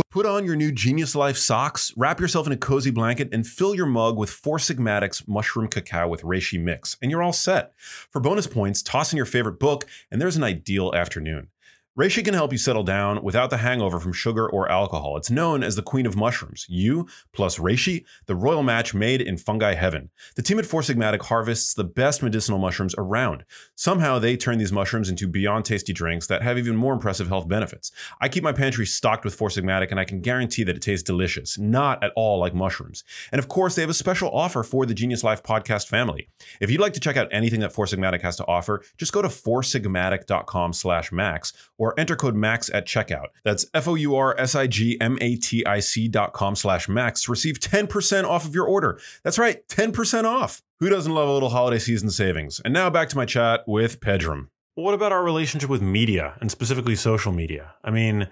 Put, 0.10 0.26
on 0.26 0.46
your 0.46 0.56
new 0.56 0.72
Genius 0.72 1.16
Life 1.16 1.38
socks, 1.38 1.92
wrap 1.98 2.22
yourself 2.22 2.48
in 2.48 2.54
a 2.54 2.58
cozy 2.58 2.92
blanket, 2.92 3.28
and 3.34 3.46
fill 3.46 3.76
your 3.76 3.88
mug 3.88 4.18
with 4.18 4.30
Four 4.30 4.58
Sigmatic's 4.58 5.28
mushroom 5.28 5.68
cacao 5.68 6.08
with 6.08 6.22
reishi 6.22 6.62
mix, 6.62 6.96
and 7.02 7.12
you're 7.12 7.22
all 7.22 7.34
set. 7.34 7.74
For 7.78 8.22
bonus 8.22 8.48
points, 8.48 8.82
toss 8.82 9.12
in 9.12 9.18
your 9.18 9.26
favorite 9.26 9.60
book, 9.60 9.86
and 10.10 10.22
there's 10.22 10.38
an 10.38 10.46
ideal 10.46 10.94
afternoon. 10.96 11.50
Reishi 11.96 12.26
can 12.26 12.34
help 12.34 12.52
you 12.52 12.58
settle 12.58 12.82
down 12.82 13.22
without 13.22 13.52
the 13.52 13.58
hangover 13.58 14.00
from 14.00 14.14
sugar 14.14 14.50
or 14.50 14.68
alcohol. 14.68 15.16
It's 15.16 15.30
known 15.30 15.62
as 15.62 15.76
the 15.76 15.84
queen 15.84 16.08
of 16.08 16.16
mushrooms. 16.16 16.66
You 16.68 17.08
plus 17.34 17.60
Reishi, 17.60 18.04
the 18.26 18.36
royal 18.36 18.64
match 18.64 18.96
made 18.96 19.22
in 19.22 19.38
fungi 19.38 19.76
heaven. 19.76 20.10
The 20.36 20.42
team 20.42 20.58
at 20.58 20.66
Four 20.66 20.82
Sigmatic 20.82 21.22
harvests 21.22 21.76
the 21.76 21.84
best 21.84 22.24
medicinal 22.24 22.58
mushrooms 22.58 22.96
around. 22.98 23.46
Somehow 23.76 24.18
they 24.18 24.36
turn 24.36 24.58
these 24.58 24.72
mushrooms 24.72 25.08
into 25.08 25.28
beyond 25.28 25.66
tasty 25.66 25.94
drinks 25.94 26.26
that 26.26 26.42
have 26.42 26.58
even 26.58 26.76
more 26.76 26.94
impressive 26.94 27.28
health 27.28 27.48
benefits. 27.48 27.92
I 28.20 28.28
keep 28.28 28.44
my 28.44 28.54
pantry 28.54 28.88
stocked 28.88 29.24
with 29.24 29.36
Four 29.36 29.50
Sigmatic 29.50 29.92
and 29.92 30.00
I 30.00 30.06
can 30.06 30.20
guarantee 30.20 30.64
that 30.64 30.76
it 30.76 30.82
tastes 30.82 31.04
delicious, 31.04 31.60
not 31.60 32.04
at 32.04 32.12
all 32.16 32.40
like 32.40 32.56
mushrooms. 32.56 33.04
And 33.32 33.38
of 33.38 33.50
course, 33.50 33.76
they 33.76 33.84
have 33.84 33.92
a 33.92 33.94
special 33.94 34.32
offer 34.32 34.64
for 34.64 34.88
the 34.88 34.96
Genius 34.96 35.24
Life 35.24 35.44
podcast 35.44 35.90
family. 35.90 36.28
If 36.60 36.72
you'd 36.72 36.82
like 36.82 36.94
to 36.94 37.00
check 37.00 37.18
out 37.18 37.28
anything 37.32 37.60
that 37.60 37.72
Four 37.72 37.86
Sigmatic 37.86 38.24
has 38.24 38.36
to 38.38 38.48
offer, 38.48 38.82
just 38.98 39.14
go 39.14 39.22
to 39.22 39.28
foursigmatic.com 39.28 40.74
slash 40.74 41.12
max 41.12 41.54
or 41.84 41.94
enter 42.00 42.16
code 42.16 42.34
MAX 42.34 42.72
at 42.74 42.88
checkout. 42.88 43.28
That's 43.44 43.66
F-O-U-R-S-I-G-M-A-T-I-C 43.74 46.08
dot 46.08 46.32
com 46.32 46.56
slash 46.56 46.88
max 46.88 47.24
to 47.24 47.32
receive 47.32 47.60
10% 47.60 48.24
off 48.24 48.46
of 48.46 48.56
your 48.56 48.66
order. 48.66 49.02
That's 49.24 49.38
right, 49.38 49.68
10% 49.68 50.24
off. 50.24 50.62
Who 50.80 50.88
doesn't 50.88 51.14
love 51.14 51.28
a 51.28 51.34
little 51.34 51.50
holiday 51.50 51.80
season 51.80 52.10
savings? 52.10 52.62
And 52.64 52.74
now 52.74 52.90
back 52.90 53.10
to 53.10 53.18
my 53.18 53.26
chat 53.26 53.66
with 53.68 54.00
Pedram. 54.00 54.48
What 54.76 54.94
about 54.94 55.12
our 55.12 55.26
relationship 55.26 55.70
with 55.70 55.82
media 55.82 56.36
and 56.40 56.50
specifically 56.50 56.96
social 56.96 57.34
media? 57.34 57.74
I 57.84 57.92
mean, 57.92 58.30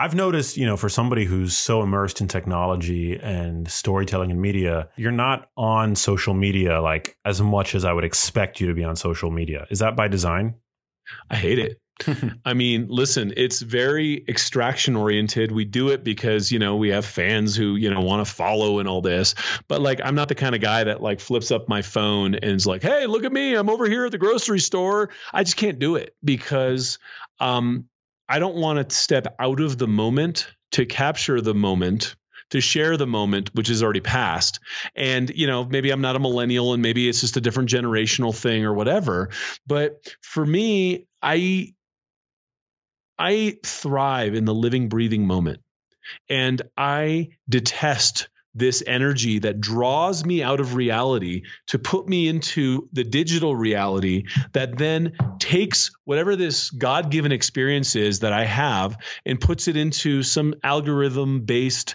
I've 0.00 0.14
noticed, 0.14 0.56
you 0.56 0.64
know, 0.64 0.78
for 0.78 0.88
somebody 0.88 1.26
who's 1.26 1.54
so 1.54 1.82
immersed 1.82 2.22
in 2.22 2.28
technology 2.28 3.20
and 3.20 3.70
storytelling 3.70 4.30
and 4.30 4.40
media, 4.40 4.88
you're 4.96 5.12
not 5.12 5.50
on 5.58 5.94
social 5.94 6.32
media 6.32 6.80
like 6.80 7.18
as 7.26 7.42
much 7.42 7.74
as 7.74 7.84
I 7.84 7.92
would 7.92 8.04
expect 8.04 8.62
you 8.62 8.66
to 8.68 8.74
be 8.74 8.82
on 8.82 8.96
social 8.96 9.30
media. 9.30 9.66
Is 9.70 9.80
that 9.80 9.94
by 9.94 10.08
design? 10.08 10.54
I 11.28 11.36
hate 11.36 11.58
it. 11.58 11.78
I 12.44 12.54
mean, 12.54 12.86
listen, 12.88 13.32
it's 13.36 13.60
very 13.60 14.24
extraction 14.28 14.96
oriented. 14.96 15.52
We 15.52 15.64
do 15.64 15.88
it 15.90 16.04
because, 16.04 16.50
you 16.50 16.58
know, 16.58 16.76
we 16.76 16.90
have 16.90 17.04
fans 17.04 17.56
who, 17.56 17.76
you 17.76 17.90
know, 17.90 18.00
want 18.00 18.26
to 18.26 18.32
follow 18.32 18.78
and 18.78 18.88
all 18.88 19.00
this. 19.00 19.34
But 19.68 19.80
like, 19.80 20.00
I'm 20.02 20.14
not 20.14 20.28
the 20.28 20.34
kind 20.34 20.54
of 20.54 20.60
guy 20.60 20.84
that 20.84 21.02
like 21.02 21.20
flips 21.20 21.50
up 21.50 21.68
my 21.68 21.82
phone 21.82 22.34
and 22.34 22.52
is 22.52 22.66
like, 22.66 22.82
hey, 22.82 23.06
look 23.06 23.24
at 23.24 23.32
me. 23.32 23.54
I'm 23.54 23.70
over 23.70 23.88
here 23.88 24.06
at 24.06 24.12
the 24.12 24.18
grocery 24.18 24.60
store. 24.60 25.10
I 25.32 25.44
just 25.44 25.56
can't 25.56 25.78
do 25.78 25.96
it 25.96 26.14
because 26.24 26.98
um, 27.40 27.86
I 28.28 28.38
don't 28.38 28.56
want 28.56 28.88
to 28.88 28.94
step 28.94 29.34
out 29.38 29.60
of 29.60 29.78
the 29.78 29.88
moment 29.88 30.48
to 30.72 30.86
capture 30.86 31.40
the 31.40 31.54
moment 31.54 32.16
to 32.50 32.60
share 32.60 32.98
the 32.98 33.06
moment 33.06 33.50
which 33.54 33.70
is 33.70 33.82
already 33.82 34.00
passed 34.00 34.60
and 34.94 35.30
you 35.30 35.46
know 35.46 35.64
maybe 35.64 35.90
i'm 35.90 36.02
not 36.02 36.16
a 36.16 36.18
millennial 36.18 36.74
and 36.74 36.82
maybe 36.82 37.08
it's 37.08 37.22
just 37.22 37.38
a 37.38 37.40
different 37.40 37.70
generational 37.70 38.34
thing 38.34 38.64
or 38.64 38.74
whatever 38.74 39.30
but 39.66 40.06
for 40.20 40.44
me 40.44 41.06
i 41.22 41.72
I 43.22 43.58
thrive 43.64 44.34
in 44.34 44.46
the 44.46 44.54
living, 44.54 44.88
breathing 44.88 45.28
moment. 45.28 45.60
And 46.28 46.60
I 46.76 47.28
detest 47.48 48.28
this 48.54 48.82
energy 48.84 49.38
that 49.38 49.60
draws 49.60 50.24
me 50.24 50.42
out 50.42 50.58
of 50.58 50.74
reality 50.74 51.42
to 51.68 51.78
put 51.78 52.08
me 52.08 52.26
into 52.26 52.88
the 52.92 53.04
digital 53.04 53.54
reality 53.54 54.24
that 54.54 54.76
then 54.76 55.12
takes 55.38 55.92
whatever 56.04 56.34
this 56.34 56.70
God 56.70 57.12
given 57.12 57.30
experience 57.30 57.94
is 57.94 58.20
that 58.20 58.32
I 58.32 58.44
have 58.44 58.98
and 59.24 59.40
puts 59.40 59.68
it 59.68 59.76
into 59.76 60.24
some 60.24 60.54
algorithm 60.64 61.44
based 61.44 61.94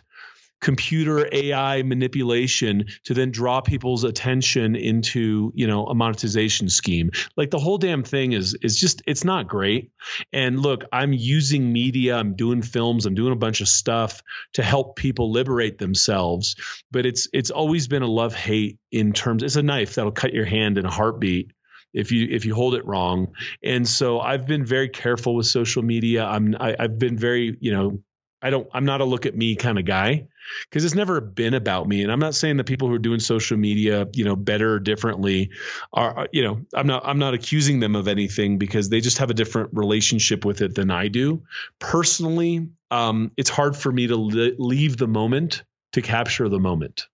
computer 0.60 1.28
AI 1.32 1.84
manipulation 1.84 2.86
to 3.06 3.14
then 3.14 3.32
draw 3.32 3.62
people's 3.62 4.04
attention 4.04 4.76
into, 4.76 5.52
you 5.56 5.68
know, 5.68 5.86
a 5.86 5.96
monetization 5.96 6.70
scheme. 6.70 7.12
Like 7.36 7.52
the 7.52 7.60
whole 7.60 7.78
damn 7.78 8.04
thing 8.04 8.34
is 8.34 8.58
is 8.62 8.80
just 8.80 9.02
it's 9.06 9.24
not 9.24 9.48
great. 9.48 9.92
And 10.34 10.60
look, 10.60 10.84
I'm 10.92 11.14
using 11.14 11.72
media, 11.72 12.18
I'm 12.18 12.36
doing 12.36 12.62
films, 12.62 13.06
I'm 13.06 13.16
doing 13.16 13.34
a 13.34 13.38
bunch 13.38 13.62
of 13.62 13.68
stuff 13.68 14.24
to 14.54 14.64
help 14.64 14.96
people 14.96 15.32
liberate 15.32 15.78
themselves, 15.78 16.56
but 16.92 17.06
it's 17.06 17.28
it's 17.34 17.52
always 17.52 17.88
been 17.88 18.04
a 18.04 18.08
love 18.08 18.34
hate 18.34 18.80
in 18.92 19.14
terms 19.14 19.44
it's 19.44 19.56
a 19.56 19.64
knife 19.64 19.96
that'll 19.96 20.12
cut 20.12 20.34
your 20.34 20.46
hand 20.46 20.78
in 20.78 20.86
a 20.86 20.92
heartbeat 20.92 21.52
if 21.94 22.12
you 22.12 22.28
if 22.32 22.46
you 22.46 22.56
hold 22.56 22.76
it 22.76 22.86
wrong. 22.86 23.34
And 23.64 23.88
so 23.88 24.20
I've 24.20 24.48
been 24.48 24.66
very 24.66 24.90
careful 24.90 25.36
with 25.36 25.46
social 25.46 25.84
media. 25.84 26.26
I'm 26.26 26.56
I, 26.60 26.76
i 26.80 26.82
have 26.84 26.98
been 26.98 27.18
very 27.18 27.58
you 27.60 27.72
know 27.72 28.00
I 28.42 28.50
don't 28.50 28.68
I'm 28.74 28.86
not 28.86 29.02
a 29.02 29.06
look 29.06 29.26
at 29.26 29.36
me 29.36 29.56
kind 29.56 29.80
of 29.80 29.86
guy 29.86 30.28
because 30.70 30.86
it's 30.86 30.96
never 30.96 31.22
been 31.22 31.54
about 31.54 31.88
me 31.88 32.04
and 32.04 32.12
I'm 32.12 32.20
not 32.20 32.36
saying 32.36 32.58
that 32.58 32.66
people 32.66 32.88
who 32.88 32.94
are 32.94 33.00
doing 33.00 33.20
social 33.20 33.58
media 33.58 34.08
you 34.14 34.24
know 34.24 34.36
better 34.36 34.74
or 34.74 34.80
differently 34.80 35.52
are 35.94 36.28
you 36.32 36.44
know 36.44 36.62
I'm 36.74 36.88
not 36.88 37.04
I'm 37.06 37.20
not 37.20 37.34
accusing 37.34 37.80
them 37.80 37.96
of 37.96 38.08
anything 38.08 38.58
because 38.58 38.90
they 38.90 39.02
just 39.02 39.18
have 39.20 39.30
a 39.30 39.34
different 39.34 39.70
relationship 39.74 40.46
with 40.46 40.62
it 40.62 40.76
than 40.76 40.92
I 40.92 41.08
do. 41.08 41.44
Personally 41.80 42.68
um, 42.90 43.32
it's 43.38 43.50
hard 43.50 43.76
for 43.76 43.92
me 43.92 44.08
to 44.08 44.16
li- 44.16 44.56
leave 44.58 44.98
the 44.98 45.08
moment 45.08 45.64
to 45.94 46.02
capture 46.02 46.48
the 46.48 46.60
moment. 46.60 47.08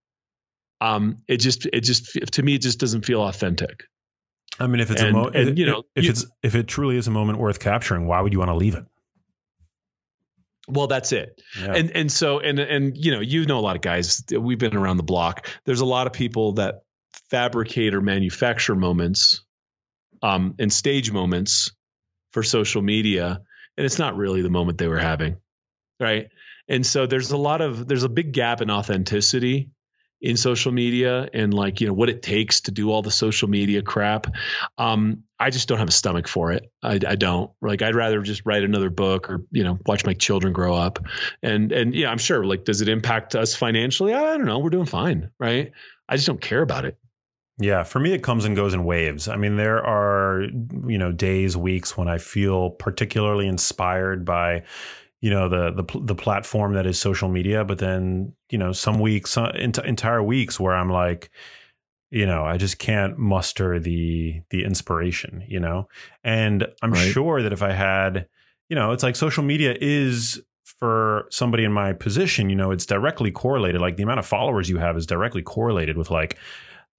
Um, 0.81 1.17
it 1.27 1.37
just 1.37 1.65
it 1.65 1.81
just 1.81 2.17
to 2.33 2.43
me 2.43 2.55
it 2.55 2.61
just 2.61 2.79
doesn't 2.79 3.05
feel 3.05 3.21
authentic. 3.21 3.83
I 4.59 4.67
mean 4.67 4.81
if 4.81 4.91
it's 4.91 5.01
and, 5.01 5.11
a 5.11 5.13
moment 5.13 5.57
you 5.57 5.65
know 5.65 5.83
if 5.95 6.03
you, 6.03 6.11
it's 6.11 6.25
if 6.43 6.55
it 6.55 6.67
truly 6.67 6.97
is 6.97 7.07
a 7.07 7.11
moment 7.11 7.39
worth 7.39 7.59
capturing 7.59 8.05
why 8.05 8.21
would 8.21 8.33
you 8.33 8.39
want 8.39 8.49
to 8.49 8.55
leave 8.55 8.75
it 8.75 8.85
well, 10.67 10.87
that's 10.87 11.11
it. 11.11 11.41
Yeah. 11.59 11.73
And 11.73 11.91
and 11.91 12.11
so 12.11 12.39
and 12.39 12.59
and 12.59 12.97
you 12.97 13.11
know, 13.11 13.19
you 13.19 13.45
know 13.45 13.59
a 13.59 13.61
lot 13.61 13.75
of 13.75 13.81
guys, 13.81 14.23
we've 14.31 14.57
been 14.57 14.75
around 14.75 14.97
the 14.97 15.03
block. 15.03 15.47
There's 15.65 15.81
a 15.81 15.85
lot 15.85 16.07
of 16.07 16.13
people 16.13 16.53
that 16.53 16.83
fabricate 17.29 17.93
or 17.93 18.01
manufacture 18.01 18.75
moments 18.75 19.43
um 20.21 20.55
and 20.59 20.71
stage 20.71 21.11
moments 21.11 21.71
for 22.31 22.43
social 22.43 22.81
media 22.81 23.41
and 23.77 23.85
it's 23.85 23.99
not 23.99 24.15
really 24.15 24.41
the 24.41 24.49
moment 24.49 24.77
they 24.77 24.87
were 24.87 24.99
having. 24.99 25.37
Right? 25.99 26.29
And 26.67 26.85
so 26.85 27.05
there's 27.05 27.31
a 27.31 27.37
lot 27.37 27.61
of 27.61 27.87
there's 27.87 28.03
a 28.03 28.09
big 28.09 28.33
gap 28.33 28.61
in 28.61 28.71
authenticity 28.71 29.69
in 30.23 30.37
social 30.37 30.71
media 30.71 31.29
and 31.33 31.53
like 31.53 31.81
you 31.81 31.87
know 31.87 31.93
what 31.93 32.09
it 32.09 32.21
takes 32.21 32.61
to 32.61 32.71
do 32.71 32.89
all 32.89 33.01
the 33.01 33.11
social 33.11 33.49
media 33.49 33.81
crap 33.81 34.27
um, 34.77 35.23
i 35.37 35.49
just 35.49 35.67
don't 35.67 35.79
have 35.79 35.89
a 35.89 35.91
stomach 35.91 36.29
for 36.29 36.53
it. 36.53 36.71
I, 36.81 36.93
I, 37.05 37.15
don't. 37.15 37.51
Like 37.61 37.81
i'd 37.81 37.93
rather 37.93 38.21
just 38.21 38.43
write 38.45 38.63
another 38.63 38.89
book 38.89 39.29
or 39.29 39.45
you 39.51 39.65
know 39.65 39.77
watch 39.85 40.05
my 40.05 40.13
children 40.13 40.53
grow 40.53 40.73
up. 40.73 41.05
And 41.43 41.71
and 41.73 41.93
yeah 41.93 42.09
i'm 42.09 42.17
sure 42.17 42.45
like 42.45 42.63
does 42.63 42.81
it 42.81 42.87
impact 42.87 43.35
us 43.35 43.53
financially? 43.53 44.13
I 44.13 44.37
don't 44.37 44.45
know. 44.45 44.59
We're 44.59 44.69
doing 44.69 44.85
fine 44.85 45.29
right? 45.39 45.73
I 46.07 46.15
just 46.15 46.27
don't 46.27 46.41
care 46.41 46.61
about 46.61 46.85
it. 46.85 46.97
Yeah, 47.59 47.83
for 47.83 47.99
me, 47.99 48.13
it 48.13 48.23
comes 48.23 48.45
and 48.45 48.55
goes 48.55 48.73
in 48.73 48.83
waves. 48.83 49.27
I 49.27 49.35
mean, 49.35 49.57
there 49.57 49.85
are, 49.85 50.41
you 50.87 50.97
know, 50.97 51.11
days, 51.11 51.55
weeks 51.55 51.95
when 51.95 52.07
I 52.07 52.17
feel 52.17 52.71
particularly 52.71 53.47
inspired 53.47 54.25
by, 54.25 54.63
you 55.23 55.29
know, 55.29 55.47
the 55.47 55.71
the 55.71 55.99
the 56.01 56.15
platform 56.15 56.73
that 56.73 56.85
is 56.85 56.99
social 56.99 57.29
media. 57.29 57.63
But 57.63 57.77
then, 57.77 58.33
you 58.49 58.57
know, 58.57 58.73
some 58.73 58.99
weeks, 58.99 59.37
uh, 59.37 59.53
entire 59.55 60.21
weeks 60.21 60.59
where 60.59 60.75
I'm 60.75 60.89
like, 60.89 61.29
you 62.11 62.25
know, 62.25 62.43
I 62.43 62.57
just 62.57 62.77
can't 62.77 63.17
muster 63.17 63.79
the 63.79 64.41
the 64.49 64.65
inspiration. 64.65 65.45
You 65.47 65.61
know, 65.61 65.87
and 66.25 66.67
I'm 66.81 66.91
right. 66.91 67.09
sure 67.13 67.41
that 67.41 67.53
if 67.53 67.63
I 67.63 67.71
had, 67.71 68.27
you 68.67 68.75
know, 68.75 68.91
it's 68.91 69.01
like 69.01 69.15
social 69.15 69.45
media 69.45 69.77
is 69.79 70.41
for 70.65 71.25
somebody 71.31 71.63
in 71.63 71.71
my 71.71 71.93
position, 71.93 72.49
you 72.49 72.57
know, 72.57 72.71
it's 72.71 72.85
directly 72.85 73.31
correlated. 73.31 73.79
Like 73.79 73.95
the 73.95 74.03
amount 74.03 74.19
of 74.19 74.25
followers 74.25 74.67
you 74.67 74.79
have 74.79 74.97
is 74.97 75.05
directly 75.05 75.41
correlated 75.41 75.97
with 75.97 76.11
like 76.11 76.37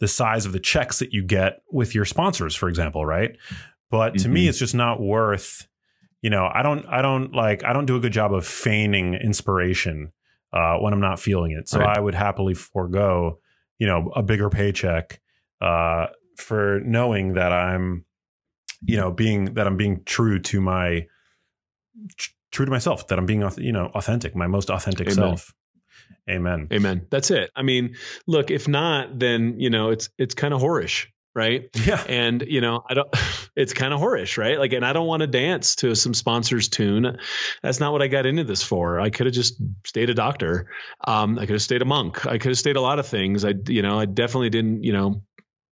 the 0.01 0.09
size 0.09 0.47
of 0.47 0.53
the 0.53 0.61
checks 0.61 0.99
that 0.99 1.12
you 1.12 1.22
get 1.22 1.61
with 1.70 1.95
your 1.95 2.07
sponsors, 2.07 2.57
for 2.57 2.70
example, 2.70 3.05
right? 3.05 3.37
But 3.91 4.14
to 4.14 4.20
mm-hmm. 4.20 4.33
me, 4.33 4.49
it's 4.49 4.59
just 4.59 4.75
not 4.75 4.99
worth. 4.99 5.68
You 6.25 6.31
know, 6.31 6.51
I 6.51 6.62
don't, 6.62 6.87
I 6.87 7.03
don't 7.03 7.35
like, 7.35 7.64
I 7.64 7.75
don't 7.75 7.85
do 7.85 7.97
a 7.97 8.01
good 8.01 8.14
job 8.14 8.33
of 8.33 8.47
feigning 8.47 9.12
inspiration 9.12 10.11
uh, 10.55 10.79
when 10.79 10.95
I'm 10.95 11.01
not 11.01 11.20
feeling 11.20 11.51
it. 11.53 11.68
So 11.68 11.81
right. 11.81 11.99
I 11.99 12.01
would 12.01 12.14
happily 12.14 12.55
forego, 12.55 13.41
you 13.79 13.87
know, 13.87 14.11
a 14.16 14.22
bigger 14.22 14.49
paycheck 14.49 15.20
uh, 15.61 16.07
for 16.39 16.81
knowing 16.81 17.35
that 17.35 17.53
I'm, 17.53 18.07
you 18.81 18.97
know, 18.97 19.11
being 19.11 19.53
that 19.57 19.66
I'm 19.66 19.77
being 19.77 20.03
true 20.05 20.39
to 20.41 20.62
my, 20.62 21.07
true 22.51 22.64
to 22.64 22.70
myself. 22.70 23.09
That 23.09 23.18
I'm 23.18 23.27
being, 23.27 23.47
you 23.59 23.72
know, 23.72 23.91
authentic, 23.95 24.35
my 24.35 24.47
most 24.47 24.70
authentic 24.70 25.09
Amen. 25.09 25.16
self. 25.16 25.55
Amen. 26.31 26.68
Amen. 26.72 27.07
That's 27.11 27.31
it. 27.31 27.51
I 27.55 27.62
mean, 27.62 27.97
look, 28.27 28.51
if 28.51 28.66
not, 28.66 29.18
then 29.18 29.57
you 29.59 29.68
know 29.68 29.91
it's 29.91 30.09
it's 30.16 30.35
kind 30.35 30.55
of 30.55 30.62
whorish, 30.62 31.09
right? 31.35 31.68
Yeah. 31.74 32.03
And 32.09 32.43
you 32.47 32.61
know, 32.61 32.82
I 32.89 32.95
don't. 32.95 33.09
It's 33.57 33.72
kind 33.72 33.95
of 33.95 34.01
horish, 34.01 34.37
right? 34.37 34.59
Like, 34.59 34.72
and 34.72 34.85
I 34.85 34.93
don't 34.93 35.07
want 35.07 35.20
to 35.20 35.28
dance 35.28 35.76
to 35.76 35.95
some 35.95 36.12
sponsor's 36.12 36.68
tune. 36.68 37.18
That's 37.62 37.78
not 37.78 37.93
what 37.93 38.03
I 38.03 38.09
got 38.09 38.26
into 38.26 38.43
this 38.43 38.64
for. 38.64 38.99
I 38.99 39.11
could 39.11 39.26
have 39.26 39.35
just 39.35 39.62
stayed 39.87 40.11
a 40.11 40.14
doctor. 40.14 40.66
Um, 41.07 41.39
I 41.39 41.43
could 41.47 41.53
have 41.53 41.62
stayed 41.62 41.80
a 41.80 41.85
monk. 41.85 42.26
I 42.26 42.39
could 42.39 42.49
have 42.49 42.59
stayed 42.59 42.74
a 42.74 42.80
lot 42.80 42.99
of 42.99 43.07
things. 43.07 43.45
I, 43.45 43.55
you 43.68 43.82
know, 43.82 43.97
I 43.97 44.07
definitely 44.07 44.51
didn't, 44.51 44.82
you 44.82 44.93
know, 44.93 45.22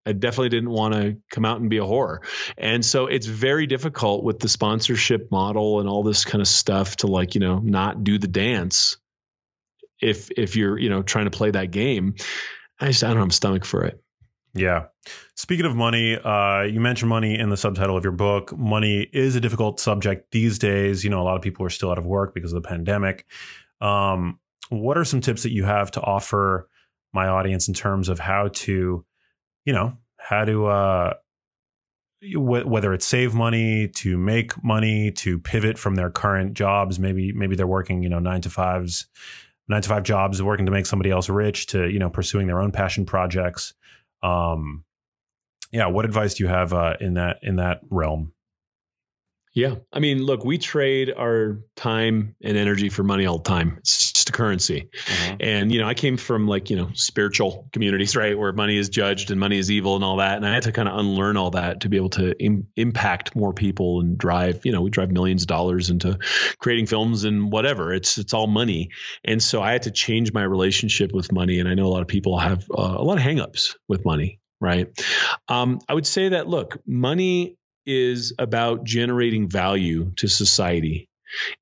I 0.05 0.11
definitely 0.11 0.49
didn't 0.49 0.71
want 0.71 0.95
to 0.95 1.19
come 1.31 1.45
out 1.45 1.61
and 1.61 1.71
be 1.71 1.79
a 1.79 1.83
whore. 1.83 2.25
And 2.57 2.85
so 2.85 3.07
it's 3.07 3.27
very 3.27 3.69
difficult 3.69 4.25
with 4.25 4.41
the 4.41 4.49
sponsorship 4.49 5.31
model 5.31 5.79
and 5.79 5.89
all 5.89 6.03
this 6.03 6.25
kind 6.25 6.43
of 6.43 6.49
stuff 6.49 6.97
to 6.97 7.07
like, 7.07 7.37
you 7.37 7.41
know, 7.41 7.61
not 7.61 8.03
do 8.03 8.19
the 8.19 8.27
dance 8.27 8.97
if 10.01 10.31
if 10.31 10.57
you're 10.57 10.79
you 10.79 10.89
know 10.89 11.03
trying 11.03 11.27
to 11.27 11.31
play 11.31 11.51
that 11.51 11.71
game. 11.71 12.15
I 12.81 12.87
just 12.87 13.05
I 13.05 13.09
don't 13.09 13.19
have 13.19 13.29
a 13.29 13.33
stomach 13.33 13.65
for 13.65 13.85
it. 13.85 14.03
Yeah. 14.59 14.87
Speaking 15.35 15.67
of 15.67 15.77
money, 15.77 16.17
uh, 16.17 16.63
you 16.63 16.81
mentioned 16.81 17.09
money 17.09 17.39
in 17.39 17.51
the 17.51 17.57
subtitle 17.57 17.97
of 17.97 18.05
your 18.05 18.13
book. 18.13 18.57
Money 18.57 19.09
is 19.13 19.37
a 19.37 19.41
difficult 19.41 19.81
subject 19.81 20.31
these 20.33 20.59
days. 20.59 21.05
You 21.05 21.11
know, 21.11 21.21
a 21.21 21.25
lot 21.25 21.37
of 21.37 21.43
people 21.43 21.65
are 21.65 21.71
still 21.71 21.91
out 21.91 21.99
of 21.99 22.07
work 22.07 22.35
because 22.35 22.53
of 22.53 22.63
the 22.63 22.69
pandemic. 22.69 23.27
Um, 23.81 24.39
what 24.69 24.99
are 24.99 25.05
some 25.05 25.21
tips 25.21 25.45
that 25.45 25.53
you 25.53 25.65
have 25.65 25.91
to 25.93 26.01
offer 26.01 26.69
my 27.13 27.29
audience 27.29 27.69
in 27.69 27.75
terms 27.75 28.09
of 28.09 28.19
how 28.19 28.49
to, 28.49 29.05
you 29.65 29.73
know, 29.73 29.97
how 30.19 30.45
to, 30.45 30.67
uh, 30.67 31.15
whether 32.35 32.93
it's 32.93 33.07
save 33.07 33.33
money, 33.33 33.89
to 33.89 34.19
make 34.19 34.63
money, 34.63 35.13
to 35.13 35.39
pivot 35.39 35.79
from 35.79 35.95
their 35.95 36.11
current 36.11 36.55
jobs, 36.55 36.99
maybe 36.99 37.33
maybe 37.33 37.55
they're 37.55 37.67
working, 37.67 38.03
you 38.03 38.09
know, 38.09 38.19
nine 38.19 38.41
to 38.41 38.51
fives 38.51 39.07
nine 39.69 39.83
to 39.83 39.89
five 39.89 40.03
jobs 40.03 40.43
working 40.43 40.67
to 40.67 40.73
make 40.73 40.87
somebody 40.87 41.11
else 41.11 41.29
rich 41.29 41.67
to 41.67 41.89
you 41.89 41.99
know 41.99 42.11
pursuing 42.11 42.47
their 42.47 42.61
own 42.61 42.73
passion 42.73 43.05
projects 43.05 43.75
um 44.23 44.85
yeah 45.73 45.87
what 45.87 46.05
advice 46.05 46.35
do 46.35 46.45
you 46.45 46.49
have 46.49 46.73
uh, 46.73 46.95
in 47.01 47.15
that 47.15 47.39
in 47.43 47.57
that 47.57 47.81
realm 47.91 48.33
yeah. 49.59 49.75
I 49.93 49.99
mean, 49.99 50.23
look, 50.23 50.45
we 50.45 50.57
trade 50.57 51.13
our 51.13 51.59
time 51.75 52.37
and 52.41 52.57
energy 52.57 52.91
for 52.91 53.03
money 53.03 53.27
all 53.27 53.39
the 53.39 53.49
time. 53.49 53.75
It's 53.79 54.13
just 54.13 54.29
a 54.29 54.33
currency. 54.33 54.89
Mm-hmm. 54.93 55.37
And, 55.41 55.73
you 55.73 55.81
know, 55.81 55.89
I 55.89 55.95
came 55.95 56.17
from 56.17 56.47
like, 56.47 56.71
you 56.71 56.77
know, 56.77 56.91
spiritual 56.95 57.69
communities, 57.73 58.15
right? 58.23 58.39
Where 58.39 58.53
money 58.53 58.79
is 58.79 58.89
judged 58.89 59.33
and 59.33 59.41
money 59.41 59.59
is 59.59 59.69
evil 59.69 59.97
and 59.97 60.05
all 60.05 60.19
that. 60.19 60.37
And 60.37 60.47
I 60.47 60.55
had 60.55 60.63
to 60.63 60.73
kind 60.73 60.89
of 60.89 60.97
unlearn 60.97 61.37
all 61.37 61.51
that 61.51 61.81
to 61.81 61.89
be 61.89 61.97
able 61.97 62.11
to 62.11 62.39
Im- 62.41 62.69
impact 62.77 63.35
more 63.35 63.53
people 63.53 64.01
and 64.01 64.17
drive, 64.17 64.65
you 64.65 64.71
know, 64.71 64.81
we 64.81 64.91
drive 64.91 65.11
millions 65.11 65.43
of 65.43 65.49
dollars 65.49 65.91
into 65.91 66.21
creating 66.61 66.87
films 66.87 67.25
and 67.25 67.51
whatever. 67.51 67.93
It's, 67.93 68.17
it's 68.17 68.35
all 68.35 68.47
money. 68.47 68.91
And 69.25 69.43
so 69.43 69.61
I 69.61 69.73
had 69.73 69.83
to 69.83 69.91
change 69.91 70.33
my 70.33 70.45
relationship 70.45 71.11
with 71.13 71.33
money. 71.33 71.59
And 71.59 71.69
I 71.69 71.75
know 71.75 71.87
a 71.87 71.91
lot 71.95 72.03
of 72.03 72.09
people 72.09 72.39
have 72.39 72.65
uh, 72.71 72.95
a 72.97 73.03
lot 73.03 73.19
of 73.19 73.25
hangups 73.25 73.75
with 73.89 74.05
money 74.05 74.39
right? 74.61 74.89
Um, 75.47 75.79
I 75.89 75.95
would 75.95 76.05
say 76.05 76.31
that 76.31 76.49
look, 76.49 76.79
money 76.85 77.59
is 77.89 78.35
about 78.39 78.85
generating 78.85 79.49
value 79.49 80.13
to 80.17 80.29
society. 80.29 81.09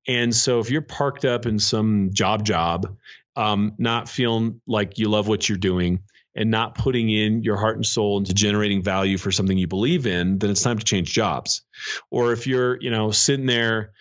And 0.07 0.35
so 0.35 0.59
if 0.59 0.69
you're 0.69 0.81
parked 0.81 1.23
up 1.23 1.45
in 1.45 1.57
some 1.57 2.09
job 2.11 2.45
job, 2.45 2.97
um, 3.37 3.73
not 3.77 4.09
feeling 4.09 4.61
like 4.67 4.97
you 4.97 5.07
love 5.09 5.27
what 5.27 5.47
you're 5.47 5.57
doing 5.57 6.01
and 6.35 6.51
not 6.51 6.75
putting 6.75 7.09
in 7.09 7.43
your 7.43 7.55
heart 7.55 7.77
and 7.77 7.85
soul 7.85 8.17
into 8.17 8.33
generating 8.33 8.83
value 8.83 9.17
for 9.17 9.31
something 9.31 9.57
you 9.57 9.67
believe 9.67 10.05
in, 10.05 10.37
then 10.37 10.49
it's 10.49 10.61
time 10.61 10.77
to 10.77 10.85
change 10.85 11.11
jobs. 11.11 11.63
Or 12.11 12.33
if 12.33 12.45
you're, 12.45 12.79
you 12.79 12.91
know, 12.91 13.11
sitting 13.11 13.45
there 13.45 13.93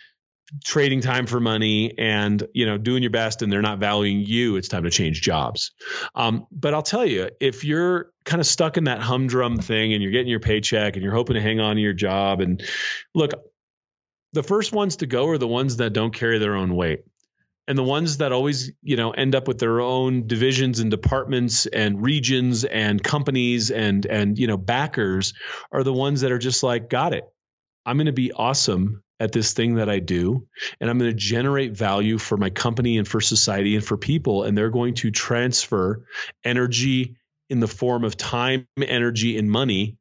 trading 0.64 1.01
time 1.01 1.26
for 1.26 1.40
money 1.40 1.92
and 1.99 2.47
you 2.55 2.66
know 2.66 2.78
doing 2.78 3.03
your 3.03 3.11
best 3.11 3.42
and 3.42 3.51
they're 3.53 3.62
not 3.62 3.78
valuing 3.78 4.20
you 4.20 4.57
it's 4.57 4.68
time 4.68 4.84
to 4.84 4.90
change 4.90 5.20
jobs. 5.20 5.72
Um, 6.14 6.47
but 6.53 6.72
i'll 6.72 6.82
tell 6.82 7.05
you 7.05 7.30
if 7.40 7.64
you're 7.64 8.11
kind 8.24 8.40
of 8.40 8.47
stuck 8.47 8.76
in 8.76 8.84
that 8.84 9.01
humdrum 9.01 9.59
thing 9.59 9.92
and 9.92 10.03
you're 10.03 10.12
getting 10.12 10.30
your 10.30 10.40
paycheck 10.40 10.94
and 10.94 11.03
you're 11.03 11.14
hoping 11.14 11.34
to 11.34 11.42
hang 11.42 11.61
on 11.61 11.76
to 11.76 11.82
your 11.82 11.92
job 11.92 12.40
and 12.40 12.62
look 13.14 13.32
the 14.36 14.42
first 14.42 14.72
ones 14.72 14.97
to 14.97 15.07
go 15.07 15.28
are 15.28 15.38
the 15.38 15.49
ones 15.49 15.78
that 15.78 15.94
don't 15.94 16.14
carry 16.14 16.38
their 16.38 16.57
own 16.57 16.74
weight. 16.76 17.01
And 17.68 17.76
the 17.76 17.82
ones 17.82 18.18
that 18.18 18.30
always 18.30 18.70
you 18.82 18.97
know 18.97 19.11
end 19.11 19.34
up 19.34 19.49
with 19.49 19.59
their 19.59 19.80
own 19.80 20.28
divisions 20.28 20.78
and 20.78 20.88
departments 20.88 21.66
and 21.66 22.01
regions 22.01 22.64
and 22.64 23.03
companies 23.03 23.72
and 23.72 24.07
and 24.07 24.38
you 24.38 24.47
know 24.47 24.57
backers 24.57 25.34
are 25.72 25.82
the 25.82 25.92
ones 25.92 26.20
that 26.20 26.30
are 26.30 26.38
just 26.38 26.62
like 26.62 26.88
got 26.88 27.12
it. 27.12 27.24
I'm 27.84 27.97
going 27.97 28.07
to 28.07 28.12
be 28.12 28.30
awesome 28.30 29.03
at 29.18 29.32
this 29.32 29.52
thing 29.54 29.76
that 29.76 29.88
I 29.88 29.98
do, 29.98 30.46
and 30.80 30.90
I'm 30.90 30.98
going 30.98 31.10
to 31.10 31.16
generate 31.16 31.72
value 31.72 32.18
for 32.18 32.36
my 32.36 32.50
company 32.50 32.98
and 32.98 33.08
for 33.08 33.20
society 33.20 33.74
and 33.74 33.84
for 33.84 33.96
people. 33.96 34.42
And 34.42 34.56
they're 34.56 34.70
going 34.70 34.94
to 34.96 35.10
transfer 35.10 36.04
energy 36.44 37.16
in 37.48 37.60
the 37.60 37.68
form 37.68 38.04
of 38.04 38.16
time, 38.16 38.66
energy, 38.80 39.38
and 39.38 39.50
money 39.50 39.96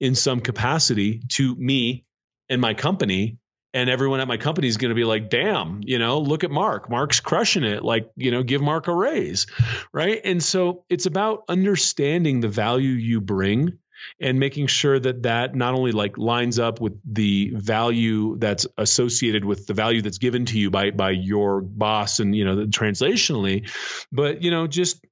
in 0.00 0.14
some 0.14 0.40
capacity 0.40 1.22
to 1.30 1.54
me 1.54 2.04
and 2.48 2.60
my 2.60 2.74
company. 2.74 3.38
And 3.72 3.88
everyone 3.88 4.18
at 4.18 4.26
my 4.26 4.36
company 4.36 4.66
is 4.66 4.78
going 4.78 4.88
to 4.88 4.96
be 4.96 5.04
like, 5.04 5.30
damn, 5.30 5.80
you 5.84 6.00
know, 6.00 6.18
look 6.18 6.42
at 6.42 6.50
Mark. 6.50 6.90
Mark's 6.90 7.20
crushing 7.20 7.62
it. 7.62 7.84
Like, 7.84 8.10
you 8.16 8.32
know, 8.32 8.42
give 8.42 8.60
Mark 8.60 8.88
a 8.88 8.94
raise. 8.94 9.46
Right. 9.92 10.20
And 10.24 10.42
so 10.42 10.84
it's 10.88 11.06
about 11.06 11.44
understanding 11.48 12.40
the 12.40 12.48
value 12.48 12.90
you 12.90 13.20
bring 13.20 13.78
and 14.20 14.38
making 14.38 14.66
sure 14.66 14.98
that 14.98 15.22
that 15.22 15.54
not 15.54 15.74
only 15.74 15.92
like 15.92 16.18
lines 16.18 16.58
up 16.58 16.80
with 16.80 17.00
the 17.04 17.50
value 17.54 18.36
that's 18.38 18.66
associated 18.78 19.44
with 19.44 19.66
the 19.66 19.74
value 19.74 20.02
that's 20.02 20.18
given 20.18 20.46
to 20.46 20.58
you 20.58 20.70
by 20.70 20.90
by 20.90 21.10
your 21.10 21.60
boss 21.60 22.20
and 22.20 22.34
you 22.34 22.44
know 22.44 22.66
translationally 22.66 23.68
but 24.12 24.42
you 24.42 24.50
know 24.50 24.66
just 24.66 25.04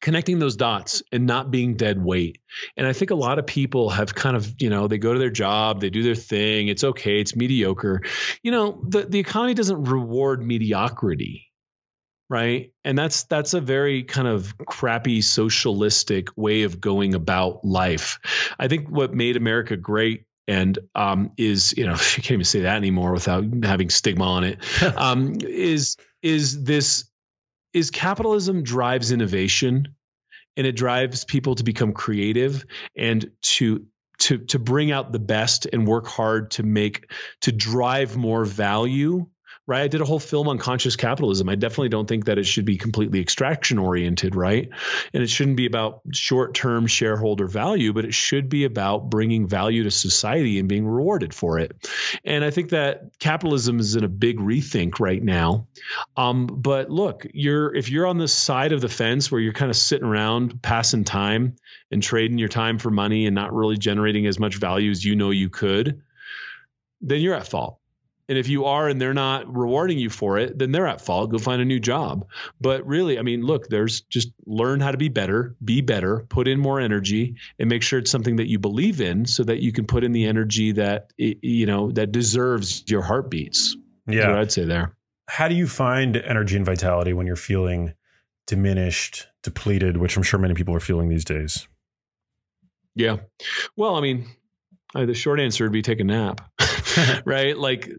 connecting 0.00 0.38
those 0.38 0.56
dots 0.56 1.02
and 1.10 1.26
not 1.26 1.50
being 1.50 1.74
dead 1.74 2.02
weight. 2.02 2.38
And 2.76 2.86
I 2.86 2.92
think 2.92 3.10
a 3.10 3.14
lot 3.14 3.38
of 3.38 3.46
people 3.46 3.90
have 3.90 4.14
kind 4.14 4.36
of, 4.36 4.54
you 4.60 4.70
know, 4.70 4.88
they 4.88 4.98
go 4.98 5.12
to 5.12 5.18
their 5.18 5.30
job, 5.30 5.80
they 5.80 5.90
do 5.90 6.02
their 6.02 6.14
thing, 6.14 6.68
it's 6.68 6.84
okay, 6.84 7.18
it's 7.18 7.34
mediocre. 7.34 8.02
You 8.42 8.52
know, 8.52 8.80
the 8.86 9.02
the 9.02 9.18
economy 9.18 9.54
doesn't 9.54 9.84
reward 9.84 10.46
mediocrity 10.46 11.50
right? 12.28 12.72
And 12.84 12.98
that's 12.98 13.24
that's 13.24 13.54
a 13.54 13.60
very 13.60 14.02
kind 14.04 14.28
of 14.28 14.56
crappy 14.58 15.22
socialistic 15.22 16.28
way 16.36 16.62
of 16.62 16.80
going 16.80 17.14
about 17.14 17.64
life. 17.64 18.18
I 18.58 18.68
think 18.68 18.88
what 18.88 19.14
made 19.14 19.36
america 19.36 19.76
great 19.76 20.24
and 20.48 20.78
um, 20.94 21.32
is 21.36 21.74
you 21.76 21.86
know 21.86 21.92
you 22.16 22.22
can't 22.22 22.32
even 22.32 22.44
say 22.44 22.60
that 22.62 22.76
anymore 22.76 23.12
without 23.12 23.44
having 23.64 23.90
stigma 23.90 24.24
on 24.24 24.44
it 24.44 24.58
um, 24.96 25.36
is 25.40 25.96
is 26.22 26.62
this 26.64 27.08
is 27.72 27.90
capitalism 27.90 28.62
drives 28.62 29.12
innovation 29.12 29.94
and 30.56 30.66
it 30.66 30.72
drives 30.72 31.24
people 31.24 31.54
to 31.56 31.64
become 31.64 31.92
creative 31.92 32.64
and 32.96 33.30
to 33.42 33.86
to 34.18 34.38
to 34.38 34.58
bring 34.58 34.90
out 34.90 35.12
the 35.12 35.18
best 35.18 35.66
and 35.66 35.86
work 35.86 36.06
hard 36.06 36.52
to 36.52 36.62
make 36.62 37.10
to 37.42 37.52
drive 37.52 38.16
more 38.16 38.44
value 38.44 39.26
right? 39.66 39.82
I 39.82 39.88
did 39.88 40.00
a 40.00 40.04
whole 40.04 40.20
film 40.20 40.48
on 40.48 40.58
conscious 40.58 40.94
capitalism. 40.94 41.48
I 41.48 41.56
definitely 41.56 41.88
don't 41.88 42.06
think 42.06 42.26
that 42.26 42.38
it 42.38 42.46
should 42.46 42.64
be 42.64 42.76
completely 42.76 43.20
extraction 43.20 43.78
oriented, 43.78 44.36
right? 44.36 44.68
And 45.12 45.22
it 45.22 45.30
shouldn't 45.30 45.56
be 45.56 45.66
about 45.66 46.02
short 46.12 46.54
term 46.54 46.86
shareholder 46.86 47.48
value, 47.48 47.92
but 47.92 48.04
it 48.04 48.14
should 48.14 48.48
be 48.48 48.64
about 48.64 49.10
bringing 49.10 49.48
value 49.48 49.82
to 49.84 49.90
society 49.90 50.58
and 50.58 50.68
being 50.68 50.86
rewarded 50.86 51.34
for 51.34 51.58
it. 51.58 51.88
And 52.24 52.44
I 52.44 52.50
think 52.50 52.70
that 52.70 53.18
capitalism 53.18 53.80
is 53.80 53.96
in 53.96 54.04
a 54.04 54.08
big 54.08 54.38
rethink 54.38 55.00
right 55.00 55.22
now. 55.22 55.66
Um, 56.16 56.46
but 56.46 56.88
look, 56.90 57.26
you're 57.32 57.74
if 57.74 57.90
you're 57.90 58.06
on 58.06 58.18
the 58.18 58.28
side 58.28 58.72
of 58.72 58.80
the 58.80 58.88
fence 58.88 59.30
where 59.32 59.40
you're 59.40 59.52
kind 59.52 59.70
of 59.70 59.76
sitting 59.76 60.06
around 60.06 60.62
passing 60.62 61.04
time 61.04 61.56
and 61.90 62.02
trading 62.02 62.38
your 62.38 62.48
time 62.48 62.78
for 62.78 62.90
money 62.90 63.26
and 63.26 63.34
not 63.34 63.52
really 63.52 63.76
generating 63.76 64.26
as 64.26 64.38
much 64.38 64.56
value 64.56 64.90
as 64.90 65.04
you 65.04 65.16
know 65.16 65.30
you 65.30 65.48
could, 65.48 66.02
then 67.00 67.20
you're 67.20 67.34
at 67.34 67.48
fault. 67.48 67.78
And 68.28 68.36
if 68.36 68.48
you 68.48 68.64
are 68.64 68.88
and 68.88 69.00
they're 69.00 69.14
not 69.14 69.54
rewarding 69.54 69.98
you 69.98 70.10
for 70.10 70.38
it, 70.38 70.58
then 70.58 70.72
they're 70.72 70.88
at 70.88 71.00
fault. 71.00 71.30
Go 71.30 71.38
find 71.38 71.62
a 71.62 71.64
new 71.64 71.78
job. 71.78 72.26
But 72.60 72.84
really, 72.84 73.20
I 73.20 73.22
mean, 73.22 73.42
look, 73.42 73.68
there's 73.68 74.00
just 74.00 74.32
learn 74.46 74.80
how 74.80 74.90
to 74.90 74.98
be 74.98 75.08
better, 75.08 75.54
be 75.64 75.80
better, 75.80 76.26
put 76.28 76.48
in 76.48 76.58
more 76.58 76.80
energy, 76.80 77.36
and 77.58 77.68
make 77.68 77.84
sure 77.84 78.00
it's 78.00 78.10
something 78.10 78.36
that 78.36 78.48
you 78.48 78.58
believe 78.58 79.00
in 79.00 79.26
so 79.26 79.44
that 79.44 79.62
you 79.62 79.70
can 79.70 79.86
put 79.86 80.02
in 80.02 80.10
the 80.10 80.26
energy 80.26 80.72
that, 80.72 81.12
you 81.16 81.66
know, 81.66 81.92
that 81.92 82.10
deserves 82.10 82.82
your 82.88 83.02
heartbeats. 83.02 83.76
Yeah. 84.08 84.38
I'd 84.38 84.50
say 84.50 84.64
there. 84.64 84.96
How 85.28 85.46
do 85.46 85.54
you 85.54 85.68
find 85.68 86.16
energy 86.16 86.56
and 86.56 86.66
vitality 86.66 87.12
when 87.12 87.28
you're 87.28 87.36
feeling 87.36 87.94
diminished, 88.46 89.26
depleted, 89.42 89.96
which 89.96 90.16
I'm 90.16 90.22
sure 90.22 90.40
many 90.40 90.54
people 90.54 90.74
are 90.74 90.80
feeling 90.80 91.08
these 91.08 91.24
days? 91.24 91.68
Yeah. 92.94 93.18
Well, 93.76 93.94
I 93.96 94.00
mean, 94.00 94.26
uh, 94.96 95.06
the 95.06 95.14
short 95.14 95.40
answer 95.40 95.64
would 95.64 95.72
be 95.72 95.82
take 95.82 96.00
a 96.00 96.04
nap, 96.04 96.40
right? 97.24 97.56
Like, 97.56 97.90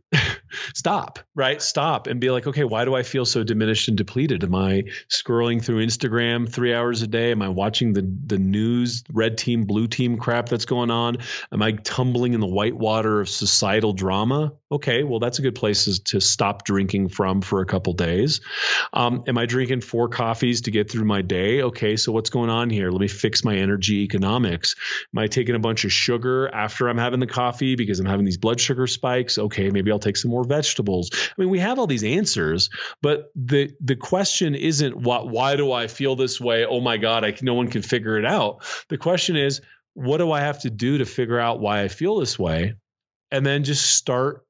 stop, 0.73 1.19
right? 1.35 1.61
Stop 1.61 2.07
and 2.07 2.19
be 2.19 2.31
like, 2.31 2.47
okay, 2.47 2.63
why 2.63 2.85
do 2.85 2.95
I 2.95 3.03
feel 3.03 3.25
so 3.25 3.43
diminished 3.43 3.87
and 3.87 3.97
depleted? 3.97 4.43
Am 4.43 4.55
I 4.55 4.83
scrolling 5.09 5.63
through 5.63 5.85
Instagram 5.85 6.51
three 6.51 6.73
hours 6.73 7.01
a 7.01 7.07
day? 7.07 7.31
Am 7.31 7.41
I 7.41 7.49
watching 7.49 7.93
the 7.93 8.01
the 8.25 8.37
news, 8.37 9.03
red 9.11 9.37
team, 9.37 9.65
blue 9.65 9.87
team 9.87 10.17
crap 10.17 10.49
that's 10.49 10.65
going 10.65 10.91
on? 10.91 11.17
Am 11.51 11.61
I 11.61 11.73
tumbling 11.73 12.33
in 12.33 12.39
the 12.39 12.47
white 12.47 12.75
water 12.75 13.21
of 13.21 13.29
societal 13.29 13.93
drama? 13.93 14.53
Okay, 14.71 15.03
well, 15.03 15.19
that's 15.19 15.39
a 15.39 15.41
good 15.41 15.55
place 15.55 15.99
to 15.99 16.19
stop 16.19 16.65
drinking 16.65 17.09
from 17.09 17.41
for 17.41 17.61
a 17.61 17.65
couple 17.65 17.93
days. 17.93 18.41
Um, 18.91 19.23
am 19.27 19.37
I 19.37 19.45
drinking 19.45 19.81
four 19.81 20.09
coffees 20.09 20.61
to 20.61 20.71
get 20.71 20.91
through 20.91 21.05
my 21.05 21.21
day? 21.21 21.61
Okay, 21.61 21.95
so 21.95 22.11
what's 22.11 22.29
going 22.29 22.49
on 22.49 22.69
here? 22.69 22.91
Let 22.91 22.99
me 22.99 23.07
fix 23.07 23.45
my 23.45 23.55
energy 23.55 24.03
economics. 24.03 24.75
Am 25.13 25.19
I 25.19 25.27
taking 25.27 25.55
a 25.55 25.59
bunch 25.59 25.85
of 25.85 25.93
sugar 25.93 26.49
after 26.53 26.89
I'm 26.89 26.97
having 26.97 27.21
the 27.21 27.27
coffee 27.27 27.75
because 27.75 27.99
I'm 27.99 28.05
having 28.05 28.25
these 28.25 28.37
blood 28.37 28.59
sugar 28.59 28.87
spikes? 28.87 29.37
Okay, 29.37 29.69
maybe 29.69 29.91
I'll 29.91 29.99
take 29.99 30.17
some 30.17 30.31
more 30.31 30.36
vegetables. 30.43 31.09
I 31.13 31.41
mean, 31.41 31.49
we 31.49 31.59
have 31.59 31.79
all 31.79 31.87
these 31.87 32.03
answers, 32.03 32.69
but 33.01 33.31
the 33.35 33.71
the 33.81 33.95
question 33.95 34.55
isn't 34.55 34.95
what 34.95 35.27
why 35.29 35.55
do 35.55 35.71
I 35.71 35.87
feel 35.87 36.15
this 36.15 36.39
way? 36.39 36.65
Oh 36.65 36.81
my 36.81 36.97
God, 36.97 37.23
I 37.23 37.35
no 37.41 37.53
one 37.53 37.69
can 37.69 37.81
figure 37.81 38.17
it 38.17 38.25
out. 38.25 38.63
The 38.89 38.97
question 38.97 39.35
is, 39.35 39.61
what 39.93 40.17
do 40.17 40.31
I 40.31 40.41
have 40.41 40.61
to 40.61 40.69
do 40.69 40.99
to 40.99 41.05
figure 41.05 41.39
out 41.39 41.59
why 41.59 41.81
I 41.81 41.87
feel 41.87 42.17
this 42.17 42.37
way? 42.39 42.75
And 43.31 43.45
then 43.45 43.63
just 43.63 43.95
start 43.95 44.46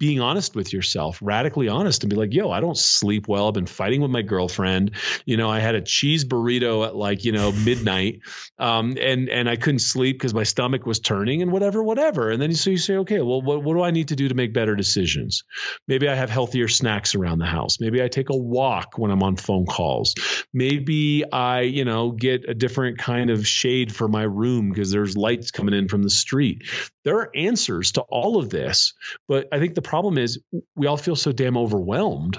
being 0.00 0.18
honest 0.18 0.56
with 0.56 0.72
yourself, 0.72 1.18
radically 1.20 1.68
honest, 1.68 2.02
and 2.02 2.10
be 2.10 2.16
like, 2.16 2.32
yo, 2.32 2.50
I 2.50 2.60
don't 2.60 2.76
sleep 2.76 3.28
well. 3.28 3.46
I've 3.46 3.54
been 3.54 3.66
fighting 3.66 4.00
with 4.00 4.10
my 4.10 4.22
girlfriend. 4.22 4.92
You 5.26 5.36
know, 5.36 5.50
I 5.50 5.60
had 5.60 5.74
a 5.74 5.82
cheese 5.82 6.24
burrito 6.24 6.86
at 6.86 6.96
like, 6.96 7.24
you 7.24 7.32
know, 7.32 7.52
midnight. 7.64 8.20
Um, 8.58 8.96
and 8.98 9.28
and 9.28 9.48
I 9.48 9.56
couldn't 9.56 9.80
sleep 9.80 10.16
because 10.16 10.32
my 10.32 10.42
stomach 10.42 10.86
was 10.86 11.00
turning 11.00 11.42
and 11.42 11.52
whatever, 11.52 11.82
whatever. 11.82 12.30
And 12.30 12.40
then 12.40 12.54
so 12.54 12.70
you 12.70 12.78
say, 12.78 12.96
okay, 12.96 13.20
well, 13.20 13.42
what, 13.42 13.62
what 13.62 13.74
do 13.74 13.82
I 13.82 13.90
need 13.90 14.08
to 14.08 14.16
do 14.16 14.28
to 14.28 14.34
make 14.34 14.54
better 14.54 14.74
decisions? 14.74 15.44
Maybe 15.86 16.08
I 16.08 16.14
have 16.14 16.30
healthier 16.30 16.66
snacks 16.66 17.14
around 17.14 17.38
the 17.38 17.46
house. 17.46 17.78
Maybe 17.78 18.02
I 18.02 18.08
take 18.08 18.30
a 18.30 18.36
walk 18.36 18.96
when 18.96 19.10
I'm 19.10 19.22
on 19.22 19.36
phone 19.36 19.66
calls. 19.66 20.14
Maybe 20.54 21.30
I, 21.30 21.60
you 21.60 21.84
know, 21.84 22.12
get 22.12 22.48
a 22.48 22.54
different 22.54 22.96
kind 22.98 23.28
of 23.28 23.46
shade 23.46 23.94
for 23.94 24.08
my 24.08 24.22
room 24.22 24.70
because 24.70 24.90
there's 24.90 25.14
lights 25.14 25.50
coming 25.50 25.74
in 25.74 25.88
from 25.88 26.02
the 26.02 26.10
street. 26.10 26.62
There 27.04 27.16
are 27.18 27.30
answers 27.34 27.92
to 27.92 28.02
all 28.02 28.38
of 28.38 28.50
this, 28.50 28.94
but 29.26 29.48
I 29.52 29.58
think 29.58 29.74
the 29.74 29.82
problem 29.82 30.18
is 30.18 30.40
we 30.76 30.86
all 30.86 30.96
feel 30.96 31.16
so 31.16 31.32
damn 31.32 31.56
overwhelmed 31.56 32.38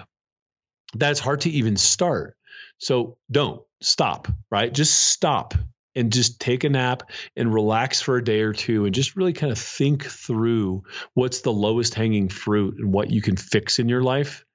that 0.95 1.11
it's 1.11 1.19
hard 1.19 1.41
to 1.41 1.49
even 1.49 1.77
start. 1.77 2.35
So 2.77 3.17
don't 3.29 3.61
stop, 3.81 4.27
right? 4.49 4.73
Just 4.73 5.11
stop 5.11 5.53
and 5.95 6.11
just 6.11 6.39
take 6.39 6.63
a 6.63 6.69
nap 6.69 7.03
and 7.35 7.53
relax 7.53 8.01
for 8.01 8.17
a 8.17 8.23
day 8.23 8.41
or 8.41 8.53
two 8.53 8.85
and 8.85 8.95
just 8.95 9.15
really 9.15 9.33
kind 9.33 9.51
of 9.51 9.57
think 9.57 10.05
through 10.05 10.83
what's 11.13 11.41
the 11.41 11.51
lowest 11.51 11.93
hanging 11.93 12.29
fruit 12.29 12.75
and 12.77 12.93
what 12.93 13.09
you 13.09 13.21
can 13.21 13.35
fix 13.35 13.79
in 13.79 13.89
your 13.89 14.03
life. 14.03 14.45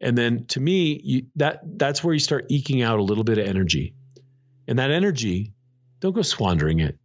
And 0.00 0.16
then 0.16 0.46
to 0.48 0.60
me, 0.60 1.00
you, 1.02 1.26
that 1.36 1.60
that's 1.76 2.02
where 2.02 2.14
you 2.14 2.20
start 2.20 2.46
eking 2.48 2.82
out 2.82 2.98
a 2.98 3.02
little 3.02 3.24
bit 3.24 3.38
of 3.38 3.46
energy. 3.46 3.94
And 4.66 4.78
that 4.78 4.90
energy, 4.90 5.52
don't 6.00 6.14
go 6.14 6.22
squandering 6.22 6.80
it, 6.80 6.98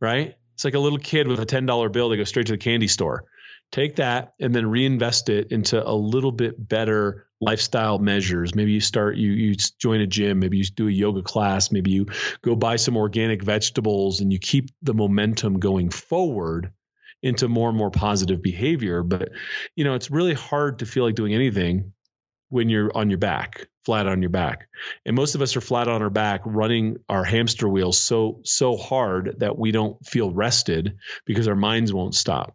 right? 0.00 0.36
It's 0.60 0.64
like 0.66 0.74
a 0.74 0.78
little 0.78 0.98
kid 0.98 1.26
with 1.26 1.40
a 1.40 1.46
$10 1.46 1.90
bill. 1.90 2.10
that 2.10 2.18
goes 2.18 2.28
straight 2.28 2.48
to 2.48 2.52
the 2.52 2.58
candy 2.58 2.86
store. 2.86 3.24
Take 3.72 3.96
that 3.96 4.34
and 4.38 4.54
then 4.54 4.66
reinvest 4.66 5.30
it 5.30 5.52
into 5.52 5.82
a 5.82 5.94
little 5.94 6.32
bit 6.32 6.68
better 6.68 7.28
lifestyle 7.40 7.98
measures. 7.98 8.54
Maybe 8.54 8.72
you 8.72 8.80
start 8.80 9.16
you 9.16 9.30
you 9.30 9.54
join 9.78 10.02
a 10.02 10.06
gym 10.06 10.38
maybe 10.38 10.58
you 10.58 10.64
do 10.64 10.86
a 10.86 10.90
yoga 10.90 11.22
class 11.22 11.72
maybe 11.72 11.92
you 11.92 12.08
go 12.42 12.56
buy 12.56 12.76
some 12.76 12.98
organic 12.98 13.42
vegetables 13.42 14.20
and 14.20 14.30
you 14.30 14.38
keep 14.38 14.68
the 14.82 14.92
momentum 14.92 15.60
going 15.60 15.88
forward 15.88 16.70
into 17.22 17.48
more 17.48 17.70
and 17.70 17.78
more 17.78 17.90
positive 17.90 18.42
behavior. 18.42 19.02
But 19.02 19.30
you 19.76 19.84
know 19.84 19.94
it's 19.94 20.10
really 20.10 20.34
hard 20.34 20.80
to 20.80 20.84
feel 20.84 21.04
like 21.04 21.14
doing 21.14 21.32
anything 21.32 21.94
when 22.50 22.68
you're 22.68 22.94
on 22.94 23.08
your 23.08 23.18
back 23.18 23.69
flat 23.84 24.06
on 24.06 24.20
your 24.20 24.30
back 24.30 24.68
and 25.06 25.16
most 25.16 25.34
of 25.34 25.42
us 25.42 25.56
are 25.56 25.60
flat 25.60 25.88
on 25.88 26.02
our 26.02 26.10
back 26.10 26.42
running 26.44 26.98
our 27.08 27.24
hamster 27.24 27.68
wheel 27.68 27.92
so 27.92 28.40
so 28.44 28.76
hard 28.76 29.36
that 29.38 29.58
we 29.58 29.72
don't 29.72 30.04
feel 30.06 30.30
rested 30.30 30.98
because 31.24 31.48
our 31.48 31.56
minds 31.56 31.92
won't 31.92 32.14
stop 32.14 32.54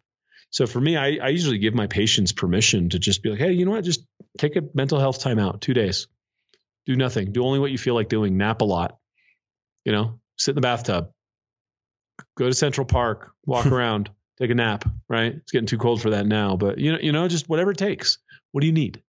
so 0.55 0.65
for 0.65 0.79
me, 0.79 0.95
I, 0.95 1.17
I 1.21 1.27
usually 1.29 1.57
give 1.57 1.73
my 1.73 1.87
patients 1.87 2.31
permission 2.31 2.87
to 2.91 2.97
just 2.97 3.21
be 3.21 3.29
like, 3.29 3.39
hey, 3.39 3.51
you 3.51 3.65
know 3.65 3.71
what? 3.71 3.83
Just 3.83 4.05
take 4.37 4.55
a 4.55 4.61
mental 4.73 5.01
health 5.01 5.21
timeout, 5.21 5.59
two 5.59 5.73
days, 5.73 6.07
do 6.85 6.95
nothing, 6.95 7.33
do 7.33 7.43
only 7.43 7.59
what 7.59 7.71
you 7.71 7.77
feel 7.77 7.93
like 7.93 8.07
doing, 8.07 8.37
nap 8.37 8.61
a 8.61 8.63
lot, 8.63 8.97
you 9.83 9.91
know, 9.91 10.21
sit 10.37 10.51
in 10.51 10.55
the 10.55 10.61
bathtub, 10.61 11.11
go 12.37 12.47
to 12.47 12.53
Central 12.53 12.85
Park, 12.85 13.33
walk 13.45 13.65
around, 13.71 14.09
take 14.39 14.49
a 14.49 14.55
nap. 14.55 14.85
Right? 15.09 15.33
It's 15.33 15.51
getting 15.51 15.67
too 15.67 15.77
cold 15.77 16.01
for 16.01 16.11
that 16.11 16.25
now, 16.25 16.55
but 16.55 16.77
you 16.77 16.93
know, 16.93 16.99
you 17.01 17.11
know, 17.11 17.27
just 17.27 17.49
whatever 17.49 17.71
it 17.71 17.77
takes. 17.77 18.17
What 18.53 18.61
do 18.61 18.67
you 18.67 18.73
need? 18.73 19.03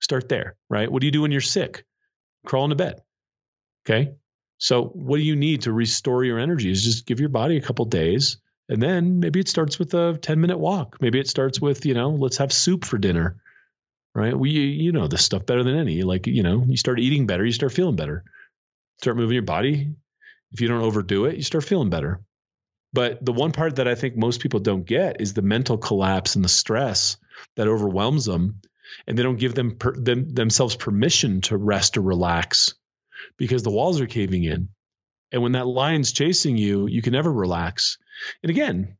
Start 0.00 0.28
there, 0.28 0.56
right? 0.68 0.90
What 0.90 1.00
do 1.00 1.06
you 1.06 1.12
do 1.12 1.22
when 1.22 1.32
you're 1.32 1.40
sick? 1.40 1.84
Crawl 2.46 2.64
into 2.64 2.76
bed. 2.76 3.00
Okay. 3.84 4.14
So 4.58 4.84
what 4.84 5.16
do 5.16 5.22
you 5.22 5.36
need 5.36 5.62
to 5.62 5.72
restore 5.72 6.24
your 6.24 6.38
energy? 6.38 6.70
Is 6.70 6.84
just 6.84 7.06
give 7.06 7.20
your 7.20 7.28
body 7.28 7.56
a 7.56 7.62
couple 7.62 7.84
days 7.84 8.38
and 8.68 8.82
then 8.82 9.20
maybe 9.20 9.40
it 9.40 9.48
starts 9.48 9.78
with 9.78 9.94
a 9.94 10.18
10 10.20 10.40
minute 10.40 10.58
walk. 10.58 10.98
Maybe 11.00 11.18
it 11.18 11.28
starts 11.28 11.60
with, 11.60 11.86
you 11.86 11.94
know, 11.94 12.10
let's 12.10 12.36
have 12.36 12.52
soup 12.52 12.84
for 12.84 12.98
dinner. 12.98 13.36
Right? 14.14 14.36
We 14.36 14.50
you 14.50 14.92
know 14.92 15.06
this 15.06 15.24
stuff 15.24 15.46
better 15.46 15.62
than 15.62 15.76
any. 15.76 16.02
Like, 16.02 16.26
you 16.26 16.42
know, 16.42 16.64
you 16.66 16.76
start 16.76 16.98
eating 16.98 17.26
better, 17.26 17.44
you 17.44 17.52
start 17.52 17.72
feeling 17.72 17.96
better. 17.96 18.24
Start 19.00 19.16
moving 19.16 19.34
your 19.34 19.42
body. 19.42 19.94
If 20.50 20.60
you 20.60 20.68
don't 20.68 20.82
overdo 20.82 21.26
it, 21.26 21.36
you 21.36 21.42
start 21.42 21.64
feeling 21.64 21.90
better. 21.90 22.20
But 22.92 23.24
the 23.24 23.32
one 23.32 23.52
part 23.52 23.76
that 23.76 23.86
I 23.86 23.94
think 23.94 24.16
most 24.16 24.40
people 24.40 24.60
don't 24.60 24.84
get 24.84 25.20
is 25.20 25.34
the 25.34 25.42
mental 25.42 25.78
collapse 25.78 26.36
and 26.36 26.44
the 26.44 26.48
stress 26.48 27.16
that 27.56 27.68
overwhelms 27.68 28.24
them, 28.24 28.60
and 29.06 29.18
they 29.18 29.22
don't 29.22 29.38
give 29.38 29.54
them, 29.54 29.76
per, 29.76 29.92
them 29.92 30.28
themselves 30.28 30.76
permission 30.76 31.40
to 31.42 31.56
rest 31.56 31.96
or 31.96 32.02
relax 32.02 32.74
because 33.36 33.62
the 33.62 33.70
walls 33.70 34.00
are 34.00 34.06
caving 34.06 34.44
in. 34.44 34.68
And 35.32 35.42
when 35.42 35.52
that 35.52 35.66
lion's 35.66 36.12
chasing 36.12 36.56
you, 36.56 36.86
you 36.86 37.02
can 37.02 37.12
never 37.12 37.32
relax. 37.32 37.98
And 38.42 38.50
again, 38.50 38.96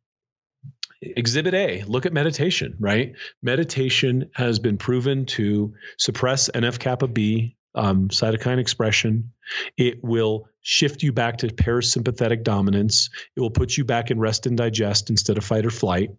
exhibit 1.00 1.54
A, 1.54 1.84
look 1.84 2.06
at 2.06 2.12
meditation, 2.12 2.76
right? 2.78 3.14
Meditation 3.42 4.30
has 4.34 4.58
been 4.58 4.76
proven 4.76 5.26
to 5.26 5.74
suppress 5.96 6.50
NF 6.50 6.78
kappa 6.78 7.08
B 7.08 7.56
um, 7.74 8.08
cytokine 8.08 8.58
expression. 8.58 9.32
It 9.76 10.02
will 10.02 10.48
shift 10.60 11.02
you 11.02 11.12
back 11.12 11.38
to 11.38 11.48
parasympathetic 11.48 12.42
dominance. 12.42 13.10
It 13.36 13.40
will 13.40 13.50
put 13.50 13.76
you 13.76 13.84
back 13.84 14.10
in 14.10 14.18
rest 14.18 14.46
and 14.46 14.56
digest 14.56 15.10
instead 15.10 15.38
of 15.38 15.44
fight 15.44 15.64
or 15.64 15.70
flight. 15.70 16.10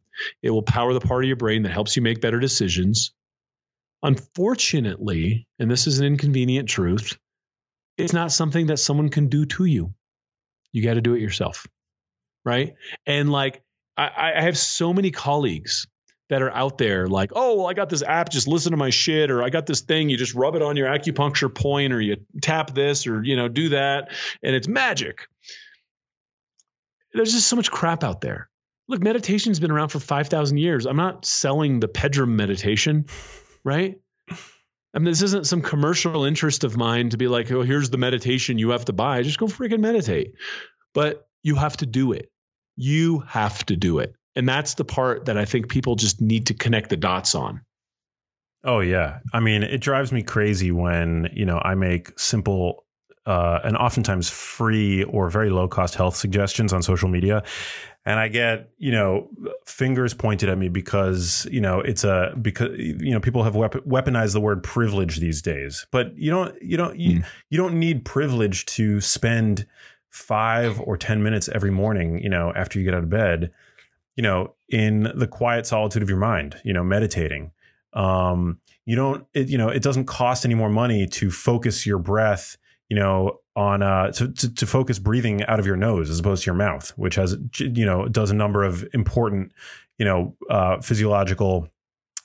It 0.41 0.49
will 0.51 0.63
power 0.63 0.93
the 0.93 1.01
part 1.01 1.23
of 1.23 1.27
your 1.27 1.37
brain 1.37 1.63
that 1.63 1.71
helps 1.71 1.95
you 1.95 2.01
make 2.01 2.21
better 2.21 2.39
decisions. 2.39 3.11
Unfortunately, 4.01 5.47
and 5.59 5.69
this 5.69 5.87
is 5.87 5.99
an 5.99 6.05
inconvenient 6.05 6.69
truth, 6.69 7.17
it's 7.97 8.13
not 8.13 8.31
something 8.31 8.67
that 8.67 8.77
someone 8.77 9.09
can 9.09 9.27
do 9.27 9.45
to 9.45 9.65
you. 9.65 9.93
You 10.71 10.83
got 10.83 10.93
to 10.93 11.01
do 11.01 11.15
it 11.15 11.21
yourself. 11.21 11.67
Right. 12.45 12.75
And 13.05 13.31
like, 13.31 13.61
I, 13.97 14.33
I 14.35 14.41
have 14.41 14.57
so 14.57 14.93
many 14.93 15.11
colleagues 15.11 15.87
that 16.29 16.41
are 16.41 16.51
out 16.51 16.77
there 16.77 17.07
like, 17.07 17.31
oh, 17.35 17.57
well, 17.57 17.67
I 17.67 17.73
got 17.73 17.89
this 17.89 18.03
app, 18.03 18.29
just 18.29 18.47
listen 18.47 18.71
to 18.71 18.77
my 18.77 18.91
shit, 18.91 19.31
or 19.31 19.43
I 19.43 19.49
got 19.49 19.65
this 19.65 19.81
thing, 19.81 20.09
you 20.09 20.17
just 20.17 20.35
rub 20.35 20.55
it 20.55 20.61
on 20.61 20.77
your 20.77 20.87
acupuncture 20.87 21.53
point, 21.53 21.91
or 21.91 21.99
you 21.99 22.17
tap 22.41 22.73
this, 22.73 23.07
or 23.07 23.23
you 23.23 23.35
know, 23.35 23.47
do 23.47 23.69
that, 23.69 24.11
and 24.43 24.55
it's 24.55 24.67
magic. 24.67 25.27
There's 27.13 27.33
just 27.33 27.47
so 27.47 27.55
much 27.55 27.71
crap 27.71 28.03
out 28.03 28.21
there. 28.21 28.49
Look, 28.87 29.01
meditation's 29.01 29.59
been 29.59 29.71
around 29.71 29.89
for 29.89 29.99
5,000 29.99 30.57
years. 30.57 30.85
I'm 30.85 30.95
not 30.95 31.25
selling 31.25 31.79
the 31.79 31.87
Pedram 31.87 32.29
meditation. 32.29 33.05
Right? 33.69 33.99
I 34.93 34.97
mean, 34.97 35.05
this 35.05 35.21
isn't 35.21 35.45
some 35.45 35.61
commercial 35.61 36.25
interest 36.25 36.63
of 36.63 36.75
mine 36.75 37.09
to 37.09 37.17
be 37.17 37.27
like, 37.27 37.51
oh, 37.51 37.61
here's 37.61 37.91
the 37.91 37.99
meditation 37.99 38.57
you 38.57 38.71
have 38.71 38.85
to 38.85 38.93
buy. 38.93 39.21
Just 39.21 39.37
go 39.37 39.45
freaking 39.45 39.81
meditate. 39.81 40.33
But 40.95 41.27
you 41.43 41.55
have 41.55 41.77
to 41.77 41.85
do 41.85 42.13
it. 42.13 42.31
You 42.75 43.19
have 43.19 43.63
to 43.67 43.75
do 43.75 43.99
it. 43.99 44.13
And 44.35 44.49
that's 44.49 44.73
the 44.73 44.85
part 44.85 45.25
that 45.25 45.37
I 45.37 45.45
think 45.45 45.69
people 45.69 45.95
just 45.95 46.19
need 46.19 46.47
to 46.47 46.55
connect 46.55 46.89
the 46.89 46.97
dots 46.97 47.35
on. 47.35 47.61
Oh 48.63 48.79
yeah. 48.79 49.19
I 49.31 49.39
mean, 49.39 49.61
it 49.61 49.81
drives 49.81 50.11
me 50.11 50.23
crazy 50.23 50.71
when, 50.71 51.29
you 51.33 51.45
know, 51.45 51.59
I 51.63 51.75
make 51.75 52.17
simple 52.19 52.85
uh, 53.29 53.59
and 53.63 53.77
oftentimes 53.77 54.27
free 54.27 55.03
or 55.03 55.29
very 55.29 55.51
low 55.51 55.67
cost 55.67 55.93
health 55.93 56.15
suggestions 56.15 56.73
on 56.73 56.81
social 56.81 57.07
media. 57.07 57.43
And 58.03 58.19
I 58.19 58.27
get, 58.27 58.71
you 58.79 58.91
know, 58.91 59.29
fingers 59.67 60.15
pointed 60.15 60.49
at 60.49 60.57
me 60.57 60.67
because, 60.67 61.45
you 61.51 61.61
know, 61.61 61.79
it's 61.79 62.03
a, 62.03 62.33
because, 62.41 62.75
you 62.75 63.11
know, 63.11 63.19
people 63.19 63.43
have 63.43 63.53
weaponized 63.53 64.33
the 64.33 64.41
word 64.41 64.63
privilege 64.63 65.17
these 65.17 65.43
days. 65.43 65.85
But 65.91 66.17
you 66.17 66.31
don't, 66.31 66.59
you 66.59 66.75
don't, 66.75 66.97
you, 66.97 67.23
you 67.51 67.57
don't 67.57 67.79
need 67.79 68.03
privilege 68.03 68.65
to 68.65 68.99
spend 68.99 69.67
five 70.09 70.81
or 70.81 70.97
10 70.97 71.21
minutes 71.21 71.49
every 71.49 71.69
morning, 71.69 72.23
you 72.23 72.29
know, 72.29 72.51
after 72.55 72.79
you 72.79 72.85
get 72.85 72.95
out 72.95 73.03
of 73.03 73.11
bed, 73.11 73.51
you 74.15 74.23
know, 74.23 74.55
in 74.69 75.11
the 75.13 75.27
quiet 75.27 75.67
solitude 75.67 76.01
of 76.01 76.09
your 76.09 76.17
mind, 76.17 76.59
you 76.63 76.73
know, 76.73 76.83
meditating. 76.83 77.51
Um, 77.93 78.59
you 78.85 78.95
don't, 78.95 79.27
it, 79.35 79.49
you 79.49 79.57
know, 79.59 79.69
it 79.69 79.83
doesn't 79.83 80.05
cost 80.05 80.45
any 80.45 80.55
more 80.55 80.69
money 80.69 81.05
to 81.05 81.29
focus 81.29 81.85
your 81.85 81.99
breath, 81.99 82.57
you 82.89 82.97
know, 82.97 83.39
on 83.55 83.81
uh, 83.81 84.11
to, 84.11 84.31
to, 84.31 84.53
to 84.53 84.65
focus 84.65 84.99
breathing 84.99 85.43
out 85.45 85.59
of 85.59 85.65
your 85.65 85.75
nose 85.75 86.09
as 86.09 86.19
opposed 86.19 86.43
to 86.43 86.47
your 86.47 86.55
mouth, 86.55 86.89
which 86.97 87.15
has, 87.15 87.37
you 87.59 87.85
know, 87.85 88.07
does 88.07 88.31
a 88.31 88.35
number 88.35 88.63
of 88.63 88.87
important, 88.93 89.51
you 89.97 90.05
know, 90.05 90.35
uh, 90.49 90.79
physiological, 90.81 91.67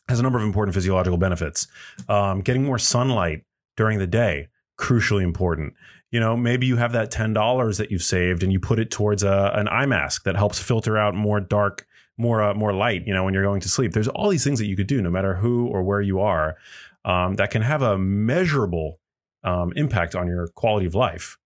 has 0.09 0.21
a 0.21 0.23
number 0.23 0.39
of 0.39 0.45
important 0.45 0.75
physiological 0.75 1.19
benefits. 1.19 1.67
Um, 2.09 2.41
getting 2.41 2.65
more 2.65 2.79
sunlight 2.79 3.45
during 3.77 3.99
the 3.99 4.07
day, 4.07 4.49
crucially 4.79 5.23
important 5.23 5.75
you 6.15 6.21
know 6.21 6.37
maybe 6.37 6.67
you 6.67 6.77
have 6.77 6.93
that 6.93 7.11
$10 7.11 7.77
that 7.77 7.91
you've 7.91 8.03
saved 8.03 8.45
and 8.45 8.53
you 8.53 8.61
put 8.61 8.79
it 8.79 8.91
towards 8.91 9.25
a, 9.25 9.51
an 9.55 9.69
eye 9.69 9.85
mask 9.85 10.23
that 10.25 10.37
helps 10.37 10.61
filter 10.61 10.97
out 10.97 11.15
more 11.15 11.41
dark 11.41 11.87
more 12.17 12.41
uh, 12.41 12.55
more 12.55 12.73
light 12.73 13.05
you 13.05 13.13
know 13.13 13.25
when 13.25 13.35
you're 13.35 13.43
going 13.43 13.61
to 13.61 13.69
sleep 13.69 13.93
there's 13.93 14.09
all 14.09 14.29
these 14.29 14.45
things 14.45 14.61
that 14.61 14.67
you 14.67 14.77
could 14.77 14.87
do 14.87 15.03
no 15.03 15.11
matter 15.11 15.35
who 15.35 15.67
or 15.67 15.83
where 15.83 16.01
you 16.01 16.21
are 16.21 16.57
um, 17.05 17.35
that 17.35 17.51
can 17.51 17.63
have 17.63 17.83
a 17.83 17.99
measurable 17.99 19.01
um, 19.45 19.73
impact 19.77 20.15
on 20.15 20.27
your 20.27 20.49
quality 20.49 20.87
of 20.87 20.95
life 20.95 21.39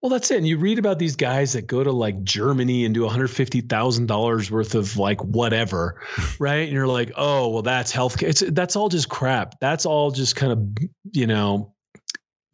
well, 0.00 0.10
that's 0.10 0.30
it. 0.30 0.38
And 0.38 0.46
you 0.46 0.58
read 0.58 0.78
about 0.78 0.98
these 0.98 1.16
guys 1.16 1.54
that 1.54 1.66
go 1.66 1.82
to 1.82 1.92
like 1.92 2.22
Germany 2.22 2.84
and 2.84 2.94
do 2.94 3.02
$150,000 3.02 4.50
worth 4.50 4.74
of 4.74 4.96
like 4.96 5.22
whatever, 5.22 6.00
right? 6.38 6.64
And 6.64 6.72
you're 6.72 6.86
like, 6.86 7.12
oh, 7.16 7.48
well, 7.48 7.62
that's 7.62 7.92
healthcare. 7.92 8.28
It's 8.28 8.40
that's 8.40 8.76
all 8.76 8.88
just 8.88 9.08
crap. 9.08 9.58
That's 9.60 9.86
all 9.86 10.10
just 10.10 10.36
kind 10.36 10.52
of, 10.52 10.88
you 11.12 11.26
know, 11.26 11.74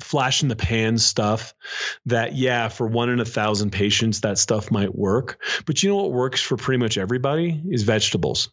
flash 0.00 0.42
in 0.42 0.48
the 0.48 0.56
pan 0.56 0.96
stuff 0.96 1.54
that 2.06 2.34
yeah 2.34 2.68
for 2.68 2.86
one 2.86 3.10
in 3.10 3.20
a 3.20 3.24
thousand 3.24 3.70
patients 3.70 4.22
that 4.22 4.38
stuff 4.38 4.70
might 4.70 4.94
work 4.94 5.44
but 5.66 5.82
you 5.82 5.90
know 5.90 5.96
what 5.96 6.10
works 6.10 6.40
for 6.40 6.56
pretty 6.56 6.78
much 6.78 6.96
everybody 6.96 7.62
is 7.68 7.82
vegetables 7.82 8.50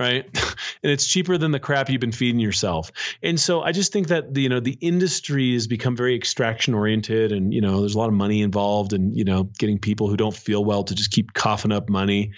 right? 0.00 0.24
And 0.82 0.90
it's 0.90 1.06
cheaper 1.06 1.36
than 1.36 1.50
the 1.50 1.60
crap 1.60 1.90
you've 1.90 2.00
been 2.00 2.10
feeding 2.10 2.40
yourself. 2.40 2.90
And 3.22 3.38
so 3.38 3.60
i 3.60 3.72
just 3.72 3.92
think 3.92 4.08
that 4.08 4.32
the, 4.32 4.42
you 4.42 4.48
know 4.48 4.60
the 4.60 4.78
industry 4.80 5.52
has 5.52 5.66
become 5.66 5.94
very 5.94 6.16
extraction 6.16 6.72
oriented 6.72 7.32
and 7.32 7.52
you 7.52 7.60
know 7.60 7.80
there's 7.80 7.94
a 7.94 7.98
lot 7.98 8.08
of 8.08 8.14
money 8.14 8.40
involved 8.40 8.94
and 8.94 9.14
you 9.14 9.24
know 9.24 9.44
getting 9.58 9.78
people 9.78 10.08
who 10.08 10.16
don't 10.16 10.34
feel 10.34 10.64
well 10.64 10.84
to 10.84 10.94
just 10.94 11.10
keep 11.10 11.34
coughing 11.34 11.72
up 11.72 11.90
money 11.90 12.32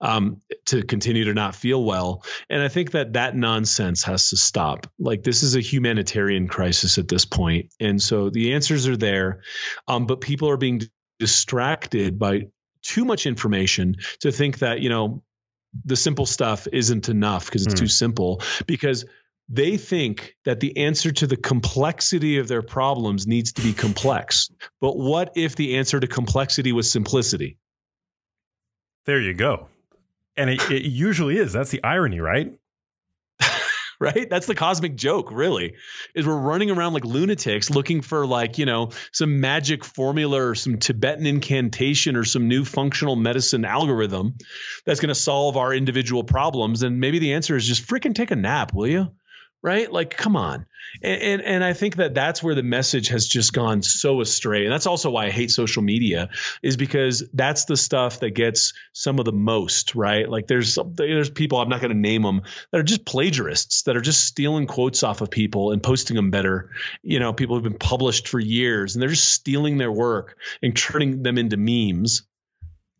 um, 0.00 0.42
to 0.66 0.84
continue 0.84 1.24
to 1.24 1.34
not 1.34 1.56
feel 1.56 1.82
well. 1.82 2.22
And 2.48 2.62
i 2.62 2.68
think 2.68 2.92
that 2.92 3.14
that 3.14 3.34
nonsense 3.34 4.04
has 4.04 4.30
to 4.30 4.36
stop. 4.36 4.86
Like 4.98 5.24
this 5.24 5.42
is 5.42 5.56
a 5.56 5.60
humanitarian 5.60 6.46
crisis 6.46 6.98
at 6.98 7.08
this 7.08 7.24
point 7.24 7.74
and 7.80 8.00
so 8.00 8.30
the 8.30 8.54
answers 8.54 8.86
are 8.86 8.96
there 8.96 9.42
um, 9.88 10.06
but 10.06 10.20
people 10.20 10.50
are 10.50 10.56
being 10.56 10.82
distracted 11.18 12.16
by 12.16 12.42
too 12.82 13.04
much 13.04 13.26
information 13.26 13.96
to 14.20 14.30
think 14.30 14.58
that 14.58 14.80
you 14.80 14.88
know 14.88 15.22
the 15.84 15.96
simple 15.96 16.26
stuff 16.26 16.66
isn't 16.72 17.08
enough 17.08 17.46
because 17.46 17.64
it's 17.66 17.74
Hmm. 17.74 17.84
too 17.84 17.88
simple 17.88 18.42
because 18.66 19.04
they 19.48 19.76
think 19.78 20.36
that 20.44 20.60
the 20.60 20.76
answer 20.76 21.10
to 21.10 21.26
the 21.26 21.36
complexity 21.36 22.38
of 22.38 22.48
their 22.48 22.60
problems 22.62 23.26
needs 23.26 23.52
to 23.54 23.62
be 23.62 23.72
complex. 23.72 24.50
But 24.80 24.96
what 24.98 25.32
if 25.36 25.56
the 25.56 25.76
answer 25.76 25.98
to 25.98 26.06
complexity 26.06 26.72
was 26.72 26.90
simplicity? 26.90 27.58
there 29.06 29.20
you 29.20 29.32
go 29.32 29.68
and 30.36 30.50
it, 30.50 30.70
it 30.70 30.82
usually 30.84 31.38
is 31.38 31.50
that's 31.52 31.70
the 31.70 31.82
irony 31.82 32.20
right 32.20 32.52
Right? 34.08 34.30
That's 34.30 34.46
the 34.46 34.54
cosmic 34.54 34.94
joke, 34.94 35.32
really. 35.32 35.74
Is 36.14 36.24
we're 36.24 36.36
running 36.36 36.70
around 36.70 36.92
like 36.92 37.04
lunatics 37.04 37.68
looking 37.68 38.00
for 38.00 38.26
like, 38.26 38.56
you 38.56 38.64
know, 38.64 38.90
some 39.10 39.40
magic 39.40 39.84
formula 39.84 40.40
or 40.40 40.54
some 40.54 40.78
Tibetan 40.78 41.26
incantation 41.26 42.14
or 42.14 42.24
some 42.24 42.46
new 42.46 42.64
functional 42.64 43.16
medicine 43.16 43.64
algorithm 43.64 44.36
that's 44.86 45.00
going 45.00 45.08
to 45.08 45.16
solve 45.16 45.56
our 45.56 45.74
individual 45.74 46.22
problems 46.22 46.84
and 46.84 47.00
maybe 47.00 47.18
the 47.18 47.32
answer 47.32 47.56
is 47.56 47.66
just 47.66 47.88
freaking 47.88 48.14
take 48.14 48.30
a 48.30 48.36
nap, 48.36 48.72
will 48.72 48.86
you? 48.86 49.08
Right? 49.62 49.90
Like 49.90 50.16
come 50.16 50.36
on. 50.36 50.66
And, 51.02 51.22
and 51.22 51.42
and 51.42 51.64
I 51.64 51.72
think 51.72 51.96
that 51.96 52.14
that's 52.14 52.42
where 52.42 52.54
the 52.54 52.62
message 52.62 53.08
has 53.08 53.26
just 53.26 53.52
gone 53.52 53.82
so 53.82 54.20
astray. 54.20 54.64
And 54.64 54.72
that's 54.72 54.86
also 54.86 55.10
why 55.10 55.26
I 55.26 55.30
hate 55.30 55.50
social 55.50 55.82
media 55.82 56.30
is 56.62 56.76
because 56.76 57.28
that's 57.32 57.64
the 57.64 57.76
stuff 57.76 58.20
that 58.20 58.30
gets 58.30 58.72
some 58.92 59.18
of 59.18 59.24
the 59.24 59.32
most, 59.32 59.94
right? 59.94 60.28
Like 60.28 60.46
there's 60.46 60.78
there's 60.94 61.30
people 61.30 61.58
I'm 61.58 61.68
not 61.68 61.80
going 61.80 61.92
to 61.92 61.98
name 61.98 62.22
them 62.22 62.42
that 62.70 62.78
are 62.78 62.84
just 62.84 63.04
plagiarists 63.04 63.82
that 63.84 63.96
are 63.96 64.00
just 64.00 64.24
stealing 64.24 64.66
quotes 64.66 65.02
off 65.02 65.20
of 65.20 65.30
people 65.30 65.72
and 65.72 65.82
posting 65.82 66.16
them 66.16 66.30
better. 66.30 66.70
You 67.02 67.20
know, 67.20 67.32
people 67.32 67.56
have 67.56 67.64
been 67.64 67.78
published 67.78 68.28
for 68.28 68.40
years 68.40 68.94
and 68.94 69.02
they're 69.02 69.08
just 69.10 69.28
stealing 69.28 69.78
their 69.78 69.92
work 69.92 70.36
and 70.62 70.76
turning 70.76 71.22
them 71.22 71.38
into 71.38 71.56
memes 71.56 72.22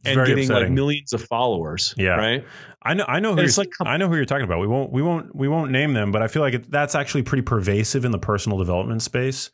and 0.05 0.14
very 0.14 0.28
getting 0.28 0.49
like 0.49 0.70
millions 0.70 1.12
of 1.12 1.22
followers. 1.24 1.94
Yeah. 1.96 2.16
Right. 2.16 2.44
I 2.82 2.94
know, 2.94 3.05
I 3.09 3.20
know, 3.20 3.34
who 3.34 3.40
it's 3.42 3.59
like- 3.59 3.70
I 3.80 3.96
know 3.96 4.09
who 4.09 4.14
you're 4.16 4.24
talking 4.24 4.44
about. 4.44 4.61
We 4.61 4.66
won't, 4.68 4.92
we 4.92 5.03
won't, 5.03 5.34
we 5.34 5.49
won't 5.49 5.70
name 5.72 5.92
them, 5.94 6.12
but 6.12 6.22
I 6.22 6.28
feel 6.28 6.42
like 6.42 6.55
it, 6.55 6.70
that's 6.70 6.94
actually 6.94 7.22
pretty 7.22 7.42
pervasive 7.42 8.05
in 8.05 8.12
the 8.12 8.18
personal 8.18 8.59
development 8.59 9.03
space. 9.03 9.51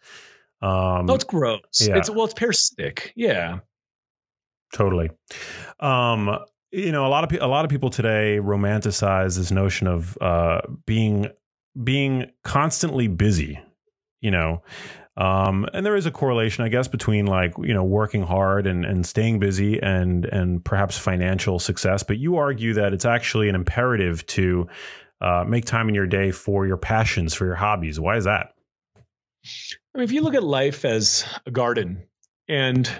Um, 0.63 1.09
Oh, 1.11 1.15
it's 1.15 1.25
gross. 1.25 1.61
Yeah. 1.81 1.97
It's 1.99 2.11
well, 2.11 2.25
it's 2.25 2.35
parasitic. 2.35 3.13
Yeah. 3.17 3.59
totally. 4.73 5.11
Um, 5.81 6.39
you 6.71 6.91
know, 6.93 7.07
a 7.07 7.09
lot 7.09 7.25
of 7.25 7.31
pe- 7.31 7.39
a 7.39 7.47
lot 7.47 7.65
of 7.65 7.71
people 7.71 7.91
today 7.91 8.39
romanticize 8.41 9.37
this 9.37 9.51
notion 9.51 9.87
of 9.87 10.19
uh, 10.21 10.61
being 10.87 11.29
being 11.83 12.31
constantly 12.43 13.07
busy. 13.09 13.61
You 14.21 14.31
know, 14.33 14.63
um, 15.17 15.67
and 15.73 15.87
there 15.87 15.95
is 15.95 16.07
a 16.07 16.11
correlation, 16.11 16.65
I 16.65 16.69
guess, 16.69 16.89
between 16.89 17.27
like 17.27 17.55
you 17.59 17.73
know 17.73 17.85
working 17.85 18.23
hard 18.23 18.67
and 18.67 18.85
and 18.85 19.07
staying 19.07 19.39
busy 19.39 19.81
and 19.81 20.25
and 20.25 20.65
perhaps 20.65 20.99
financial 20.99 21.59
success. 21.59 22.03
But 22.03 22.19
you 22.19 22.37
argue 22.37 22.75
that 22.75 22.93
it's 22.93 23.05
actually 23.05 23.49
an 23.49 23.55
imperative 23.55 24.27
to 24.27 24.69
uh, 25.21 25.45
make 25.47 25.67
time 25.67 25.89
in 25.89 25.95
your 25.95 26.07
day 26.07 26.33
for 26.33 26.67
your 26.67 26.77
passions, 26.77 27.33
for 27.33 27.47
your 27.47 27.55
hobbies. 27.55 28.01
Why 28.01 28.17
is 28.17 28.25
that? 28.25 28.55
I 29.95 29.99
mean, 29.99 30.05
if 30.05 30.13
you 30.13 30.23
look 30.23 30.35
at 30.35 30.43
life 30.43 30.85
as 30.85 31.25
a 31.47 31.51
garden 31.51 32.03
and 32.49 32.91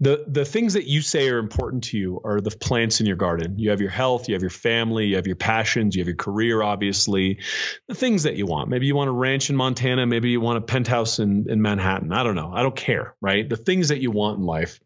the 0.00 0.24
the 0.28 0.44
things 0.44 0.74
that 0.74 0.86
you 0.86 1.02
say 1.02 1.28
are 1.28 1.38
important 1.38 1.84
to 1.84 1.98
you 1.98 2.20
are 2.24 2.40
the 2.40 2.50
plants 2.50 3.00
in 3.00 3.06
your 3.06 3.16
garden. 3.16 3.58
You 3.58 3.70
have 3.70 3.80
your 3.80 3.90
health, 3.90 4.28
you 4.28 4.34
have 4.34 4.42
your 4.42 4.50
family, 4.50 5.06
you 5.06 5.16
have 5.16 5.26
your 5.26 5.36
passions, 5.36 5.96
you 5.96 6.00
have 6.00 6.06
your 6.06 6.16
career, 6.16 6.62
obviously, 6.62 7.40
the 7.88 7.94
things 7.94 8.22
that 8.22 8.36
you 8.36 8.46
want. 8.46 8.68
Maybe 8.68 8.86
you 8.86 8.94
want 8.94 9.10
a 9.10 9.12
ranch 9.12 9.50
in 9.50 9.56
Montana, 9.56 10.06
maybe 10.06 10.30
you 10.30 10.40
want 10.40 10.58
a 10.58 10.60
penthouse 10.60 11.18
in, 11.18 11.46
in 11.48 11.60
Manhattan. 11.60 12.12
I 12.12 12.22
don't 12.22 12.36
know. 12.36 12.52
I 12.52 12.62
don't 12.62 12.76
care, 12.76 13.16
right? 13.20 13.48
The 13.48 13.56
things 13.56 13.88
that 13.88 14.00
you 14.00 14.10
want 14.10 14.38
in 14.38 14.44
life. 14.44 14.78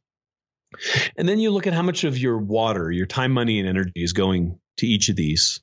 And 1.18 1.28
then 1.28 1.38
you 1.38 1.50
look 1.50 1.66
at 1.66 1.74
how 1.74 1.82
much 1.82 2.04
of 2.04 2.16
your 2.16 2.38
water, 2.38 2.90
your 2.90 3.04
time, 3.04 3.32
money, 3.32 3.60
and 3.60 3.68
energy 3.68 3.92
is 4.02 4.14
going 4.14 4.58
to 4.78 4.86
each 4.86 5.10
of 5.10 5.16
these 5.16 5.60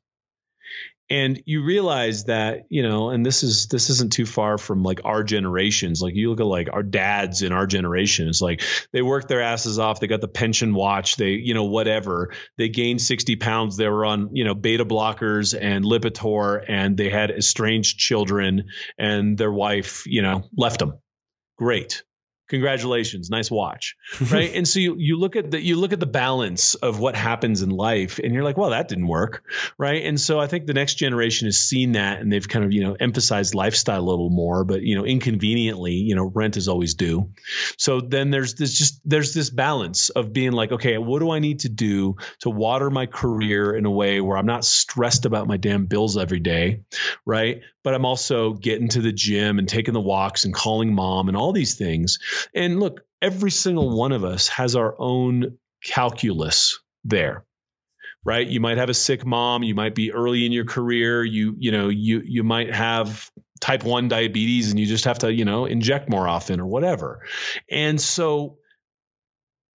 and 1.09 1.41
you 1.45 1.63
realize 1.63 2.25
that 2.25 2.65
you 2.69 2.83
know 2.83 3.09
and 3.09 3.25
this 3.25 3.43
is 3.43 3.67
this 3.67 3.89
isn't 3.89 4.13
too 4.13 4.25
far 4.25 4.57
from 4.57 4.83
like 4.83 5.01
our 5.05 5.23
generations. 5.23 6.01
Like 6.01 6.15
you 6.15 6.29
look 6.29 6.39
at 6.39 6.45
like 6.45 6.69
our 6.71 6.83
dads 6.83 7.41
in 7.41 7.51
our 7.51 7.65
generation 7.65 8.27
it's 8.27 8.41
like 8.41 8.61
they 8.91 9.01
worked 9.01 9.27
their 9.27 9.41
asses 9.41 9.79
off 9.79 9.99
they 9.99 10.07
got 10.07 10.21
the 10.21 10.27
pension 10.27 10.73
watch 10.73 11.15
they 11.15 11.31
you 11.31 11.53
know 11.53 11.65
whatever. 11.65 12.33
They 12.57 12.69
gained 12.69 13.01
60 13.01 13.35
pounds 13.37 13.77
they 13.77 13.87
were 13.87 14.05
on 14.05 14.35
you 14.35 14.43
know 14.43 14.55
beta 14.55 14.85
blockers 14.85 15.57
and 15.59 15.83
lipitor 15.83 16.63
and 16.67 16.95
they 16.95 17.09
had 17.09 17.31
estranged 17.31 17.97
children 17.97 18.65
and 18.97 19.37
their 19.37 19.51
wife 19.51 20.03
you 20.05 20.21
know 20.21 20.43
left 20.55 20.79
them. 20.79 20.99
Great 21.57 22.03
congratulations. 22.49 23.29
Nice 23.29 23.49
watch. 23.49 23.95
Right? 24.29 24.53
And 24.53 24.67
so 24.67 24.79
you, 24.79 24.95
you 24.97 25.17
look 25.17 25.35
at 25.35 25.49
the 25.49 25.61
you 25.61 25.75
look 25.77 25.93
at 25.93 25.99
the 25.99 26.05
balance 26.05 26.75
of 26.75 26.99
what 26.99 27.15
happens 27.15 27.61
in 27.61 27.69
life 27.69 28.19
and 28.19 28.33
you're 28.33 28.43
like 28.43 28.57
well 28.57 28.71
that 28.71 28.87
didn't 28.87 29.07
work. 29.07 29.43
Right? 29.77 30.03
And 30.03 30.19
so 30.19 30.39
i 30.39 30.47
think 30.47 30.67
the 30.67 30.73
next 30.73 30.95
generation 30.95 31.47
has 31.47 31.57
seen 31.57 31.93
that 31.93 32.19
and 32.19 32.31
they've 32.31 32.47
kind 32.47 32.65
of 32.65 32.71
you 32.71 32.81
know 32.83 32.95
emphasized 32.99 33.55
lifestyle 33.55 34.01
a 34.01 34.09
little 34.09 34.29
more 34.29 34.65
but 34.65 34.81
you 34.81 34.95
know 34.95 35.05
inconveniently 35.05 35.93
you 35.93 36.15
know 36.15 36.25
rent 36.25 36.57
is 36.57 36.67
always 36.67 36.95
due. 36.95 37.31
So 37.77 38.01
then 38.01 38.29
there's 38.29 38.55
this 38.55 38.73
just 38.73 39.01
there's 39.05 39.33
this 39.33 39.49
balance 39.49 40.09
of 40.09 40.33
being 40.33 40.51
like 40.51 40.71
okay 40.71 40.97
what 40.97 41.19
do 41.19 41.31
i 41.31 41.39
need 41.39 41.61
to 41.61 41.69
do 41.69 42.17
to 42.39 42.49
water 42.49 42.89
my 42.89 43.05
career 43.05 43.75
in 43.75 43.85
a 43.85 43.91
way 43.91 44.21
where 44.21 44.37
i'm 44.37 44.45
not 44.45 44.65
stressed 44.65 45.25
about 45.25 45.47
my 45.47 45.57
damn 45.57 45.85
bills 45.85 46.17
every 46.17 46.39
day? 46.39 46.81
Right 47.25 47.61
but 47.89 47.95
i'm 47.95 48.05
also 48.05 48.53
getting 48.53 48.87
to 48.87 49.01
the 49.01 49.11
gym 49.11 49.57
and 49.57 49.67
taking 49.67 49.95
the 49.95 49.99
walks 49.99 50.45
and 50.45 50.53
calling 50.53 50.93
mom 50.93 51.27
and 51.27 51.35
all 51.35 51.51
these 51.51 51.73
things 51.73 52.19
and 52.53 52.79
look, 52.79 53.01
every 53.21 53.51
single 53.51 53.97
one 53.97 54.11
of 54.11 54.23
us 54.23 54.47
has 54.47 54.75
our 54.75 54.95
own 54.99 55.57
calculus 55.83 56.79
there. 57.03 57.45
Right? 58.25 58.45
You 58.45 58.59
might 58.59 58.77
have 58.77 58.89
a 58.89 58.93
sick 58.93 59.25
mom, 59.25 59.63
you 59.63 59.75
might 59.75 59.95
be 59.95 60.11
early 60.11 60.45
in 60.45 60.51
your 60.51 60.65
career, 60.65 61.23
you 61.23 61.55
you 61.57 61.71
know, 61.71 61.87
you 61.87 62.21
you 62.23 62.43
might 62.43 62.73
have 62.73 63.31
type 63.61 63.83
1 63.83 64.07
diabetes 64.07 64.69
and 64.69 64.79
you 64.79 64.85
just 64.85 65.05
have 65.05 65.19
to, 65.19 65.33
you 65.33 65.45
know, 65.45 65.65
inject 65.65 66.09
more 66.09 66.27
often 66.27 66.59
or 66.59 66.65
whatever. 66.65 67.25
And 67.69 67.99
so 67.99 68.57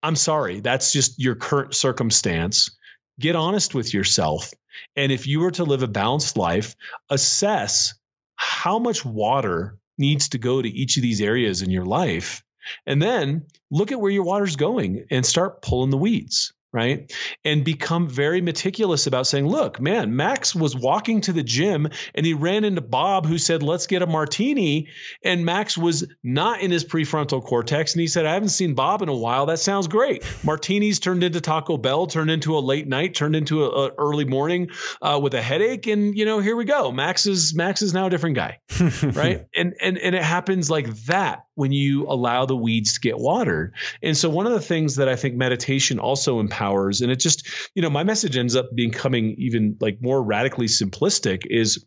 I'm 0.02 0.16
sorry, 0.16 0.60
that's 0.60 0.92
just 0.92 1.18
your 1.18 1.34
current 1.34 1.74
circumstance. 1.74 2.76
Get 3.18 3.34
honest 3.34 3.74
with 3.74 3.94
yourself. 3.94 4.52
And 4.94 5.10
if 5.10 5.26
you 5.26 5.40
were 5.40 5.52
to 5.52 5.64
live 5.64 5.82
a 5.82 5.88
balanced 5.88 6.36
life, 6.36 6.76
assess 7.08 7.94
how 8.36 8.78
much 8.78 9.04
water 9.04 9.78
needs 9.98 10.30
to 10.30 10.38
go 10.38 10.60
to 10.60 10.68
each 10.68 10.96
of 10.96 11.02
these 11.02 11.20
areas 11.20 11.62
in 11.62 11.70
your 11.70 11.84
life 11.84 12.42
and 12.86 13.00
then 13.00 13.46
look 13.70 13.92
at 13.92 14.00
where 14.00 14.10
your 14.10 14.24
water's 14.24 14.56
going 14.56 15.04
and 15.10 15.24
start 15.24 15.62
pulling 15.62 15.90
the 15.90 15.98
weeds 15.98 16.53
right? 16.74 17.12
And 17.44 17.64
become 17.64 18.08
very 18.08 18.40
meticulous 18.40 19.06
about 19.06 19.28
saying, 19.28 19.46
look, 19.46 19.80
man, 19.80 20.16
Max 20.16 20.56
was 20.56 20.74
walking 20.74 21.20
to 21.22 21.32
the 21.32 21.44
gym 21.44 21.88
and 22.16 22.26
he 22.26 22.34
ran 22.34 22.64
into 22.64 22.80
Bob 22.80 23.26
who 23.26 23.38
said, 23.38 23.62
let's 23.62 23.86
get 23.86 24.02
a 24.02 24.08
martini. 24.08 24.88
And 25.22 25.44
Max 25.44 25.78
was 25.78 26.04
not 26.24 26.62
in 26.62 26.72
his 26.72 26.84
prefrontal 26.84 27.44
cortex. 27.44 27.94
And 27.94 28.00
he 28.00 28.08
said, 28.08 28.26
I 28.26 28.34
haven't 28.34 28.48
seen 28.48 28.74
Bob 28.74 29.02
in 29.02 29.08
a 29.08 29.14
while. 29.14 29.46
That 29.46 29.60
sounds 29.60 29.86
great. 29.86 30.24
Martinis 30.42 30.98
turned 30.98 31.22
into 31.22 31.40
Taco 31.40 31.76
Bell, 31.76 32.08
turned 32.08 32.32
into 32.32 32.58
a 32.58 32.60
late 32.60 32.88
night, 32.88 33.14
turned 33.14 33.36
into 33.36 33.64
a, 33.66 33.86
a 33.86 33.90
early 33.96 34.24
morning 34.24 34.70
uh, 35.00 35.20
with 35.22 35.34
a 35.34 35.42
headache. 35.42 35.86
And, 35.86 36.18
you 36.18 36.24
know, 36.24 36.40
here 36.40 36.56
we 36.56 36.64
go. 36.64 36.90
Max 36.90 37.26
is, 37.26 37.54
Max 37.54 37.82
is 37.82 37.94
now 37.94 38.08
a 38.08 38.10
different 38.10 38.34
guy, 38.34 38.58
right? 39.02 39.46
And, 39.54 39.74
and, 39.80 39.96
and 39.96 40.16
it 40.16 40.24
happens 40.24 40.68
like 40.68 40.92
that 41.04 41.44
when 41.54 41.70
you 41.70 42.06
allow 42.08 42.46
the 42.46 42.56
weeds 42.56 42.94
to 42.94 43.00
get 43.00 43.16
watered. 43.16 43.74
And 44.02 44.16
so 44.16 44.28
one 44.28 44.46
of 44.46 44.52
the 44.52 44.60
things 44.60 44.96
that 44.96 45.08
I 45.08 45.14
think 45.14 45.36
meditation 45.36 45.98
also 46.00 46.40
empowers, 46.40 46.63
and 46.72 47.10
it 47.10 47.20
just, 47.20 47.46
you 47.74 47.82
know, 47.82 47.90
my 47.90 48.04
message 48.04 48.36
ends 48.36 48.56
up 48.56 48.66
becoming 48.74 49.34
even 49.38 49.76
like 49.80 49.98
more 50.00 50.22
radically 50.22 50.66
simplistic 50.66 51.42
is 51.48 51.84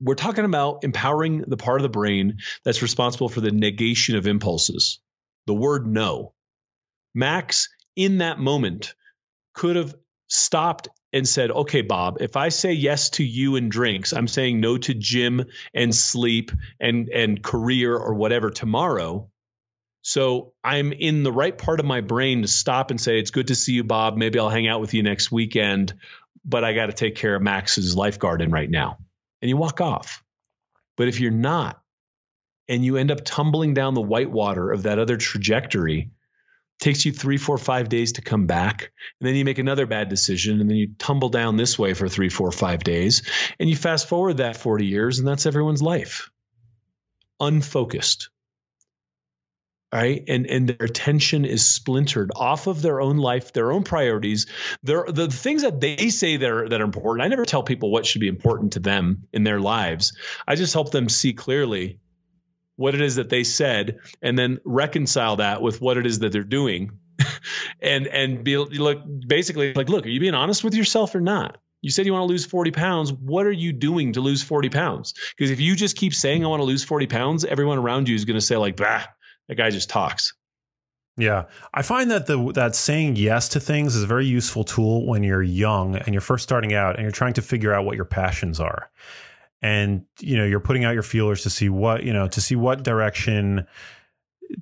we're 0.00 0.14
talking 0.14 0.44
about 0.44 0.84
empowering 0.84 1.44
the 1.46 1.56
part 1.56 1.80
of 1.80 1.82
the 1.82 1.88
brain 1.88 2.38
that's 2.64 2.82
responsible 2.82 3.28
for 3.28 3.40
the 3.40 3.50
negation 3.50 4.16
of 4.16 4.26
impulses. 4.26 5.00
The 5.46 5.54
word 5.54 5.86
no. 5.86 6.34
Max, 7.14 7.68
in 7.96 8.18
that 8.18 8.38
moment, 8.38 8.94
could 9.54 9.76
have 9.76 9.94
stopped 10.28 10.88
and 11.12 11.28
said, 11.28 11.50
okay, 11.50 11.82
Bob, 11.82 12.16
if 12.20 12.36
I 12.36 12.48
say 12.48 12.72
yes 12.72 13.10
to 13.10 13.24
you 13.24 13.54
and 13.56 13.70
drinks, 13.70 14.12
I'm 14.12 14.26
saying 14.26 14.60
no 14.60 14.76
to 14.78 14.94
gym 14.94 15.44
and 15.72 15.94
sleep 15.94 16.50
and, 16.80 17.08
and 17.08 17.42
career 17.42 17.96
or 17.96 18.14
whatever 18.14 18.50
tomorrow. 18.50 19.30
So 20.06 20.52
I'm 20.62 20.92
in 20.92 21.22
the 21.22 21.32
right 21.32 21.56
part 21.56 21.80
of 21.80 21.86
my 21.86 22.02
brain 22.02 22.42
to 22.42 22.48
stop 22.48 22.90
and 22.90 23.00
say, 23.00 23.18
it's 23.18 23.30
good 23.30 23.46
to 23.46 23.54
see 23.54 23.72
you, 23.72 23.84
Bob. 23.84 24.18
Maybe 24.18 24.38
I'll 24.38 24.50
hang 24.50 24.68
out 24.68 24.82
with 24.82 24.92
you 24.92 25.02
next 25.02 25.32
weekend, 25.32 25.94
but 26.44 26.62
I 26.62 26.74
got 26.74 26.86
to 26.86 26.92
take 26.92 27.14
care 27.14 27.34
of 27.34 27.40
Max's 27.40 27.96
lifeguarding 27.96 28.52
right 28.52 28.68
now. 28.68 28.98
And 29.40 29.48
you 29.48 29.56
walk 29.56 29.80
off. 29.80 30.22
But 30.98 31.08
if 31.08 31.20
you're 31.20 31.30
not, 31.30 31.80
and 32.68 32.84
you 32.84 32.98
end 32.98 33.12
up 33.12 33.24
tumbling 33.24 33.72
down 33.72 33.94
the 33.94 34.02
whitewater 34.02 34.70
of 34.72 34.82
that 34.82 34.98
other 34.98 35.16
trajectory, 35.16 36.10
takes 36.78 37.06
you 37.06 37.12
three, 37.12 37.38
four, 37.38 37.56
five 37.56 37.88
days 37.88 38.12
to 38.12 38.22
come 38.22 38.46
back. 38.46 38.92
And 39.20 39.28
then 39.28 39.36
you 39.36 39.46
make 39.46 39.58
another 39.58 39.86
bad 39.86 40.10
decision 40.10 40.60
and 40.60 40.68
then 40.68 40.76
you 40.76 40.90
tumble 40.98 41.30
down 41.30 41.56
this 41.56 41.78
way 41.78 41.94
for 41.94 42.10
three, 42.10 42.28
four, 42.28 42.52
five 42.52 42.84
days. 42.84 43.22
And 43.58 43.70
you 43.70 43.76
fast 43.76 44.06
forward 44.06 44.36
that 44.36 44.58
40 44.58 44.84
years 44.84 45.18
and 45.18 45.26
that's 45.26 45.46
everyone's 45.46 45.80
life. 45.80 46.30
Unfocused. 47.40 48.28
Right. 49.94 50.24
And 50.26 50.46
and 50.50 50.68
their 50.68 50.86
attention 50.86 51.44
is 51.44 51.64
splintered 51.64 52.32
off 52.34 52.66
of 52.66 52.82
their 52.82 53.00
own 53.00 53.16
life, 53.16 53.52
their 53.52 53.70
own 53.70 53.84
priorities, 53.84 54.48
their 54.82 55.04
the 55.06 55.28
things 55.28 55.62
that 55.62 55.80
they 55.80 56.08
say 56.08 56.36
that 56.36 56.50
are 56.50 56.68
that 56.68 56.80
are 56.80 56.84
important. 56.84 57.24
I 57.24 57.28
never 57.28 57.44
tell 57.44 57.62
people 57.62 57.92
what 57.92 58.04
should 58.04 58.20
be 58.20 58.26
important 58.26 58.72
to 58.72 58.80
them 58.80 59.28
in 59.32 59.44
their 59.44 59.60
lives. 59.60 60.16
I 60.48 60.56
just 60.56 60.74
help 60.74 60.90
them 60.90 61.08
see 61.08 61.32
clearly 61.32 62.00
what 62.74 62.96
it 62.96 63.02
is 63.02 63.16
that 63.16 63.30
they 63.30 63.44
said 63.44 63.98
and 64.20 64.36
then 64.36 64.58
reconcile 64.64 65.36
that 65.36 65.62
with 65.62 65.80
what 65.80 65.96
it 65.96 66.06
is 66.06 66.18
that 66.18 66.32
they're 66.32 66.42
doing 66.42 66.98
and 67.80 68.08
and 68.08 68.42
be 68.42 68.56
look 68.56 68.98
basically 69.26 69.74
like 69.74 69.88
look 69.88 70.06
are 70.06 70.08
you 70.08 70.18
being 70.18 70.34
honest 70.34 70.64
with 70.64 70.74
yourself 70.74 71.14
or 71.14 71.20
not 71.20 71.58
you 71.80 71.90
said 71.90 72.04
you 72.04 72.12
want 72.12 72.22
to 72.24 72.32
lose 72.32 72.44
40 72.44 72.72
pounds 72.72 73.12
what 73.12 73.46
are 73.46 73.52
you 73.52 73.72
doing 73.72 74.14
to 74.14 74.20
lose 74.20 74.42
40 74.42 74.70
pounds 74.70 75.14
because 75.36 75.52
if 75.52 75.60
you 75.60 75.76
just 75.76 75.96
keep 75.96 76.14
saying 76.14 76.44
i 76.44 76.48
want 76.48 76.60
to 76.60 76.64
lose 76.64 76.82
40 76.82 77.06
pounds 77.06 77.44
everyone 77.44 77.78
around 77.78 78.08
you 78.08 78.16
is 78.16 78.24
going 78.24 78.34
to 78.34 78.44
say 78.44 78.56
like 78.56 78.76
bah 78.76 79.04
that 79.48 79.56
guy 79.56 79.70
just 79.70 79.90
talks. 79.90 80.34
Yeah, 81.16 81.44
I 81.72 81.82
find 81.82 82.10
that 82.10 82.26
the 82.26 82.52
that 82.52 82.74
saying 82.74 83.16
yes 83.16 83.48
to 83.50 83.60
things 83.60 83.94
is 83.94 84.02
a 84.02 84.06
very 84.06 84.26
useful 84.26 84.64
tool 84.64 85.06
when 85.06 85.22
you're 85.22 85.42
young 85.42 85.94
and 85.94 86.08
you're 86.08 86.20
first 86.20 86.42
starting 86.42 86.74
out 86.74 86.96
and 86.96 87.02
you're 87.02 87.12
trying 87.12 87.34
to 87.34 87.42
figure 87.42 87.72
out 87.72 87.84
what 87.84 87.94
your 87.94 88.04
passions 88.04 88.58
are. 88.58 88.90
And 89.62 90.04
you 90.20 90.36
know 90.36 90.44
you're 90.44 90.60
putting 90.60 90.84
out 90.84 90.92
your 90.92 91.04
feelers 91.04 91.42
to 91.44 91.50
see 91.50 91.68
what 91.68 92.02
you 92.02 92.12
know 92.12 92.26
to 92.28 92.40
see 92.40 92.56
what 92.56 92.82
direction 92.82 93.66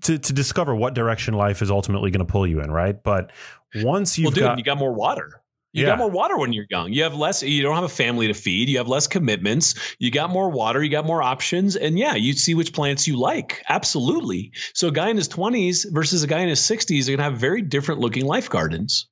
to 0.02 0.18
to 0.18 0.32
discover 0.32 0.74
what 0.74 0.94
direction 0.94 1.34
life 1.34 1.62
is 1.62 1.70
ultimately 1.70 2.10
going 2.10 2.24
to 2.24 2.30
pull 2.30 2.46
you 2.46 2.60
in 2.60 2.70
right? 2.70 3.02
But 3.02 3.32
once 3.76 4.18
you've 4.18 4.26
well, 4.26 4.32
dude, 4.32 4.42
got 4.42 4.58
you 4.58 4.64
got 4.64 4.78
more 4.78 4.92
water 4.92 5.41
you 5.72 5.82
Yeah. 5.82 5.90
got 5.90 5.98
more 5.98 6.10
water 6.10 6.36
when 6.36 6.52
you're 6.52 6.66
young. 6.68 6.92
You 6.92 7.04
have 7.04 7.14
less, 7.14 7.42
you 7.42 7.62
don't 7.62 7.74
have 7.74 7.84
a 7.84 7.88
family 7.88 8.28
to 8.28 8.34
feed. 8.34 8.68
You 8.68 8.78
have 8.78 8.88
less 8.88 9.06
commitments. 9.06 9.74
You 9.98 10.10
got 10.10 10.30
more 10.30 10.50
water. 10.50 10.82
You 10.82 10.90
got 10.90 11.06
more 11.06 11.22
options. 11.22 11.76
And 11.76 11.98
yeah, 11.98 12.14
you 12.14 12.34
see 12.34 12.54
which 12.54 12.72
plants 12.72 13.08
you 13.08 13.18
like. 13.18 13.62
Absolutely. 13.68 14.52
So 14.74 14.88
a 14.88 14.92
guy 14.92 15.08
in 15.08 15.16
his 15.16 15.28
20s 15.28 15.86
versus 15.90 16.22
a 16.22 16.26
guy 16.26 16.40
in 16.40 16.48
his 16.48 16.60
60s 16.60 17.04
are 17.04 17.12
going 17.12 17.18
to 17.18 17.24
have 17.24 17.38
very 17.38 17.62
different 17.62 18.00
looking 18.00 18.26
life 18.26 18.50
gardens. 18.50 19.08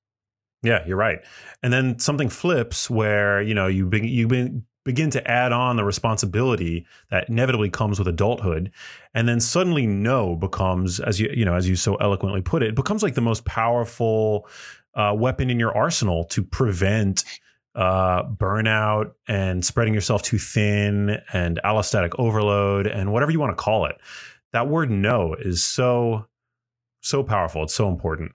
Yeah, 0.62 0.84
you're 0.86 0.98
right. 0.98 1.20
And 1.62 1.72
then 1.72 1.98
something 1.98 2.28
flips 2.28 2.90
where 2.90 3.40
you 3.40 3.54
know 3.54 3.66
you 3.66 3.86
be, 3.86 4.06
you 4.06 4.28
be, 4.28 4.60
begin 4.84 5.10
to 5.10 5.30
add 5.30 5.52
on 5.52 5.76
the 5.76 5.84
responsibility 5.84 6.86
that 7.10 7.28
inevitably 7.30 7.70
comes 7.70 7.98
with 7.98 8.08
adulthood, 8.08 8.70
and 9.14 9.26
then 9.26 9.40
suddenly 9.40 9.86
no 9.86 10.36
becomes, 10.36 11.00
as 11.00 11.18
you 11.18 11.30
you 11.32 11.46
know, 11.46 11.54
as 11.54 11.66
you 11.66 11.76
so 11.76 11.94
eloquently 11.96 12.42
put 12.42 12.62
it, 12.62 12.68
it 12.68 12.74
becomes 12.74 13.02
like 13.02 13.14
the 13.14 13.20
most 13.22 13.46
powerful 13.46 14.46
uh, 14.94 15.14
weapon 15.16 15.50
in 15.50 15.58
your 15.58 15.76
arsenal 15.76 16.24
to 16.24 16.42
prevent 16.42 17.24
uh, 17.74 18.24
burnout 18.24 19.12
and 19.28 19.64
spreading 19.64 19.94
yourself 19.94 20.22
too 20.22 20.38
thin 20.38 21.18
and 21.32 21.60
allostatic 21.64 22.10
overload 22.18 22.86
and 22.86 23.12
whatever 23.12 23.30
you 23.30 23.40
want 23.40 23.56
to 23.56 23.62
call 23.62 23.86
it. 23.86 23.96
That 24.52 24.68
word 24.68 24.90
no 24.90 25.34
is 25.34 25.62
so 25.62 26.26
so 27.02 27.22
powerful. 27.22 27.62
It's 27.62 27.74
so 27.74 27.88
important. 27.88 28.32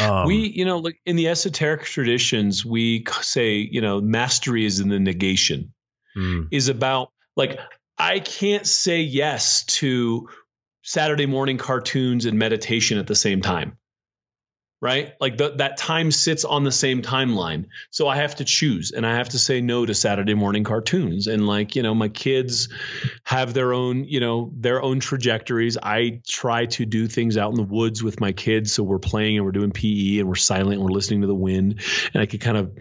Um, 0.00 0.26
we, 0.26 0.48
you 0.48 0.64
know, 0.64 0.78
like 0.78 1.00
in 1.06 1.16
the 1.16 1.28
esoteric 1.28 1.84
traditions, 1.84 2.64
we 2.64 3.04
say, 3.20 3.56
you 3.56 3.80
know, 3.80 4.00
mastery 4.00 4.64
is 4.66 4.80
in 4.80 4.88
the 4.88 4.98
negation. 4.98 5.72
mm, 6.16 6.48
is 6.50 6.68
about 6.68 7.12
like 7.36 7.58
I 7.96 8.20
can't 8.20 8.66
say 8.66 9.00
yes 9.00 9.64
to 9.64 10.28
Saturday 10.82 11.26
morning 11.26 11.58
cartoons 11.58 12.26
and 12.26 12.38
meditation 12.38 12.98
at 12.98 13.06
the 13.06 13.14
same 13.14 13.40
time. 13.40 13.78
Right? 14.80 15.14
Like 15.20 15.36
the, 15.36 15.50
that 15.56 15.76
time 15.76 16.12
sits 16.12 16.44
on 16.44 16.62
the 16.62 16.70
same 16.70 17.02
timeline. 17.02 17.66
So 17.90 18.06
I 18.06 18.16
have 18.16 18.36
to 18.36 18.44
choose 18.44 18.92
and 18.92 19.04
I 19.04 19.16
have 19.16 19.30
to 19.30 19.38
say 19.38 19.60
no 19.60 19.84
to 19.84 19.92
Saturday 19.92 20.34
morning 20.34 20.62
cartoons. 20.62 21.26
And 21.26 21.48
like, 21.48 21.74
you 21.74 21.82
know, 21.82 21.96
my 21.96 22.08
kids 22.08 22.68
have 23.24 23.54
their 23.54 23.72
own, 23.72 24.04
you 24.04 24.20
know, 24.20 24.52
their 24.54 24.80
own 24.80 25.00
trajectories. 25.00 25.76
I 25.82 26.20
try 26.28 26.66
to 26.66 26.86
do 26.86 27.08
things 27.08 27.36
out 27.36 27.50
in 27.50 27.56
the 27.56 27.64
woods 27.64 28.04
with 28.04 28.20
my 28.20 28.30
kids. 28.30 28.72
So 28.72 28.84
we're 28.84 29.00
playing 29.00 29.36
and 29.36 29.44
we're 29.44 29.52
doing 29.52 29.72
PE 29.72 30.18
and 30.18 30.28
we're 30.28 30.36
silent 30.36 30.74
and 30.74 30.84
we're 30.84 30.90
listening 30.90 31.22
to 31.22 31.26
the 31.26 31.34
wind. 31.34 31.82
And 32.14 32.22
I 32.22 32.26
could 32.26 32.40
kind 32.40 32.56
of 32.56 32.78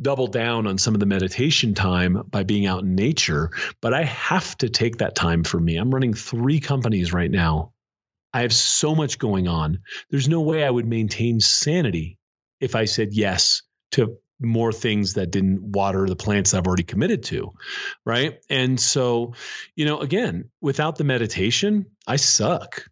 double 0.00 0.26
down 0.26 0.66
on 0.66 0.78
some 0.78 0.94
of 0.94 1.00
the 1.00 1.06
meditation 1.06 1.74
time 1.74 2.22
by 2.28 2.42
being 2.42 2.66
out 2.66 2.82
in 2.82 2.94
nature, 2.94 3.50
but 3.80 3.92
I 3.92 4.04
have 4.04 4.56
to 4.58 4.68
take 4.68 4.98
that 4.98 5.14
time 5.14 5.44
for 5.44 5.60
me. 5.60 5.76
I'm 5.76 5.92
running 5.92 6.14
three 6.14 6.60
companies 6.60 7.12
right 7.12 7.30
now. 7.30 7.72
I 8.32 8.42
have 8.42 8.52
so 8.54 8.94
much 8.94 9.18
going 9.18 9.48
on. 9.48 9.80
There's 10.10 10.28
no 10.28 10.40
way 10.40 10.64
I 10.64 10.70
would 10.70 10.86
maintain 10.86 11.40
sanity 11.40 12.18
if 12.60 12.74
I 12.74 12.86
said 12.86 13.08
yes 13.12 13.62
to 13.92 14.16
more 14.40 14.72
things 14.72 15.14
that 15.14 15.30
didn't 15.30 15.62
water 15.62 16.06
the 16.08 16.16
plants 16.16 16.54
I've 16.54 16.66
already 16.66 16.82
committed 16.82 17.24
to. 17.24 17.52
Right. 18.04 18.38
And 18.50 18.80
so, 18.80 19.34
you 19.76 19.84
know, 19.84 20.00
again, 20.00 20.50
without 20.60 20.96
the 20.96 21.04
meditation, 21.04 21.86
I 22.06 22.16
suck. 22.16 22.84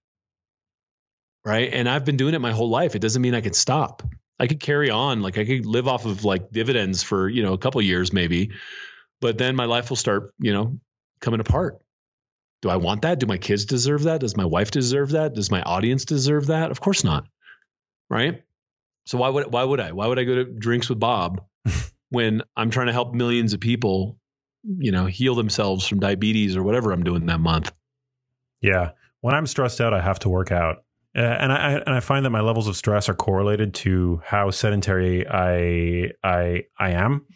right? 1.44 1.72
And 1.72 1.88
I've 1.88 2.04
been 2.04 2.16
doing 2.16 2.34
it 2.34 2.40
my 2.40 2.52
whole 2.52 2.68
life. 2.70 2.94
It 2.94 3.00
doesn't 3.00 3.22
mean 3.22 3.34
I 3.34 3.40
can 3.40 3.52
stop. 3.54 4.02
I 4.38 4.46
could 4.46 4.60
carry 4.60 4.90
on, 4.90 5.22
like 5.22 5.38
I 5.38 5.44
could 5.44 5.66
live 5.66 5.88
off 5.88 6.06
of 6.06 6.24
like 6.24 6.50
dividends 6.50 7.02
for 7.02 7.28
you 7.28 7.42
know 7.42 7.52
a 7.52 7.58
couple 7.58 7.82
years 7.82 8.12
maybe, 8.12 8.52
but 9.20 9.36
then 9.38 9.54
my 9.54 9.66
life 9.66 9.90
will 9.90 9.96
start 9.96 10.32
you 10.38 10.52
know 10.52 10.78
coming 11.20 11.40
apart. 11.40 11.78
Do 12.62 12.68
I 12.68 12.76
want 12.76 13.02
that? 13.02 13.18
Do 13.18 13.26
my 13.26 13.38
kids 13.38 13.64
deserve 13.64 14.02
that? 14.04 14.20
Does 14.20 14.36
my 14.36 14.44
wife 14.44 14.70
deserve 14.70 15.10
that? 15.10 15.34
Does 15.34 15.50
my 15.50 15.62
audience 15.62 16.04
deserve 16.04 16.48
that? 16.48 16.70
Of 16.70 16.80
course 16.80 17.04
not, 17.04 17.26
right? 18.08 18.42
So 19.06 19.18
why 19.18 19.28
would 19.28 19.52
why 19.52 19.64
would 19.64 19.80
I? 19.80 19.92
Why 19.92 20.06
would 20.06 20.18
I 20.18 20.24
go 20.24 20.36
to 20.36 20.44
drinks 20.44 20.88
with 20.88 21.00
Bob 21.00 21.42
when 22.10 22.42
I'm 22.56 22.70
trying 22.70 22.88
to 22.88 22.92
help 22.92 23.14
millions 23.14 23.54
of 23.54 23.60
people, 23.60 24.18
you 24.62 24.92
know, 24.92 25.06
heal 25.06 25.34
themselves 25.34 25.86
from 25.86 26.00
diabetes 26.00 26.56
or 26.56 26.62
whatever 26.62 26.92
I'm 26.92 27.02
doing 27.02 27.26
that 27.26 27.40
month? 27.40 27.72
Yeah. 28.60 28.90
When 29.20 29.34
I'm 29.34 29.46
stressed 29.46 29.80
out, 29.80 29.94
I 29.94 30.00
have 30.00 30.18
to 30.20 30.28
work 30.28 30.52
out. 30.52 30.84
Uh, 31.16 31.20
and 31.20 31.52
I 31.52 31.72
and 31.72 31.94
I 31.94 32.00
find 32.00 32.24
that 32.24 32.30
my 32.30 32.40
levels 32.40 32.68
of 32.68 32.76
stress 32.76 33.08
are 33.08 33.14
correlated 33.14 33.74
to 33.74 34.22
how 34.24 34.50
sedentary 34.50 35.26
I 35.26 36.12
I 36.22 36.64
I 36.78 36.90
am. 36.90 37.26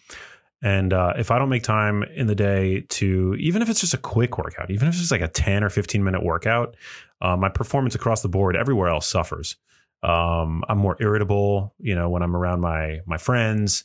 And 0.65 0.95
uh, 0.95 1.12
if 1.19 1.31
I 1.31 1.39
don't 1.39 1.51
make 1.51 1.62
time 1.62 2.03
in 2.15 2.27
the 2.27 2.35
day 2.35 2.87
to, 2.89 3.37
even 3.39 3.61
if 3.61 3.69
it's 3.69 3.81
just 3.81 3.93
a 3.93 3.99
quick 3.99 4.39
workout, 4.39 4.71
even 4.71 4.89
if 4.89 4.95
it's 4.95 5.01
just 5.01 5.12
like 5.12 5.21
a 5.21 5.29
10 5.29 5.62
or 5.62 5.69
15 5.69 6.03
minute 6.03 6.25
workout, 6.25 6.75
uh, 7.21 7.37
my 7.37 7.51
performance 7.51 7.95
across 7.95 8.23
the 8.23 8.31
board 8.31 8.57
everywhere 8.57 8.89
else 8.89 9.07
suffers. 9.07 9.57
Um, 10.03 10.65
I'm 10.67 10.79
more 10.79 10.97
irritable, 11.01 11.75
you 11.79 11.95
know, 11.95 12.09
when 12.09 12.23
I'm 12.23 12.35
around 12.35 12.61
my 12.61 13.01
my 13.05 13.19
friends. 13.19 13.85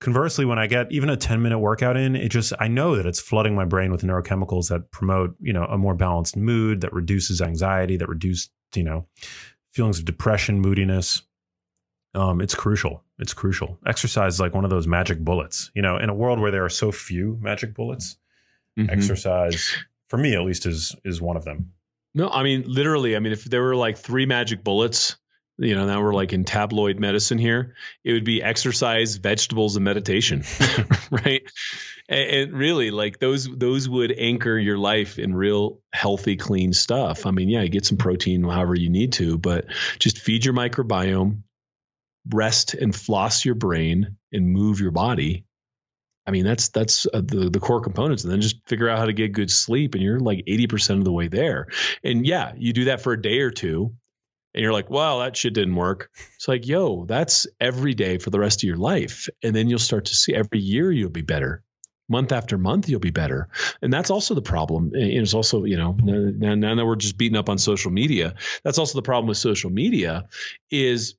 Conversely, 0.00 0.44
when 0.44 0.58
I 0.58 0.68
get 0.68 0.92
even 0.92 1.10
a 1.10 1.16
10 1.16 1.42
minute 1.42 1.58
workout 1.58 1.96
in, 1.96 2.14
it 2.14 2.28
just 2.28 2.52
I 2.60 2.68
know 2.68 2.94
that 2.94 3.06
it's 3.06 3.20
flooding 3.20 3.56
my 3.56 3.64
brain 3.64 3.90
with 3.90 4.02
neurochemicals 4.02 4.68
that 4.68 4.92
promote, 4.92 5.34
you 5.40 5.52
know, 5.52 5.64
a 5.64 5.76
more 5.76 5.94
balanced 5.94 6.36
mood, 6.36 6.82
that 6.82 6.92
reduces 6.92 7.42
anxiety, 7.42 7.96
that 7.96 8.08
reduce, 8.08 8.50
you 8.76 8.84
know, 8.84 9.06
feelings 9.72 9.98
of 9.98 10.04
depression, 10.04 10.60
moodiness. 10.60 11.22
Um, 12.14 12.40
it's 12.40 12.54
crucial. 12.54 13.02
It's 13.18 13.34
crucial. 13.34 13.78
Exercise 13.86 14.34
is 14.34 14.40
like 14.40 14.54
one 14.54 14.64
of 14.64 14.70
those 14.70 14.86
magic 14.86 15.18
bullets. 15.20 15.70
You 15.74 15.82
know, 15.82 15.96
in 15.96 16.08
a 16.08 16.14
world 16.14 16.38
where 16.40 16.50
there 16.50 16.64
are 16.64 16.68
so 16.70 16.92
few 16.92 17.38
magic 17.40 17.74
bullets, 17.74 18.16
Mhm. 18.78 18.90
exercise, 18.90 19.72
for 20.08 20.16
me 20.16 20.34
at 20.34 20.42
least, 20.42 20.66
is 20.66 20.94
is 21.04 21.20
one 21.20 21.36
of 21.36 21.44
them. 21.44 21.72
No, 22.14 22.28
I 22.28 22.42
mean 22.42 22.64
literally. 22.66 23.16
I 23.16 23.18
mean, 23.20 23.32
if 23.32 23.44
there 23.44 23.62
were 23.62 23.76
like 23.76 23.98
three 23.98 24.26
magic 24.26 24.62
bullets, 24.64 25.16
you 25.58 25.74
know, 25.74 25.86
now 25.86 26.02
we're 26.02 26.14
like 26.14 26.32
in 26.32 26.44
tabloid 26.44 26.98
medicine 26.98 27.38
here. 27.38 27.74
It 28.04 28.12
would 28.12 28.24
be 28.24 28.42
exercise, 28.42 29.16
vegetables, 29.16 29.76
and 29.76 29.84
meditation, 29.84 30.42
right? 31.10 31.42
And, 32.08 32.30
and 32.30 32.52
really, 32.52 32.90
like 32.90 33.18
those 33.18 33.48
those 33.48 33.88
would 33.88 34.12
anchor 34.16 34.58
your 34.58 34.78
life 34.78 35.18
in 35.18 35.34
real 35.34 35.80
healthy, 35.92 36.36
clean 36.36 36.72
stuff. 36.72 37.26
I 37.26 37.30
mean, 37.30 37.48
yeah, 37.48 37.66
get 37.66 37.86
some 37.86 37.98
protein 37.98 38.42
however 38.44 38.74
you 38.74 38.90
need 38.90 39.12
to, 39.14 39.38
but 39.38 39.66
just 39.98 40.18
feed 40.18 40.44
your 40.44 40.54
microbiome, 40.54 41.42
rest 42.32 42.74
and 42.74 42.94
floss 42.94 43.44
your 43.44 43.54
brain, 43.54 44.16
and 44.32 44.50
move 44.50 44.80
your 44.80 44.90
body. 44.90 45.44
I 46.26 46.30
mean, 46.30 46.44
that's 46.44 46.68
that's 46.68 47.06
uh, 47.06 47.20
the 47.20 47.50
the 47.50 47.60
core 47.60 47.82
components, 47.82 48.24
and 48.24 48.32
then 48.32 48.40
just 48.40 48.66
figure 48.66 48.88
out 48.88 48.98
how 48.98 49.06
to 49.06 49.12
get 49.12 49.32
good 49.32 49.50
sleep, 49.50 49.94
and 49.94 50.02
you're 50.02 50.20
like 50.20 50.44
eighty 50.46 50.66
percent 50.66 50.98
of 50.98 51.04
the 51.04 51.12
way 51.12 51.28
there. 51.28 51.68
And 52.02 52.26
yeah, 52.26 52.52
you 52.56 52.72
do 52.72 52.86
that 52.86 53.02
for 53.02 53.12
a 53.12 53.20
day 53.20 53.40
or 53.40 53.50
two, 53.50 53.94
and 54.54 54.62
you're 54.62 54.72
like, 54.72 54.88
well, 54.88 55.18
that 55.18 55.36
shit 55.36 55.52
didn't 55.52 55.74
work. 55.74 56.10
It's 56.36 56.48
like, 56.48 56.66
yo, 56.66 57.04
that's 57.06 57.46
every 57.60 57.94
day 57.94 58.18
for 58.18 58.30
the 58.30 58.38
rest 58.38 58.62
of 58.62 58.68
your 58.68 58.76
life. 58.76 59.28
And 59.42 59.54
then 59.54 59.68
you'll 59.68 59.78
start 59.80 60.06
to 60.06 60.14
see 60.14 60.32
every 60.34 60.60
year 60.60 60.92
you'll 60.92 61.10
be 61.10 61.22
better. 61.22 61.62
Month 62.08 62.32
after 62.32 62.56
month, 62.56 62.88
you'll 62.88 63.00
be 63.00 63.10
better. 63.10 63.48
And 63.82 63.92
that's 63.92 64.10
also 64.10 64.34
the 64.34 64.42
problem. 64.42 64.92
And 64.94 65.02
it's 65.02 65.34
also, 65.34 65.64
you 65.64 65.76
know, 65.76 65.96
now, 65.98 66.54
now 66.54 66.74
that 66.74 66.86
we're 66.86 66.96
just 66.96 67.18
beating 67.18 67.36
up 67.36 67.48
on 67.48 67.58
social 67.58 67.90
media, 67.90 68.34
that's 68.62 68.78
also 68.78 68.98
the 68.98 69.02
problem 69.02 69.26
with 69.26 69.38
social 69.38 69.70
media 69.70 70.28
is 70.70 71.14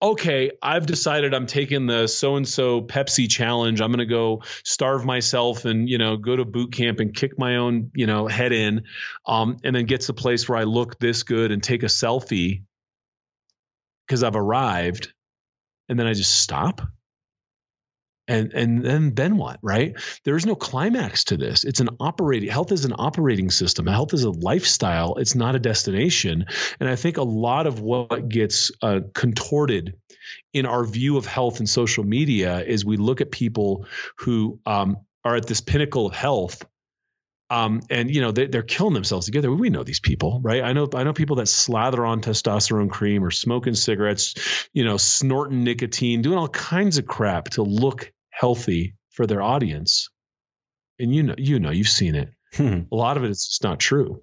okay, 0.00 0.52
I've 0.62 0.86
decided 0.86 1.34
I'm 1.34 1.46
taking 1.46 1.86
the 1.86 2.06
so 2.06 2.36
and 2.36 2.46
so 2.46 2.82
Pepsi 2.82 3.28
challenge. 3.28 3.80
I'm 3.80 3.90
going 3.90 3.98
to 3.98 4.06
go 4.06 4.42
starve 4.64 5.04
myself 5.04 5.64
and, 5.64 5.88
you 5.88 5.98
know, 5.98 6.16
go 6.16 6.36
to 6.36 6.44
boot 6.44 6.72
camp 6.72 7.00
and 7.00 7.14
kick 7.14 7.38
my 7.38 7.56
own, 7.56 7.90
you 7.94 8.06
know, 8.06 8.26
head 8.26 8.52
in. 8.52 8.84
Um, 9.26 9.56
and 9.64 9.74
then 9.74 9.86
get 9.86 10.02
to 10.02 10.08
the 10.08 10.14
place 10.14 10.48
where 10.48 10.58
I 10.58 10.64
look 10.64 10.98
this 10.98 11.22
good 11.22 11.50
and 11.50 11.62
take 11.62 11.82
a 11.82 11.86
selfie 11.86 12.64
because 14.06 14.22
I've 14.22 14.36
arrived. 14.36 15.12
And 15.88 15.98
then 15.98 16.06
I 16.06 16.14
just 16.14 16.34
stop. 16.40 16.82
And 18.28 18.52
and 18.52 18.84
then 18.84 19.14
then 19.14 19.36
what, 19.36 19.58
right? 19.62 19.94
There 20.24 20.36
is 20.36 20.46
no 20.46 20.54
climax 20.56 21.24
to 21.24 21.36
this. 21.36 21.64
It's 21.64 21.80
an 21.80 21.90
operating 22.00 22.48
health 22.48 22.72
is 22.72 22.84
an 22.84 22.94
operating 22.96 23.50
system. 23.50 23.86
Health 23.86 24.14
is 24.14 24.24
a 24.24 24.30
lifestyle. 24.30 25.16
It's 25.16 25.34
not 25.34 25.54
a 25.54 25.60
destination. 25.60 26.46
And 26.80 26.88
I 26.88 26.96
think 26.96 27.18
a 27.18 27.22
lot 27.22 27.66
of 27.66 27.80
what 27.80 28.28
gets 28.28 28.72
uh, 28.82 29.00
contorted 29.14 29.96
in 30.52 30.66
our 30.66 30.84
view 30.84 31.16
of 31.16 31.26
health 31.26 31.60
and 31.60 31.68
social 31.68 32.02
media 32.02 32.64
is 32.64 32.84
we 32.84 32.96
look 32.96 33.20
at 33.20 33.30
people 33.30 33.86
who 34.18 34.58
um, 34.66 34.98
are 35.24 35.36
at 35.36 35.46
this 35.46 35.60
pinnacle 35.60 36.06
of 36.06 36.14
health 36.14 36.64
um, 37.48 37.80
and 37.90 38.12
you 38.12 38.20
know 38.20 38.32
they, 38.32 38.46
they're 38.46 38.62
killing 38.62 38.94
themselves 38.94 39.26
together. 39.26 39.52
We 39.52 39.70
know 39.70 39.84
these 39.84 40.00
people, 40.00 40.40
right? 40.42 40.62
I 40.62 40.72
know 40.72 40.88
I 40.92 41.04
know 41.04 41.12
people 41.12 41.36
that 41.36 41.46
slather 41.46 42.04
on 42.04 42.20
testosterone 42.20 42.90
cream 42.90 43.22
or 43.22 43.30
smoking 43.30 43.74
cigarettes, 43.74 44.68
you 44.72 44.84
know, 44.84 44.96
snorting 44.96 45.62
nicotine, 45.62 46.22
doing 46.22 46.38
all 46.38 46.48
kinds 46.48 46.98
of 46.98 47.06
crap 47.06 47.50
to 47.50 47.62
look 47.62 48.12
healthy 48.38 48.94
for 49.10 49.26
their 49.26 49.42
audience. 49.42 50.08
And 50.98 51.14
you 51.14 51.22
know, 51.22 51.34
you 51.38 51.58
know, 51.58 51.70
you've 51.70 51.88
seen 51.88 52.14
it. 52.14 52.30
Hmm. 52.54 52.80
A 52.92 52.96
lot 52.96 53.16
of 53.16 53.24
it 53.24 53.30
is 53.30 53.46
just 53.46 53.62
not 53.62 53.78
true. 53.78 54.22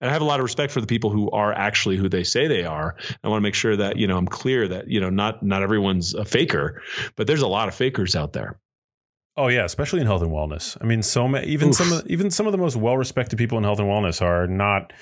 And 0.00 0.10
I 0.10 0.12
have 0.12 0.22
a 0.22 0.26
lot 0.26 0.40
of 0.40 0.44
respect 0.44 0.72
for 0.72 0.80
the 0.80 0.86
people 0.86 1.10
who 1.10 1.30
are 1.30 1.52
actually 1.52 1.96
who 1.96 2.08
they 2.08 2.24
say 2.24 2.48
they 2.48 2.64
are. 2.64 2.96
I 3.22 3.28
want 3.28 3.38
to 3.38 3.42
make 3.42 3.54
sure 3.54 3.76
that 3.76 3.96
you 3.96 4.06
know 4.06 4.16
I'm 4.16 4.26
clear 4.26 4.66
that 4.68 4.88
you 4.88 5.00
know 5.00 5.10
not 5.10 5.42
not 5.42 5.62
everyone's 5.62 6.14
a 6.14 6.24
faker, 6.24 6.82
but 7.16 7.26
there's 7.26 7.42
a 7.42 7.48
lot 7.48 7.68
of 7.68 7.74
fakers 7.74 8.16
out 8.16 8.32
there. 8.32 8.58
Oh 9.36 9.48
yeah, 9.48 9.64
especially 9.64 10.00
in 10.00 10.06
health 10.06 10.22
and 10.22 10.30
wellness. 10.30 10.76
I 10.80 10.84
mean, 10.84 11.02
so 11.02 11.26
many, 11.26 11.46
even 11.46 11.68
Oof. 11.68 11.76
some 11.76 11.92
of, 11.92 12.06
even 12.06 12.30
some 12.30 12.46
of 12.46 12.52
the 12.52 12.58
most 12.58 12.76
well-respected 12.76 13.38
people 13.38 13.56
in 13.56 13.64
health 13.64 13.78
and 13.78 13.88
wellness 13.88 14.20
are 14.20 14.46
not, 14.46 14.92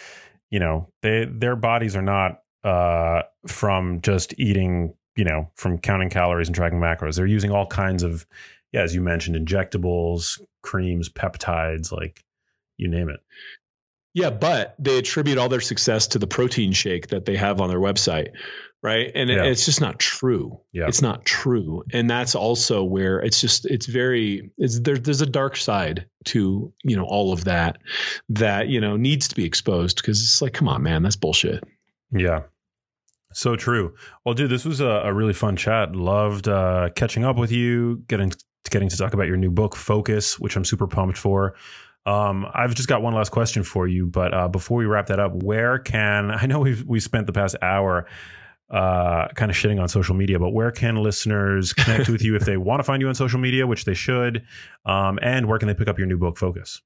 you 0.50 0.60
know, 0.60 0.92
they 1.02 1.24
their 1.24 1.56
bodies 1.56 1.96
are 1.96 2.02
not 2.02 2.42
uh, 2.62 3.22
from 3.48 4.02
just 4.02 4.38
eating, 4.38 4.94
you 5.16 5.24
know, 5.24 5.50
from 5.54 5.78
counting 5.78 6.10
calories 6.10 6.48
and 6.48 6.54
tracking 6.54 6.78
macros. 6.80 7.16
They're 7.16 7.26
using 7.26 7.50
all 7.50 7.66
kinds 7.66 8.02
of, 8.02 8.26
yeah, 8.72 8.82
as 8.82 8.94
you 8.94 9.00
mentioned, 9.02 9.36
injectables, 9.36 10.40
creams, 10.62 11.08
peptides, 11.08 11.92
like 11.92 12.24
you 12.76 12.88
name 12.88 13.08
it. 13.08 13.20
Yeah, 14.12 14.30
but 14.30 14.74
they 14.78 14.98
attribute 14.98 15.38
all 15.38 15.48
their 15.48 15.60
success 15.60 16.08
to 16.08 16.18
the 16.18 16.26
protein 16.26 16.72
shake 16.72 17.08
that 17.08 17.24
they 17.26 17.36
have 17.36 17.60
on 17.60 17.68
their 17.68 17.78
website, 17.78 18.30
right? 18.82 19.10
And 19.14 19.30
Yeah. 19.30 19.44
it's 19.44 19.64
just 19.64 19.80
not 19.80 20.00
true. 20.00 20.60
Yeah. 20.72 20.88
It's 20.88 21.00
not 21.00 21.24
true, 21.24 21.84
and 21.92 22.10
that's 22.10 22.34
also 22.34 22.82
where 22.82 23.20
it's 23.20 23.40
just 23.40 23.66
it's 23.66 23.86
very 23.86 24.50
it's 24.58 24.80
there, 24.80 24.98
there's 24.98 25.20
a 25.20 25.26
dark 25.26 25.56
side 25.56 26.06
to 26.26 26.72
you 26.82 26.96
know 26.96 27.04
all 27.04 27.32
of 27.32 27.44
that 27.44 27.78
that 28.30 28.66
you 28.68 28.80
know 28.80 28.96
needs 28.96 29.28
to 29.28 29.36
be 29.36 29.44
exposed 29.44 29.98
because 29.98 30.20
it's 30.20 30.42
like 30.42 30.54
come 30.54 30.66
on 30.68 30.82
man 30.82 31.04
that's 31.04 31.16
bullshit. 31.16 31.62
Yeah. 32.10 32.42
So 33.32 33.56
true. 33.56 33.94
Well, 34.24 34.34
dude, 34.34 34.50
this 34.50 34.64
was 34.64 34.80
a, 34.80 35.02
a 35.04 35.12
really 35.12 35.32
fun 35.32 35.56
chat. 35.56 35.94
Loved 35.94 36.48
uh, 36.48 36.90
catching 36.96 37.24
up 37.24 37.36
with 37.36 37.52
you, 37.52 38.02
getting 38.08 38.32
getting 38.70 38.88
to 38.88 38.96
talk 38.96 39.14
about 39.14 39.26
your 39.26 39.36
new 39.36 39.50
book, 39.50 39.74
Focus, 39.74 40.38
which 40.38 40.56
I'm 40.56 40.64
super 40.64 40.86
pumped 40.86 41.16
for. 41.16 41.54
Um, 42.06 42.46
I've 42.54 42.74
just 42.74 42.88
got 42.88 43.02
one 43.02 43.14
last 43.14 43.30
question 43.30 43.62
for 43.62 43.86
you, 43.86 44.06
but 44.06 44.32
uh, 44.32 44.48
before 44.48 44.78
we 44.78 44.86
wrap 44.86 45.06
that 45.06 45.20
up, 45.20 45.42
where 45.42 45.78
can 45.78 46.30
I 46.34 46.46
know 46.46 46.60
we've 46.60 46.84
we 46.84 47.00
spent 47.00 47.26
the 47.26 47.32
past 47.32 47.56
hour 47.62 48.06
uh, 48.70 49.28
kind 49.34 49.50
of 49.50 49.56
shitting 49.56 49.80
on 49.80 49.88
social 49.88 50.14
media, 50.14 50.38
but 50.38 50.50
where 50.50 50.70
can 50.70 50.96
listeners 50.96 51.72
connect 51.72 52.08
with 52.08 52.22
you 52.22 52.36
if 52.36 52.44
they 52.44 52.56
want 52.56 52.80
to 52.80 52.84
find 52.84 53.02
you 53.02 53.08
on 53.08 53.14
social 53.14 53.38
media, 53.40 53.66
which 53.66 53.84
they 53.84 53.94
should, 53.94 54.44
um, 54.86 55.18
and 55.22 55.46
where 55.46 55.58
can 55.58 55.68
they 55.68 55.74
pick 55.74 55.88
up 55.88 55.98
your 55.98 56.06
new 56.06 56.18
book, 56.18 56.36
Focus? 56.36 56.80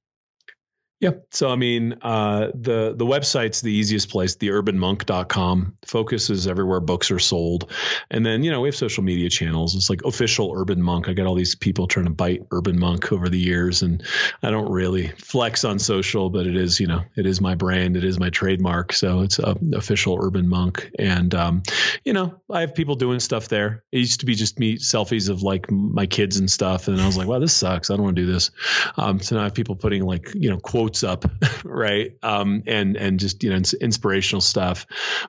Yeah. 1.01 1.11
So 1.31 1.49
I 1.49 1.57
mean, 1.57 1.97
uh, 2.01 2.51
the 2.55 2.95
the 2.97 3.05
website's 3.05 3.59
the 3.59 3.71
easiest 3.71 4.09
place, 4.09 4.37
theurbanmonk.com. 4.37 5.77
Focus 5.85 6.29
is 6.29 6.47
everywhere 6.47 6.79
books 6.79 7.11
are 7.11 7.19
sold. 7.19 7.69
And 8.09 8.25
then, 8.25 8.43
you 8.43 8.51
know, 8.51 8.61
we 8.61 8.69
have 8.69 8.77
social 8.77 9.03
media 9.03 9.29
channels. 9.29 9.75
It's 9.75 9.89
like 9.89 10.03
official 10.05 10.53
Urban 10.55 10.81
Monk. 10.81 11.09
I 11.09 11.13
got 11.13 11.27
all 11.27 11.35
these 11.35 11.53
people 11.53 11.87
trying 11.87 12.05
to 12.05 12.11
bite 12.11 12.43
Urban 12.49 12.79
Monk 12.79 13.11
over 13.11 13.27
the 13.27 13.37
years 13.37 13.81
and 13.81 14.03
I 14.41 14.51
don't 14.51 14.71
really 14.71 15.07
flex 15.07 15.65
on 15.65 15.79
social, 15.79 16.29
but 16.29 16.47
it 16.47 16.55
is, 16.55 16.79
you 16.79 16.87
know, 16.87 17.03
it 17.17 17.25
is 17.25 17.41
my 17.41 17.55
brand, 17.55 17.97
it 17.97 18.05
is 18.05 18.17
my 18.17 18.29
trademark. 18.29 18.93
So 18.93 19.21
it's 19.21 19.37
a 19.37 19.57
official 19.73 20.17
Urban 20.21 20.47
Monk 20.47 20.89
and 20.97 21.35
um, 21.35 21.63
you 22.05 22.13
know, 22.13 22.41
I 22.49 22.61
have 22.61 22.73
people 22.73 22.95
doing 22.95 23.19
stuff 23.19 23.49
there. 23.49 23.83
It 23.91 23.99
used 23.99 24.21
to 24.21 24.25
be 24.25 24.35
just 24.35 24.59
me 24.59 24.77
selfies 24.77 25.29
of 25.29 25.43
like 25.43 25.69
my 25.69 26.05
kids 26.05 26.37
and 26.37 26.49
stuff 26.49 26.87
and 26.87 27.01
I 27.01 27.05
was 27.05 27.17
like, 27.17 27.27
wow, 27.27 27.39
this 27.39 27.53
sucks. 27.53 27.89
I 27.89 27.95
don't 27.95 28.05
want 28.05 28.15
to 28.15 28.25
do 28.25 28.31
this. 28.31 28.51
Um, 28.95 29.19
so 29.19 29.35
now 29.35 29.41
I 29.41 29.43
have 29.45 29.53
people 29.53 29.75
putting 29.75 30.03
like, 30.03 30.31
you 30.33 30.49
know, 30.49 30.57
quotes 30.57 30.84
up, 31.03 31.25
right? 31.63 32.11
Um, 32.21 32.63
and 32.67 32.95
and 32.95 33.19
just 33.19 33.43
you 33.43 33.49
know 33.49 33.57
ins- 33.57 33.73
inspirational 33.73 34.41
stuff. 34.41 34.85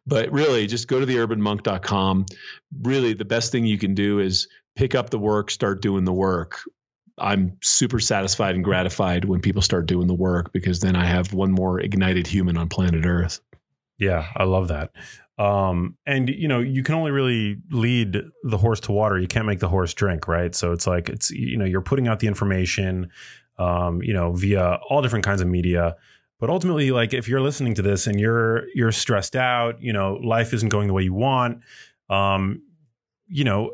But 0.07 0.33
really, 0.33 0.67
just 0.67 0.89
go 0.89 1.01
to 1.01 1.07
theurbanmonk.com. 1.07 2.27
Really, 2.83 3.15
the 3.15 3.25
best 3.25 3.53
thing 3.53 3.65
you 3.65 3.79
can 3.79 3.95
do 3.95 4.19
is 4.19 4.49
pick 4.77 4.95
up 4.95 5.11
the 5.11 5.19
work, 5.19 5.51
start 5.51 5.83
doing 5.83 6.05
the 6.05 6.13
work. 6.13 6.61
I'm 7.19 7.57
super 7.63 7.99
satisfied 7.99 8.57
and 8.57 8.65
gratified 8.65 9.25
when 9.25 9.41
people 9.41 9.63
start 9.63 9.87
doing 9.87 10.07
the 10.07 10.15
work 10.15 10.53
because 10.53 10.81
then 10.81 10.97
I 10.97 11.07
have 11.07 11.33
one 11.33 11.51
more 11.51 11.81
ignited 11.81 12.27
human 12.27 12.59
on 12.59 12.69
planet 12.69 13.07
Earth. 13.07 13.41
Yeah, 13.99 14.27
I 14.37 14.45
love 14.45 14.69
that. 14.69 14.93
Um, 15.39 15.97
and 16.07 16.29
you 16.29 16.49
know, 16.49 16.61
you 16.61 16.83
can 16.83 16.95
only 16.95 17.11
really 17.11 17.59
lead 17.71 18.23
the 18.43 18.59
horse 18.59 18.81
to 18.81 18.93
water. 18.93 19.19
You 19.19 19.27
can't 19.27 19.47
make 19.47 19.61
the 19.61 19.69
horse 19.69 19.93
drink, 19.95 20.29
right? 20.29 20.55
So 20.55 20.73
it's 20.73 20.87
like 20.87 21.09
it's 21.09 21.31
you 21.31 21.59
know, 21.59 21.65
you're 21.65 21.83
putting 21.83 22.09
out 22.09 22.21
the 22.21 22.27
information, 22.27 23.11
um, 23.59 24.03
you 24.03 24.13
know, 24.13 24.33
via 24.33 24.79
all 24.89 25.03
different 25.03 25.25
kinds 25.25 25.41
of 25.41 25.49
media. 25.49 25.97
But 26.39 26.51
ultimately, 26.51 26.91
like 26.91 27.15
if 27.15 27.29
you're 27.29 27.41
listening 27.41 27.75
to 27.75 27.83
this 27.83 28.07
and 28.07 28.21
you're 28.21 28.67
you're 28.75 28.93
stressed 28.93 29.37
out, 29.37 29.81
you 29.81 29.93
know, 29.93 30.15
life 30.15 30.53
isn't 30.53 30.69
going 30.69 30.87
the 30.87 30.93
way 30.93 31.03
you 31.03 31.15
want, 31.15 31.61
um, 32.11 32.63
you 33.27 33.45
know, 33.45 33.73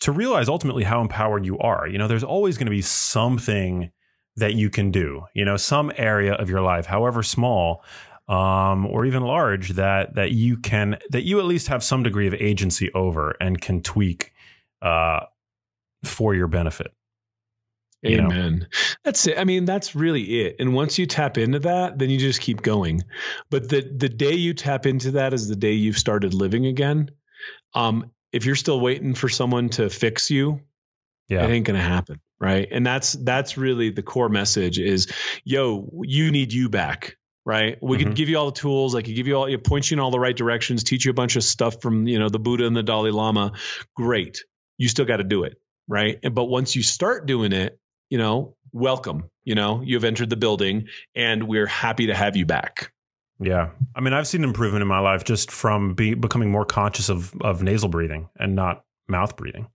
to 0.00 0.12
realize 0.12 0.48
ultimately 0.48 0.84
how 0.84 1.00
empowered 1.00 1.44
you 1.44 1.58
are. 1.58 1.86
You 1.86 1.98
know, 1.98 2.08
there's 2.08 2.24
always 2.24 2.56
going 2.56 2.66
to 2.66 2.70
be 2.70 2.82
something 2.82 3.90
that 4.36 4.54
you 4.54 4.70
can 4.70 4.90
do. 4.90 5.24
You 5.34 5.44
know, 5.44 5.56
some 5.56 5.92
area 5.96 6.32
of 6.32 6.48
your 6.48 6.62
life, 6.62 6.86
however 6.86 7.22
small, 7.22 7.84
um, 8.28 8.86
or 8.86 9.04
even 9.04 9.22
large, 9.22 9.70
that 9.70 10.14
that 10.14 10.32
you 10.32 10.56
can 10.56 10.98
that 11.10 11.24
you 11.24 11.38
at 11.40 11.44
least 11.44 11.68
have 11.68 11.84
some 11.84 12.02
degree 12.02 12.26
of 12.26 12.34
agency 12.34 12.90
over 12.94 13.36
and 13.40 13.60
can 13.60 13.82
tweak 13.82 14.32
uh, 14.80 15.20
for 16.04 16.34
your 16.34 16.48
benefit. 16.48 16.92
You 18.02 18.18
know? 18.22 18.26
Amen. 18.28 18.68
That's 19.04 19.26
it. 19.26 19.38
I 19.38 19.44
mean, 19.44 19.64
that's 19.64 19.94
really 19.94 20.22
it. 20.42 20.56
And 20.60 20.72
once 20.74 20.98
you 20.98 21.06
tap 21.06 21.36
into 21.36 21.58
that, 21.60 21.98
then 21.98 22.10
you 22.10 22.18
just 22.18 22.40
keep 22.40 22.62
going. 22.62 23.02
But 23.50 23.68
the 23.68 23.80
the 23.80 24.08
day 24.08 24.34
you 24.34 24.54
tap 24.54 24.86
into 24.86 25.12
that 25.12 25.34
is 25.34 25.48
the 25.48 25.56
day 25.56 25.72
you've 25.72 25.98
started 25.98 26.32
living 26.34 26.66
again. 26.66 27.10
Um, 27.74 28.12
if 28.32 28.44
you're 28.46 28.54
still 28.56 28.78
waiting 28.80 29.14
for 29.14 29.28
someone 29.28 29.68
to 29.70 29.90
fix 29.90 30.30
you, 30.30 30.60
Yeah. 31.28 31.44
it 31.44 31.50
ain't 31.50 31.66
gonna 31.66 31.82
happen. 31.82 32.20
Right. 32.40 32.68
And 32.70 32.86
that's 32.86 33.14
that's 33.14 33.58
really 33.58 33.90
the 33.90 34.02
core 34.02 34.28
message 34.28 34.78
is 34.78 35.08
yo, 35.44 35.90
you 36.02 36.30
need 36.30 36.52
you 36.52 36.68
back. 36.68 37.16
Right. 37.44 37.78
We 37.82 37.96
Mhm. 37.96 38.02
could 38.04 38.14
give 38.14 38.28
you 38.28 38.36
all 38.38 38.46
the 38.52 38.60
tools, 38.60 38.94
I 38.94 39.02
could 39.02 39.14
give 39.16 39.26
you 39.26 39.34
all 39.34 39.48
you 39.48 39.58
point 39.58 39.90
you 39.90 39.96
in 39.96 40.00
all 40.00 40.10
the 40.12 40.20
right 40.20 40.36
directions, 40.36 40.84
teach 40.84 41.04
you 41.04 41.10
a 41.10 41.14
bunch 41.14 41.34
of 41.34 41.42
stuff 41.42 41.82
from, 41.82 42.06
you 42.06 42.18
know, 42.20 42.28
the 42.28 42.38
Buddha 42.38 42.64
and 42.66 42.76
the 42.76 42.82
Dalai 42.84 43.10
Lama. 43.10 43.54
Great. 43.96 44.44
You 44.76 44.86
still 44.88 45.04
got 45.06 45.16
to 45.16 45.24
do 45.24 45.42
it. 45.44 45.56
Right. 45.88 46.18
And 46.22 46.34
but 46.34 46.44
once 46.44 46.76
you 46.76 46.82
start 46.84 47.26
doing 47.26 47.52
it, 47.52 47.76
you 48.10 48.18
know, 48.18 48.54
welcome. 48.72 49.30
You 49.44 49.54
know, 49.54 49.80
you've 49.82 50.04
entered 50.04 50.30
the 50.30 50.36
building 50.36 50.88
and 51.14 51.44
we're 51.44 51.66
happy 51.66 52.06
to 52.06 52.14
have 52.14 52.36
you 52.36 52.44
back. 52.44 52.92
Yeah. 53.40 53.70
I 53.94 54.00
mean, 54.00 54.12
I've 54.12 54.26
seen 54.26 54.44
improvement 54.44 54.82
in 54.82 54.88
my 54.88 54.98
life 54.98 55.24
just 55.24 55.50
from 55.50 55.94
be, 55.94 56.14
becoming 56.14 56.50
more 56.50 56.64
conscious 56.64 57.08
of, 57.08 57.32
of 57.40 57.62
nasal 57.62 57.88
breathing 57.88 58.28
and 58.38 58.54
not 58.54 58.84
mouth 59.08 59.36
breathing, 59.36 59.68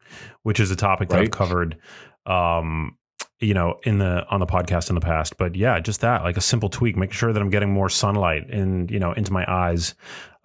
which 0.44 0.60
is 0.60 0.70
a 0.70 0.76
topic 0.76 1.10
that 1.10 1.20
I've 1.20 1.32
covered, 1.32 1.78
um, 2.26 2.98
you 3.40 3.54
know, 3.54 3.80
in 3.84 3.98
the, 3.98 4.26
on 4.30 4.42
the 4.42 4.46
podcast 4.46 4.90
in 4.90 4.96
the 4.96 5.02
past. 5.02 5.38
But 5.38 5.56
yeah, 5.56 5.80
just 5.80 6.02
that, 6.02 6.24
like 6.24 6.38
a 6.38 6.42
simple 6.42 6.70
tweak, 6.70 6.98
making 6.98 7.14
sure 7.14 7.34
that 7.34 7.42
I'm 7.42 7.50
getting 7.50 7.72
more 7.72 7.90
sunlight 7.90 8.50
in, 8.50 8.90
you 8.90 9.00
know, 9.00 9.14
into 9.14 9.34
my 9.34 9.46
eyes, 9.52 9.96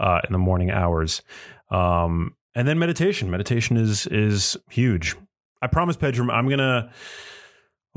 uh, 0.01 0.21
in 0.27 0.33
the 0.33 0.39
morning 0.39 0.71
hours. 0.71 1.23
Um, 1.71 2.35
and 2.55 2.67
then 2.67 2.79
meditation, 2.79 3.31
meditation 3.31 3.77
is, 3.77 4.07
is 4.07 4.57
huge. 4.71 5.17
I 5.61 5.67
promise 5.67 5.97
Pedram, 5.97 6.33
I'm 6.33 6.47
going 6.47 6.59
to, 6.61 6.91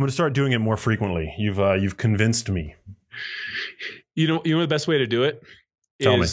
I'm 0.02 0.06
going 0.06 0.10
to 0.10 0.14
start 0.14 0.34
doing 0.34 0.52
it 0.52 0.58
more 0.58 0.78
frequently. 0.78 1.32
You've, 1.38 1.60
uh, 1.60 1.74
you've 1.74 1.96
convinced 1.96 2.50
me. 2.50 2.74
You 4.16 4.28
know, 4.28 4.42
you 4.44 4.56
know 4.56 4.62
the 4.62 4.68
best 4.68 4.88
way 4.88 4.98
to 4.98 5.06
do 5.06 5.24
it 5.24 5.44
Tell 6.02 6.18
me. 6.18 6.28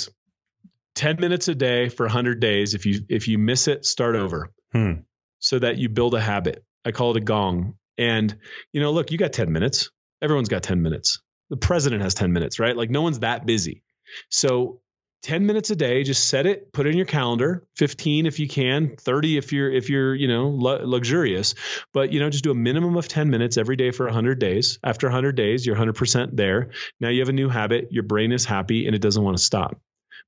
10 0.95 1.21
minutes 1.21 1.49
a 1.49 1.55
day 1.55 1.91
for 1.91 2.07
100 2.07 2.41
days. 2.41 2.73
If 2.73 2.87
you 2.87 3.01
if 3.11 3.29
you 3.29 3.37
miss 3.37 3.69
it, 3.69 3.85
start 3.85 4.17
over. 4.17 4.51
Hmm. 4.73 4.93
So 5.39 5.59
that 5.59 5.77
you 5.77 5.91
build 5.91 6.15
a 6.15 6.21
habit. 6.21 6.65
I 6.83 6.93
call 6.93 7.11
it 7.11 7.19
a 7.19 7.21
gong. 7.21 7.75
And 7.99 8.35
you 8.73 8.81
know, 8.81 8.91
look, 8.91 9.13
you 9.13 9.19
got 9.19 9.35
10 9.35 9.53
minutes. 9.53 9.91
Everyone's 10.23 10.49
got 10.49 10.63
10 10.63 10.81
minutes. 10.81 11.21
The 11.51 11.59
president 11.59 12.03
has 12.03 12.15
10 12.15 12.33
minutes, 12.33 12.59
right? 12.59 12.75
Like 12.75 12.89
no 12.89 13.03
one's 13.03 13.19
that 13.19 13.45
busy. 13.45 13.83
So 14.31 14.81
10 15.23 15.47
minutes 15.47 15.71
a 15.71 15.77
day, 15.77 16.05
just 16.05 16.29
set 16.29 16.47
it, 16.47 16.73
put 16.73 16.87
it 16.87 16.91
in 16.91 16.97
your 16.97 17.07
calendar, 17.07 17.67
15 17.77 18.27
if 18.27 18.39
you 18.39 18.47
can, 18.49 18.97
30 18.97 19.37
if 19.37 19.53
you're 19.53 19.71
if 19.73 19.91
you're, 19.91 20.15
you 20.15 20.29
know, 20.29 20.49
lu- 20.49 20.85
luxurious. 20.85 21.55
But 21.93 22.13
you 22.13 22.21
know, 22.21 22.31
just 22.31 22.45
do 22.45 22.51
a 22.53 22.55
minimum 22.55 22.97
of 22.97 23.09
10 23.09 23.29
minutes 23.29 23.57
every 23.57 23.77
day 23.77 23.91
for 23.91 24.07
100 24.07 24.39
days. 24.39 24.79
After 24.85 25.09
100 25.09 25.33
days, 25.35 25.67
you're 25.67 25.77
100% 25.77 26.37
there. 26.37 26.71
Now 27.01 27.09
you 27.09 27.21
have 27.21 27.29
a 27.29 27.33
new 27.33 27.49
habit, 27.49 27.89
your 27.91 28.05
brain 28.05 28.33
is 28.33 28.45
happy 28.45 28.87
and 28.87 28.95
it 28.95 29.03
doesn't 29.03 29.23
want 29.23 29.37
to 29.37 29.43
stop. 29.43 29.81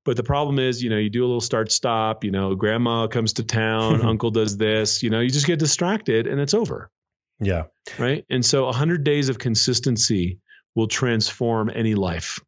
But 0.03 0.17
the 0.17 0.23
problem 0.23 0.57
is, 0.59 0.81
you 0.83 0.89
know, 0.89 0.97
you 0.97 1.09
do 1.09 1.21
a 1.23 1.27
little 1.27 1.41
start 1.41 1.71
stop, 1.71 2.23
you 2.23 2.31
know, 2.31 2.55
grandma 2.55 3.07
comes 3.07 3.33
to 3.33 3.43
town, 3.43 4.01
uncle 4.05 4.31
does 4.31 4.57
this, 4.57 5.03
you 5.03 5.09
know, 5.09 5.19
you 5.19 5.29
just 5.29 5.47
get 5.47 5.59
distracted 5.59 6.27
and 6.27 6.39
it's 6.41 6.53
over, 6.53 6.89
Yeah. 7.39 7.65
right? 7.99 8.25
And 8.29 8.43
so 8.43 8.65
100 8.65 9.03
days 9.03 9.29
of 9.29 9.37
consistency 9.39 10.39
will 10.75 10.87
transform 10.87 11.69
any 11.73 11.95
life. 11.95 12.39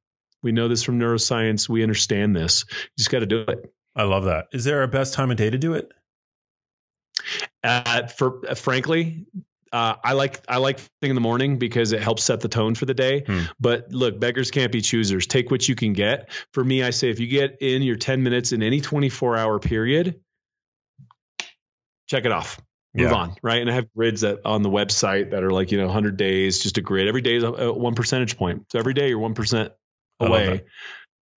We 0.43 0.51
know 0.51 0.67
this 0.67 0.83
from 0.83 0.99
neuroscience. 0.99 1.67
We 1.67 1.81
understand 1.81 2.35
this. 2.35 2.65
You 2.69 2.89
just 2.97 3.09
got 3.09 3.19
to 3.19 3.25
do 3.25 3.41
it. 3.41 3.73
I 3.95 4.03
love 4.03 4.25
that. 4.25 4.47
Is 4.51 4.63
there 4.65 4.83
a 4.83 4.87
best 4.87 5.13
time 5.13 5.31
of 5.31 5.37
day 5.37 5.49
to 5.49 5.57
do 5.57 5.73
it? 5.73 5.91
Uh, 7.63 8.07
for 8.07 8.41
uh, 8.47 8.55
frankly, 8.55 9.25
uh, 9.71 9.95
I 10.03 10.13
like 10.13 10.41
I 10.47 10.57
like 10.57 10.79
thing 10.79 11.09
in 11.09 11.15
the 11.15 11.21
morning 11.21 11.57
because 11.57 11.93
it 11.93 12.01
helps 12.01 12.23
set 12.23 12.41
the 12.41 12.47
tone 12.49 12.75
for 12.75 12.85
the 12.85 12.93
day. 12.93 13.23
Hmm. 13.25 13.41
But 13.59 13.91
look, 13.91 14.19
beggars 14.19 14.51
can't 14.51 14.71
be 14.71 14.81
choosers. 14.81 15.27
Take 15.27 15.49
what 15.51 15.67
you 15.67 15.75
can 15.75 15.93
get. 15.93 16.31
For 16.51 16.63
me, 16.63 16.83
I 16.83 16.89
say 16.89 17.09
if 17.09 17.19
you 17.19 17.27
get 17.27 17.57
in 17.61 17.81
your 17.81 17.95
10 17.95 18.23
minutes 18.23 18.51
in 18.51 18.61
any 18.61 18.81
24 18.81 19.37
hour 19.37 19.59
period, 19.59 20.19
check 22.07 22.25
it 22.25 22.31
off. 22.31 22.59
Move 22.95 23.09
Yeah. 23.09 23.17
on, 23.17 23.35
right? 23.41 23.61
And 23.61 23.71
I 23.71 23.73
have 23.73 23.91
grids 23.95 24.21
that 24.21 24.39
on 24.45 24.61
the 24.61 24.69
website 24.69 25.31
that 25.31 25.43
are 25.43 25.51
like 25.51 25.71
you 25.71 25.77
know 25.77 25.85
100 25.85 26.17
days, 26.17 26.59
just 26.59 26.77
a 26.77 26.81
grid. 26.81 27.07
Every 27.07 27.21
day 27.21 27.35
is 27.35 27.43
a, 27.43 27.47
a 27.47 27.73
one 27.73 27.95
percentage 27.95 28.37
point. 28.37 28.65
So 28.71 28.79
every 28.79 28.93
day 28.93 29.09
you're 29.09 29.19
one 29.19 29.33
percent 29.33 29.71
away, 30.27 30.63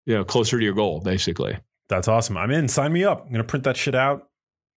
you 0.06 0.14
know, 0.14 0.24
closer 0.24 0.58
to 0.58 0.64
your 0.64 0.74
goal, 0.74 1.00
basically. 1.00 1.58
That's 1.88 2.08
awesome. 2.08 2.36
I'm 2.36 2.50
in. 2.50 2.68
Sign 2.68 2.92
me 2.92 3.04
up. 3.04 3.24
I'm 3.26 3.32
gonna 3.32 3.44
print 3.44 3.64
that 3.64 3.76
shit 3.76 3.94
out, 3.94 4.28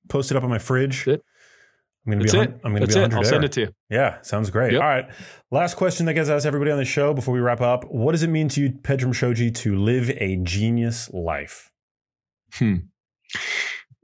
post 0.09 0.31
it 0.31 0.37
up 0.37 0.43
on 0.43 0.49
my 0.49 0.59
fridge. 0.59 1.07
I'm 1.07 2.13
gonna 2.13 2.23
That's 2.23 2.33
be. 2.33 2.39
it. 2.39 2.61
I'm 2.63 2.73
gonna 2.73 2.85
That's 2.85 2.95
be 2.95 3.01
it. 3.01 3.13
I'll 3.13 3.23
send 3.23 3.43
it 3.43 3.51
to 3.53 3.61
you. 3.61 3.69
Yeah, 3.89 4.21
sounds 4.21 4.49
great. 4.49 4.71
Yep. 4.73 4.81
All 4.81 4.87
right. 4.87 5.05
Last 5.51 5.75
question 5.75 6.05
that 6.05 6.13
gets 6.13 6.29
asked 6.29 6.45
everybody 6.45 6.71
on 6.71 6.77
the 6.77 6.85
show 6.85 7.13
before 7.13 7.33
we 7.33 7.41
wrap 7.41 7.59
up. 7.59 7.83
What 7.89 8.13
does 8.13 8.23
it 8.23 8.29
mean 8.29 8.47
to 8.49 8.61
you, 8.61 8.71
Pedram 8.71 9.13
Shojai, 9.13 9.53
to 9.55 9.75
live 9.75 10.09
a 10.09 10.37
genius 10.37 11.09
life? 11.11 11.69
Hmm. 12.53 12.75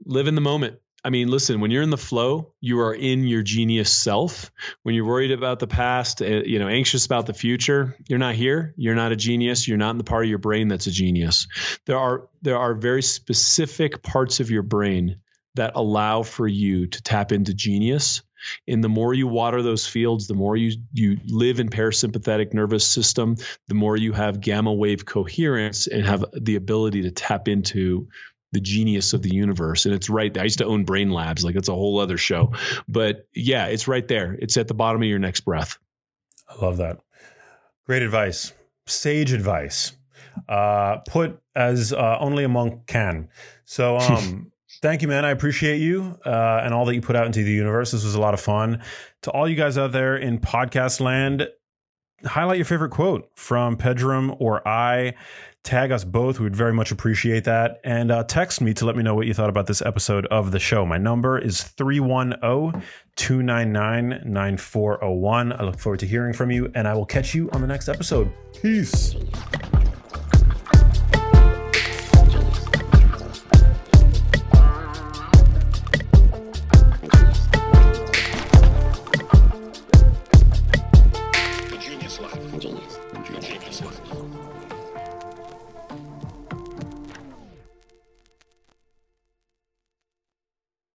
Live 0.04 0.26
in 0.26 0.34
the 0.34 0.42
moment. 0.42 0.76
I 1.04 1.10
mean, 1.10 1.28
listen, 1.28 1.60
when 1.60 1.70
you're 1.70 1.82
in 1.82 1.90
the 1.90 1.98
flow, 1.98 2.54
you 2.62 2.80
are 2.80 2.94
in 2.94 3.26
your 3.26 3.42
genius 3.42 3.92
self. 3.92 4.50
When 4.84 4.94
you're 4.94 5.04
worried 5.04 5.32
about 5.32 5.58
the 5.58 5.66
past, 5.66 6.22
uh, 6.22 6.24
you 6.24 6.58
know, 6.58 6.66
anxious 6.68 7.04
about 7.04 7.26
the 7.26 7.34
future, 7.34 7.94
you're 8.08 8.18
not 8.18 8.34
here. 8.34 8.72
You're 8.78 8.94
not 8.94 9.12
a 9.12 9.16
genius. 9.16 9.68
You're 9.68 9.76
not 9.76 9.90
in 9.90 9.98
the 9.98 10.04
part 10.04 10.24
of 10.24 10.30
your 10.30 10.38
brain 10.38 10.68
that's 10.68 10.86
a 10.86 10.90
genius. 10.90 11.46
There 11.84 11.98
are 11.98 12.28
there 12.40 12.58
are 12.58 12.72
very 12.72 13.02
specific 13.02 14.02
parts 14.02 14.40
of 14.40 14.50
your 14.50 14.62
brain 14.62 15.20
that 15.56 15.72
allow 15.74 16.22
for 16.22 16.48
you 16.48 16.86
to 16.86 17.02
tap 17.02 17.32
into 17.32 17.52
genius. 17.52 18.22
And 18.66 18.84
the 18.84 18.88
more 18.88 19.14
you 19.14 19.26
water 19.26 19.62
those 19.62 19.86
fields, 19.86 20.26
the 20.26 20.34
more 20.34 20.56
you 20.56 20.78
you 20.94 21.18
live 21.26 21.60
in 21.60 21.68
parasympathetic 21.68 22.54
nervous 22.54 22.86
system, 22.86 23.36
the 23.68 23.74
more 23.74 23.96
you 23.96 24.12
have 24.12 24.40
gamma 24.40 24.72
wave 24.72 25.04
coherence 25.04 25.86
and 25.86 26.04
have 26.04 26.24
the 26.32 26.56
ability 26.56 27.02
to 27.02 27.10
tap 27.10 27.48
into 27.48 28.08
the 28.54 28.60
genius 28.60 29.12
of 29.12 29.20
the 29.20 29.34
universe. 29.34 29.84
And 29.84 29.94
it's 29.94 30.08
right. 30.08 30.32
There. 30.32 30.42
I 30.42 30.44
used 30.44 30.58
to 30.58 30.64
own 30.64 30.84
Brain 30.84 31.10
Labs, 31.10 31.44
like 31.44 31.56
it's 31.56 31.68
a 31.68 31.74
whole 31.74 31.98
other 31.98 32.16
show. 32.16 32.52
But 32.88 33.26
yeah, 33.34 33.66
it's 33.66 33.86
right 33.86 34.06
there. 34.08 34.36
It's 34.40 34.56
at 34.56 34.68
the 34.68 34.74
bottom 34.74 35.02
of 35.02 35.08
your 35.08 35.18
next 35.18 35.40
breath. 35.40 35.78
I 36.48 36.64
love 36.64 36.78
that. 36.78 37.00
Great 37.86 38.02
advice. 38.02 38.52
Sage 38.86 39.32
advice. 39.32 39.92
Uh, 40.48 40.98
put 41.08 41.40
as 41.54 41.92
uh, 41.92 42.16
only 42.18 42.44
a 42.44 42.48
monk 42.48 42.86
can. 42.86 43.28
So, 43.64 43.98
um, 43.98 44.52
thank 44.82 45.02
you, 45.02 45.08
man. 45.08 45.24
I 45.24 45.30
appreciate 45.30 45.80
you 45.80 46.18
uh, 46.24 46.60
and 46.64 46.74
all 46.74 46.84
that 46.86 46.94
you 46.94 47.00
put 47.00 47.16
out 47.16 47.26
into 47.26 47.44
the 47.44 47.52
universe. 47.52 47.92
This 47.92 48.04
was 48.04 48.14
a 48.14 48.20
lot 48.20 48.34
of 48.34 48.40
fun. 48.40 48.82
To 49.22 49.30
all 49.30 49.48
you 49.48 49.54
guys 49.54 49.78
out 49.78 49.92
there 49.92 50.16
in 50.16 50.38
podcast 50.38 51.00
land, 51.00 51.48
highlight 52.24 52.56
your 52.56 52.64
favorite 52.64 52.90
quote 52.90 53.30
from 53.34 53.76
Pedram 53.76 54.36
or 54.38 54.66
I. 54.66 55.14
Tag 55.64 55.92
us 55.92 56.04
both. 56.04 56.38
We 56.38 56.44
would 56.44 56.54
very 56.54 56.74
much 56.74 56.92
appreciate 56.92 57.44
that. 57.44 57.80
And 57.84 58.10
uh, 58.10 58.24
text 58.24 58.60
me 58.60 58.74
to 58.74 58.84
let 58.84 58.96
me 58.96 59.02
know 59.02 59.14
what 59.14 59.26
you 59.26 59.32
thought 59.32 59.48
about 59.48 59.66
this 59.66 59.80
episode 59.80 60.26
of 60.26 60.52
the 60.52 60.58
show. 60.58 60.84
My 60.84 60.98
number 60.98 61.38
is 61.38 61.62
310 61.62 62.82
299 63.16 64.22
9401. 64.24 65.52
I 65.52 65.62
look 65.62 65.78
forward 65.78 66.00
to 66.00 66.06
hearing 66.06 66.34
from 66.34 66.50
you, 66.50 66.70
and 66.74 66.86
I 66.86 66.92
will 66.92 67.06
catch 67.06 67.34
you 67.34 67.50
on 67.52 67.62
the 67.62 67.66
next 67.66 67.88
episode. 67.88 68.30
Peace. 68.60 69.16